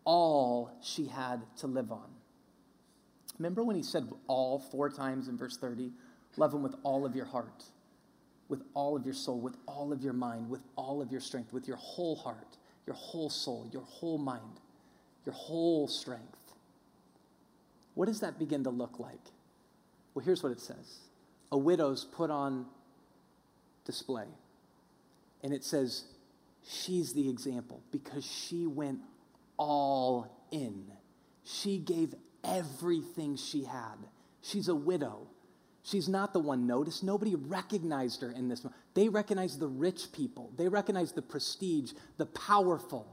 all 0.05 0.71
she 0.81 1.07
had 1.07 1.41
to 1.57 1.67
live 1.67 1.91
on. 1.91 2.09
Remember 3.37 3.63
when 3.63 3.75
he 3.75 3.83
said 3.83 4.07
all 4.27 4.59
four 4.59 4.89
times 4.89 5.27
in 5.27 5.37
verse 5.37 5.57
30? 5.57 5.91
Love 6.37 6.53
Him 6.53 6.63
with 6.63 6.75
all 6.83 7.05
of 7.05 7.15
your 7.15 7.25
heart, 7.25 7.63
with 8.49 8.63
all 8.73 8.95
of 8.95 9.05
your 9.05 9.13
soul, 9.13 9.39
with 9.39 9.55
all 9.67 9.93
of 9.93 10.01
your 10.01 10.13
mind, 10.13 10.49
with 10.49 10.61
all 10.75 11.01
of 11.01 11.11
your 11.11 11.21
strength, 11.21 11.53
with 11.53 11.67
your 11.67 11.77
whole 11.77 12.15
heart, 12.15 12.57
your 12.85 12.95
whole 12.95 13.29
soul, 13.29 13.69
your 13.71 13.83
whole 13.83 14.17
mind, 14.17 14.59
your 15.25 15.33
whole 15.33 15.87
strength. 15.87 16.37
What 17.95 18.07
does 18.07 18.21
that 18.21 18.39
begin 18.39 18.63
to 18.63 18.69
look 18.69 18.99
like? 18.99 19.19
Well, 20.13 20.25
here's 20.25 20.43
what 20.43 20.51
it 20.51 20.59
says 20.59 20.99
A 21.51 21.57
widow's 21.57 22.05
put 22.05 22.29
on 22.29 22.65
display. 23.85 24.27
And 25.43 25.53
it 25.53 25.63
says, 25.63 26.05
She's 26.65 27.13
the 27.13 27.29
example 27.29 27.81
because 27.91 28.25
she 28.25 28.65
went 28.65 28.99
all 29.57 30.45
in. 30.51 30.85
She 31.43 31.77
gave 31.77 32.15
everything 32.43 33.35
she 33.35 33.65
had. 33.65 33.97
She's 34.41 34.69
a 34.69 34.75
widow. 34.75 35.27
She's 35.83 36.07
not 36.07 36.31
the 36.31 36.39
one 36.39 36.65
noticed. 36.65 37.03
Nobody 37.03 37.35
recognized 37.35 38.21
her 38.21 38.31
in 38.31 38.47
this. 38.47 38.65
They 38.93 39.09
recognized 39.09 39.59
the 39.59 39.67
rich 39.67 40.11
people, 40.13 40.51
they 40.57 40.67
recognized 40.67 41.15
the 41.15 41.21
prestige, 41.21 41.91
the 42.17 42.25
powerful. 42.25 43.07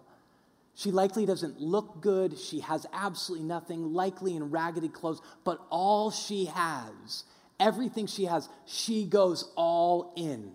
She 0.77 0.93
likely 0.93 1.27
doesn't 1.27 1.61
look 1.61 2.01
good. 2.01 2.39
She 2.39 2.61
has 2.61 2.87
absolutely 2.93 3.47
nothing, 3.47 3.93
likely 3.93 4.35
in 4.35 4.51
raggedy 4.51 4.89
clothes, 4.89 5.21
but 5.45 5.61
all 5.69 6.11
she 6.11 6.47
has, 6.47 7.25
everything 7.59 8.07
she 8.07 8.25
has, 8.25 8.49
she 8.65 9.05
goes 9.05 9.53
all 9.57 10.15
in. 10.17 10.53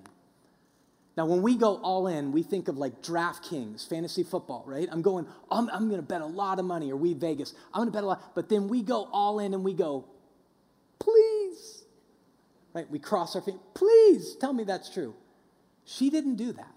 Now, 1.17 1.27
when 1.27 1.41
we 1.41 1.57
go 1.57 1.75
all 1.77 2.07
in, 2.07 2.31
we 2.31 2.43
think 2.43 2.69
of 2.69 2.77
like 2.77 3.01
DraftKings, 3.03 3.87
fantasy 3.87 4.23
football, 4.23 4.63
right? 4.65 4.87
I'm 4.91 5.01
going, 5.01 5.27
I'm, 5.51 5.69
I'm 5.69 5.89
going 5.89 6.01
to 6.01 6.07
bet 6.07 6.21
a 6.21 6.25
lot 6.25 6.59
of 6.59 6.65
money, 6.65 6.91
or 6.91 6.95
we 6.95 7.13
Vegas, 7.13 7.53
I'm 7.73 7.81
going 7.81 7.89
to 7.89 7.93
bet 7.93 8.03
a 8.03 8.07
lot. 8.07 8.35
But 8.35 8.49
then 8.49 8.67
we 8.67 8.81
go 8.81 9.07
all 9.11 9.39
in 9.39 9.53
and 9.53 9.63
we 9.63 9.73
go, 9.73 10.05
please, 10.97 11.34
Right? 12.75 12.89
We 12.91 12.99
cross 12.99 13.35
our 13.35 13.41
feet. 13.41 13.55
Please 13.73 14.35
tell 14.35 14.51
me 14.51 14.65
that's 14.65 14.93
true. 14.93 15.15
She 15.85 16.09
didn't 16.09 16.35
do 16.35 16.51
that. 16.51 16.75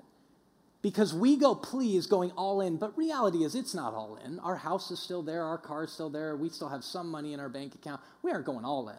Because 0.80 1.12
we 1.12 1.36
go, 1.36 1.56
please, 1.56 2.06
going 2.06 2.30
all 2.30 2.60
in, 2.60 2.76
but 2.76 2.96
reality 2.96 3.42
is 3.42 3.56
it's 3.56 3.74
not 3.74 3.94
all 3.94 4.16
in. 4.24 4.38
Our 4.38 4.54
house 4.54 4.92
is 4.92 5.00
still 5.00 5.22
there, 5.22 5.42
our 5.42 5.58
car 5.58 5.84
is 5.84 5.92
still 5.92 6.08
there, 6.08 6.36
we 6.36 6.50
still 6.50 6.68
have 6.68 6.84
some 6.84 7.10
money 7.10 7.32
in 7.32 7.40
our 7.40 7.48
bank 7.48 7.74
account. 7.74 8.00
We 8.22 8.30
aren't 8.30 8.46
going 8.46 8.64
all 8.64 8.88
in. 8.88 8.96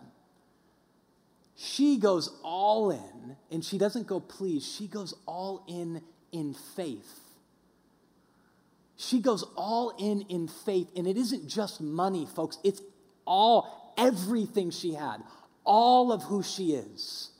She 1.55 1.97
goes 1.97 2.37
all 2.43 2.91
in, 2.91 3.37
and 3.49 3.63
she 3.63 3.77
doesn't 3.77 4.07
go, 4.07 4.19
please, 4.19 4.65
she 4.65 4.87
goes 4.87 5.13
all 5.25 5.63
in 5.67 6.01
in 6.33 6.53
faith. 6.75 7.21
She 8.97 9.21
goes 9.21 9.43
all 9.55 9.93
in 9.97 10.23
in 10.23 10.49
faith, 10.49 10.89
and 10.97 11.07
it 11.07 11.15
isn't 11.15 11.47
just 11.47 11.79
money, 11.79 12.27
folks, 12.35 12.57
it's 12.63 12.81
all, 13.25 13.93
everything 13.97 14.69
she 14.71 14.95
had, 14.95 15.23
all 15.65 16.11
of 16.11 16.23
who 16.23 16.43
she 16.43 16.73
is. 16.73 17.31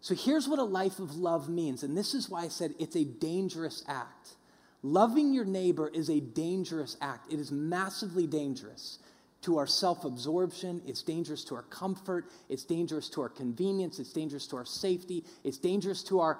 So 0.00 0.14
here's 0.14 0.48
what 0.48 0.58
a 0.58 0.64
life 0.64 0.98
of 0.98 1.16
love 1.16 1.48
means. 1.48 1.82
And 1.82 1.96
this 1.96 2.14
is 2.14 2.28
why 2.28 2.42
I 2.42 2.48
said 2.48 2.74
it's 2.78 2.96
a 2.96 3.04
dangerous 3.04 3.82
act. 3.88 4.36
Loving 4.82 5.34
your 5.34 5.44
neighbor 5.44 5.88
is 5.88 6.08
a 6.08 6.20
dangerous 6.20 6.96
act, 7.00 7.32
it 7.32 7.40
is 7.40 7.50
massively 7.50 8.26
dangerous 8.26 9.00
to 9.42 9.58
our 9.58 9.66
self 9.66 10.04
absorption, 10.04 10.80
it's 10.86 11.02
dangerous 11.02 11.44
to 11.44 11.54
our 11.54 11.62
comfort, 11.62 12.26
it's 12.48 12.64
dangerous 12.64 13.08
to 13.10 13.20
our 13.22 13.28
convenience, 13.28 13.98
it's 13.98 14.12
dangerous 14.12 14.46
to 14.48 14.56
our 14.56 14.64
safety, 14.64 15.24
it's 15.42 15.58
dangerous 15.58 16.02
to 16.04 16.20
our 16.20 16.38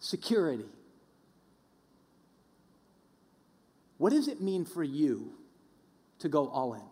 security. 0.00 0.68
What 3.98 4.12
does 4.12 4.28
it 4.28 4.40
mean 4.40 4.64
for 4.64 4.84
you 4.84 5.32
to 6.18 6.28
go 6.28 6.48
all 6.48 6.74
in? 6.74 6.82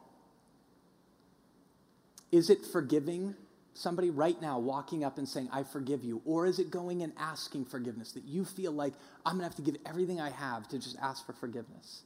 Is 2.34 2.50
it 2.50 2.66
forgiving 2.66 3.36
somebody 3.74 4.10
right 4.10 4.42
now 4.42 4.58
walking 4.58 5.04
up 5.04 5.18
and 5.18 5.28
saying, 5.28 5.48
I 5.52 5.62
forgive 5.62 6.02
you? 6.02 6.20
Or 6.24 6.46
is 6.46 6.58
it 6.58 6.68
going 6.68 7.02
and 7.02 7.12
asking 7.16 7.66
forgiveness 7.66 8.10
that 8.10 8.24
you 8.24 8.44
feel 8.44 8.72
like 8.72 8.92
I'm 9.24 9.34
going 9.34 9.48
to 9.48 9.56
have 9.56 9.64
to 9.64 9.70
give 9.70 9.80
everything 9.86 10.20
I 10.20 10.30
have 10.30 10.66
to 10.70 10.80
just 10.80 10.96
ask 11.00 11.24
for 11.24 11.32
forgiveness? 11.32 12.02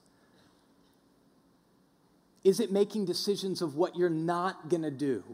Is 2.45 2.61
it 2.61 2.71
making 2.71 3.07
decisions 3.07 3.63
of 3.63 3.75
what 3.75 3.97
you're 3.97 4.11
not 4.11 4.69
going 4.69 4.83
to 4.83 4.91
do 4.91 5.25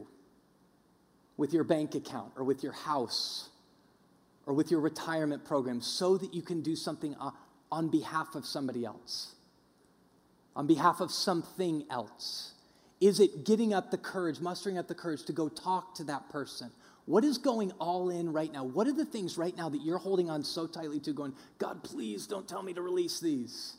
with 1.37 1.53
your 1.53 1.65
bank 1.65 1.97
account 1.97 2.31
or 2.37 2.45
with 2.45 2.63
your 2.63 2.73
house 2.73 3.49
or 4.47 4.55
with 4.55 4.71
your 4.71 4.79
retirement 4.79 5.45
program 5.45 5.81
so 5.81 6.17
that 6.17 6.33
you 6.33 6.41
can 6.41 6.63
do 6.63 6.77
something 6.77 7.17
on 7.73 7.89
behalf 7.89 8.37
of 8.37 8.47
somebody 8.47 8.85
else, 8.85 9.35
on 10.55 10.69
behalf 10.69 11.01
of 11.01 11.11
something 11.11 11.85
else? 11.91 12.54
Is 13.05 13.21
it 13.21 13.45
getting 13.45 13.75
up 13.75 13.91
the 13.91 13.99
courage, 13.99 14.41
mustering 14.41 14.79
up 14.79 14.89
the 14.89 14.95
courage 14.95 15.25
to 15.25 15.35
go 15.35 15.51
talk 15.51 15.95
to 15.97 16.05
that 16.05 16.31
person? 16.31 16.71
What 17.05 17.23
is 17.23 17.37
going 17.37 17.71
all 17.73 18.09
in 18.09 18.33
right 18.33 18.51
now? 18.51 18.65
What 18.65 18.87
are 18.87 18.95
the 18.95 19.05
things 19.05 19.37
right 19.37 19.55
now 19.55 19.69
that 19.69 19.83
you're 19.83 19.99
holding 19.99 20.31
on 20.31 20.43
so 20.43 20.67
tightly 20.67 21.01
to, 21.01 21.13
going, 21.13 21.35
God, 21.59 21.85
please 21.85 22.27
don't 22.27 22.49
tell 22.49 22.63
me 22.63 22.73
to 22.73 22.81
release 22.81 23.21
these? 23.21 23.75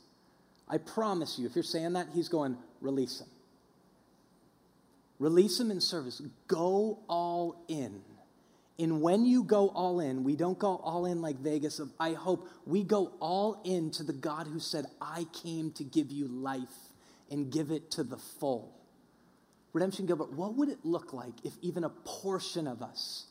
I 0.69 0.77
promise 0.77 1.39
you, 1.39 1.47
if 1.47 1.55
you're 1.55 1.63
saying 1.63 1.93
that, 1.93 2.09
he's 2.13 2.29
going, 2.29 2.55
release 2.81 3.17
them. 3.17 3.27
Release 5.17 5.57
them 5.57 5.71
in 5.71 5.81
service. 5.81 6.21
Go 6.47 6.99
all 7.09 7.65
in. 7.67 8.01
And 8.77 9.01
when 9.01 9.25
you 9.25 9.43
go 9.43 9.69
all 9.69 10.01
in, 10.01 10.23
we 10.23 10.35
don't 10.35 10.59
go 10.59 10.79
all 10.83 11.07
in 11.07 11.23
like 11.23 11.37
Vegas 11.37 11.79
of 11.79 11.91
I 11.99 12.13
hope. 12.13 12.47
We 12.67 12.83
go 12.83 13.13
all 13.19 13.59
in 13.63 13.89
to 13.91 14.03
the 14.03 14.13
God 14.13 14.45
who 14.45 14.59
said, 14.59 14.85
I 15.01 15.25
came 15.33 15.71
to 15.71 15.83
give 15.83 16.11
you 16.11 16.27
life 16.27 16.91
and 17.31 17.51
give 17.51 17.71
it 17.71 17.89
to 17.91 18.03
the 18.03 18.17
full. 18.17 18.71
Redemption 19.75 20.05
Gilbert, 20.05 20.31
what 20.31 20.55
would 20.55 20.69
it 20.69 20.79
look 20.85 21.11
like 21.11 21.33
if 21.43 21.51
even 21.61 21.83
a 21.83 21.89
portion 21.89 22.65
of 22.65 22.81
us 22.81 23.25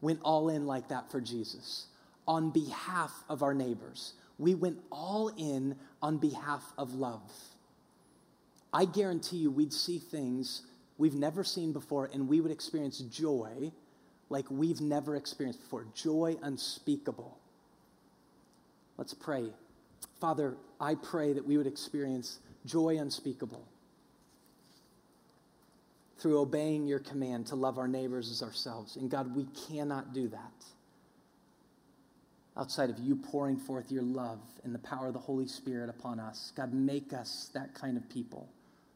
went 0.00 0.18
all 0.24 0.48
in 0.48 0.66
like 0.66 0.88
that 0.88 1.08
for 1.08 1.20
Jesus 1.20 1.86
on 2.26 2.50
behalf 2.50 3.12
of 3.28 3.44
our 3.44 3.54
neighbors? 3.54 4.14
We 4.36 4.56
went 4.56 4.80
all 4.90 5.28
in 5.28 5.76
on 6.02 6.18
behalf 6.18 6.64
of 6.76 6.94
love. 6.94 7.30
I 8.72 8.86
guarantee 8.86 9.36
you 9.36 9.52
we'd 9.52 9.72
see 9.72 10.00
things 10.00 10.62
we've 10.98 11.14
never 11.14 11.44
seen 11.44 11.72
before 11.72 12.10
and 12.12 12.26
we 12.28 12.40
would 12.40 12.50
experience 12.50 12.98
joy 12.98 13.70
like 14.30 14.50
we've 14.50 14.80
never 14.80 15.14
experienced 15.14 15.60
before 15.60 15.86
joy 15.94 16.36
unspeakable. 16.42 17.38
Let's 18.98 19.14
pray. 19.14 19.52
Father, 20.20 20.56
I 20.80 20.96
pray 20.96 21.34
that 21.34 21.46
we 21.46 21.56
would 21.56 21.68
experience 21.68 22.40
joy 22.66 22.98
unspeakable 22.98 23.68
through 26.18 26.40
obeying 26.40 26.86
your 26.86 27.00
command 27.00 27.46
to 27.48 27.56
love 27.56 27.78
our 27.78 27.88
neighbors 27.88 28.30
as 28.30 28.42
ourselves. 28.42 28.96
And 28.96 29.10
God, 29.10 29.34
we 29.34 29.46
cannot 29.68 30.12
do 30.12 30.28
that 30.28 30.64
outside 32.56 32.90
of 32.90 32.98
you 32.98 33.16
pouring 33.16 33.56
forth 33.56 33.90
your 33.90 34.02
love 34.02 34.38
and 34.62 34.74
the 34.74 34.78
power 34.78 35.08
of 35.08 35.12
the 35.12 35.18
Holy 35.18 35.46
Spirit 35.46 35.88
upon 35.88 36.20
us. 36.20 36.52
God, 36.56 36.72
make 36.72 37.12
us 37.12 37.50
that 37.54 37.74
kind 37.74 37.96
of 37.96 38.08
people, 38.08 38.48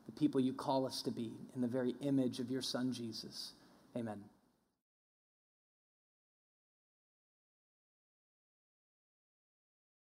the 0.06 0.12
people 0.12 0.40
you 0.40 0.52
call 0.52 0.86
us 0.86 1.02
to 1.02 1.10
be, 1.10 1.32
in 1.54 1.60
the 1.60 1.68
very 1.68 1.94
image 2.00 2.38
of 2.38 2.50
your 2.50 2.62
Son, 2.62 2.92
Jesus. 2.92 3.52
Amen. 3.96 4.22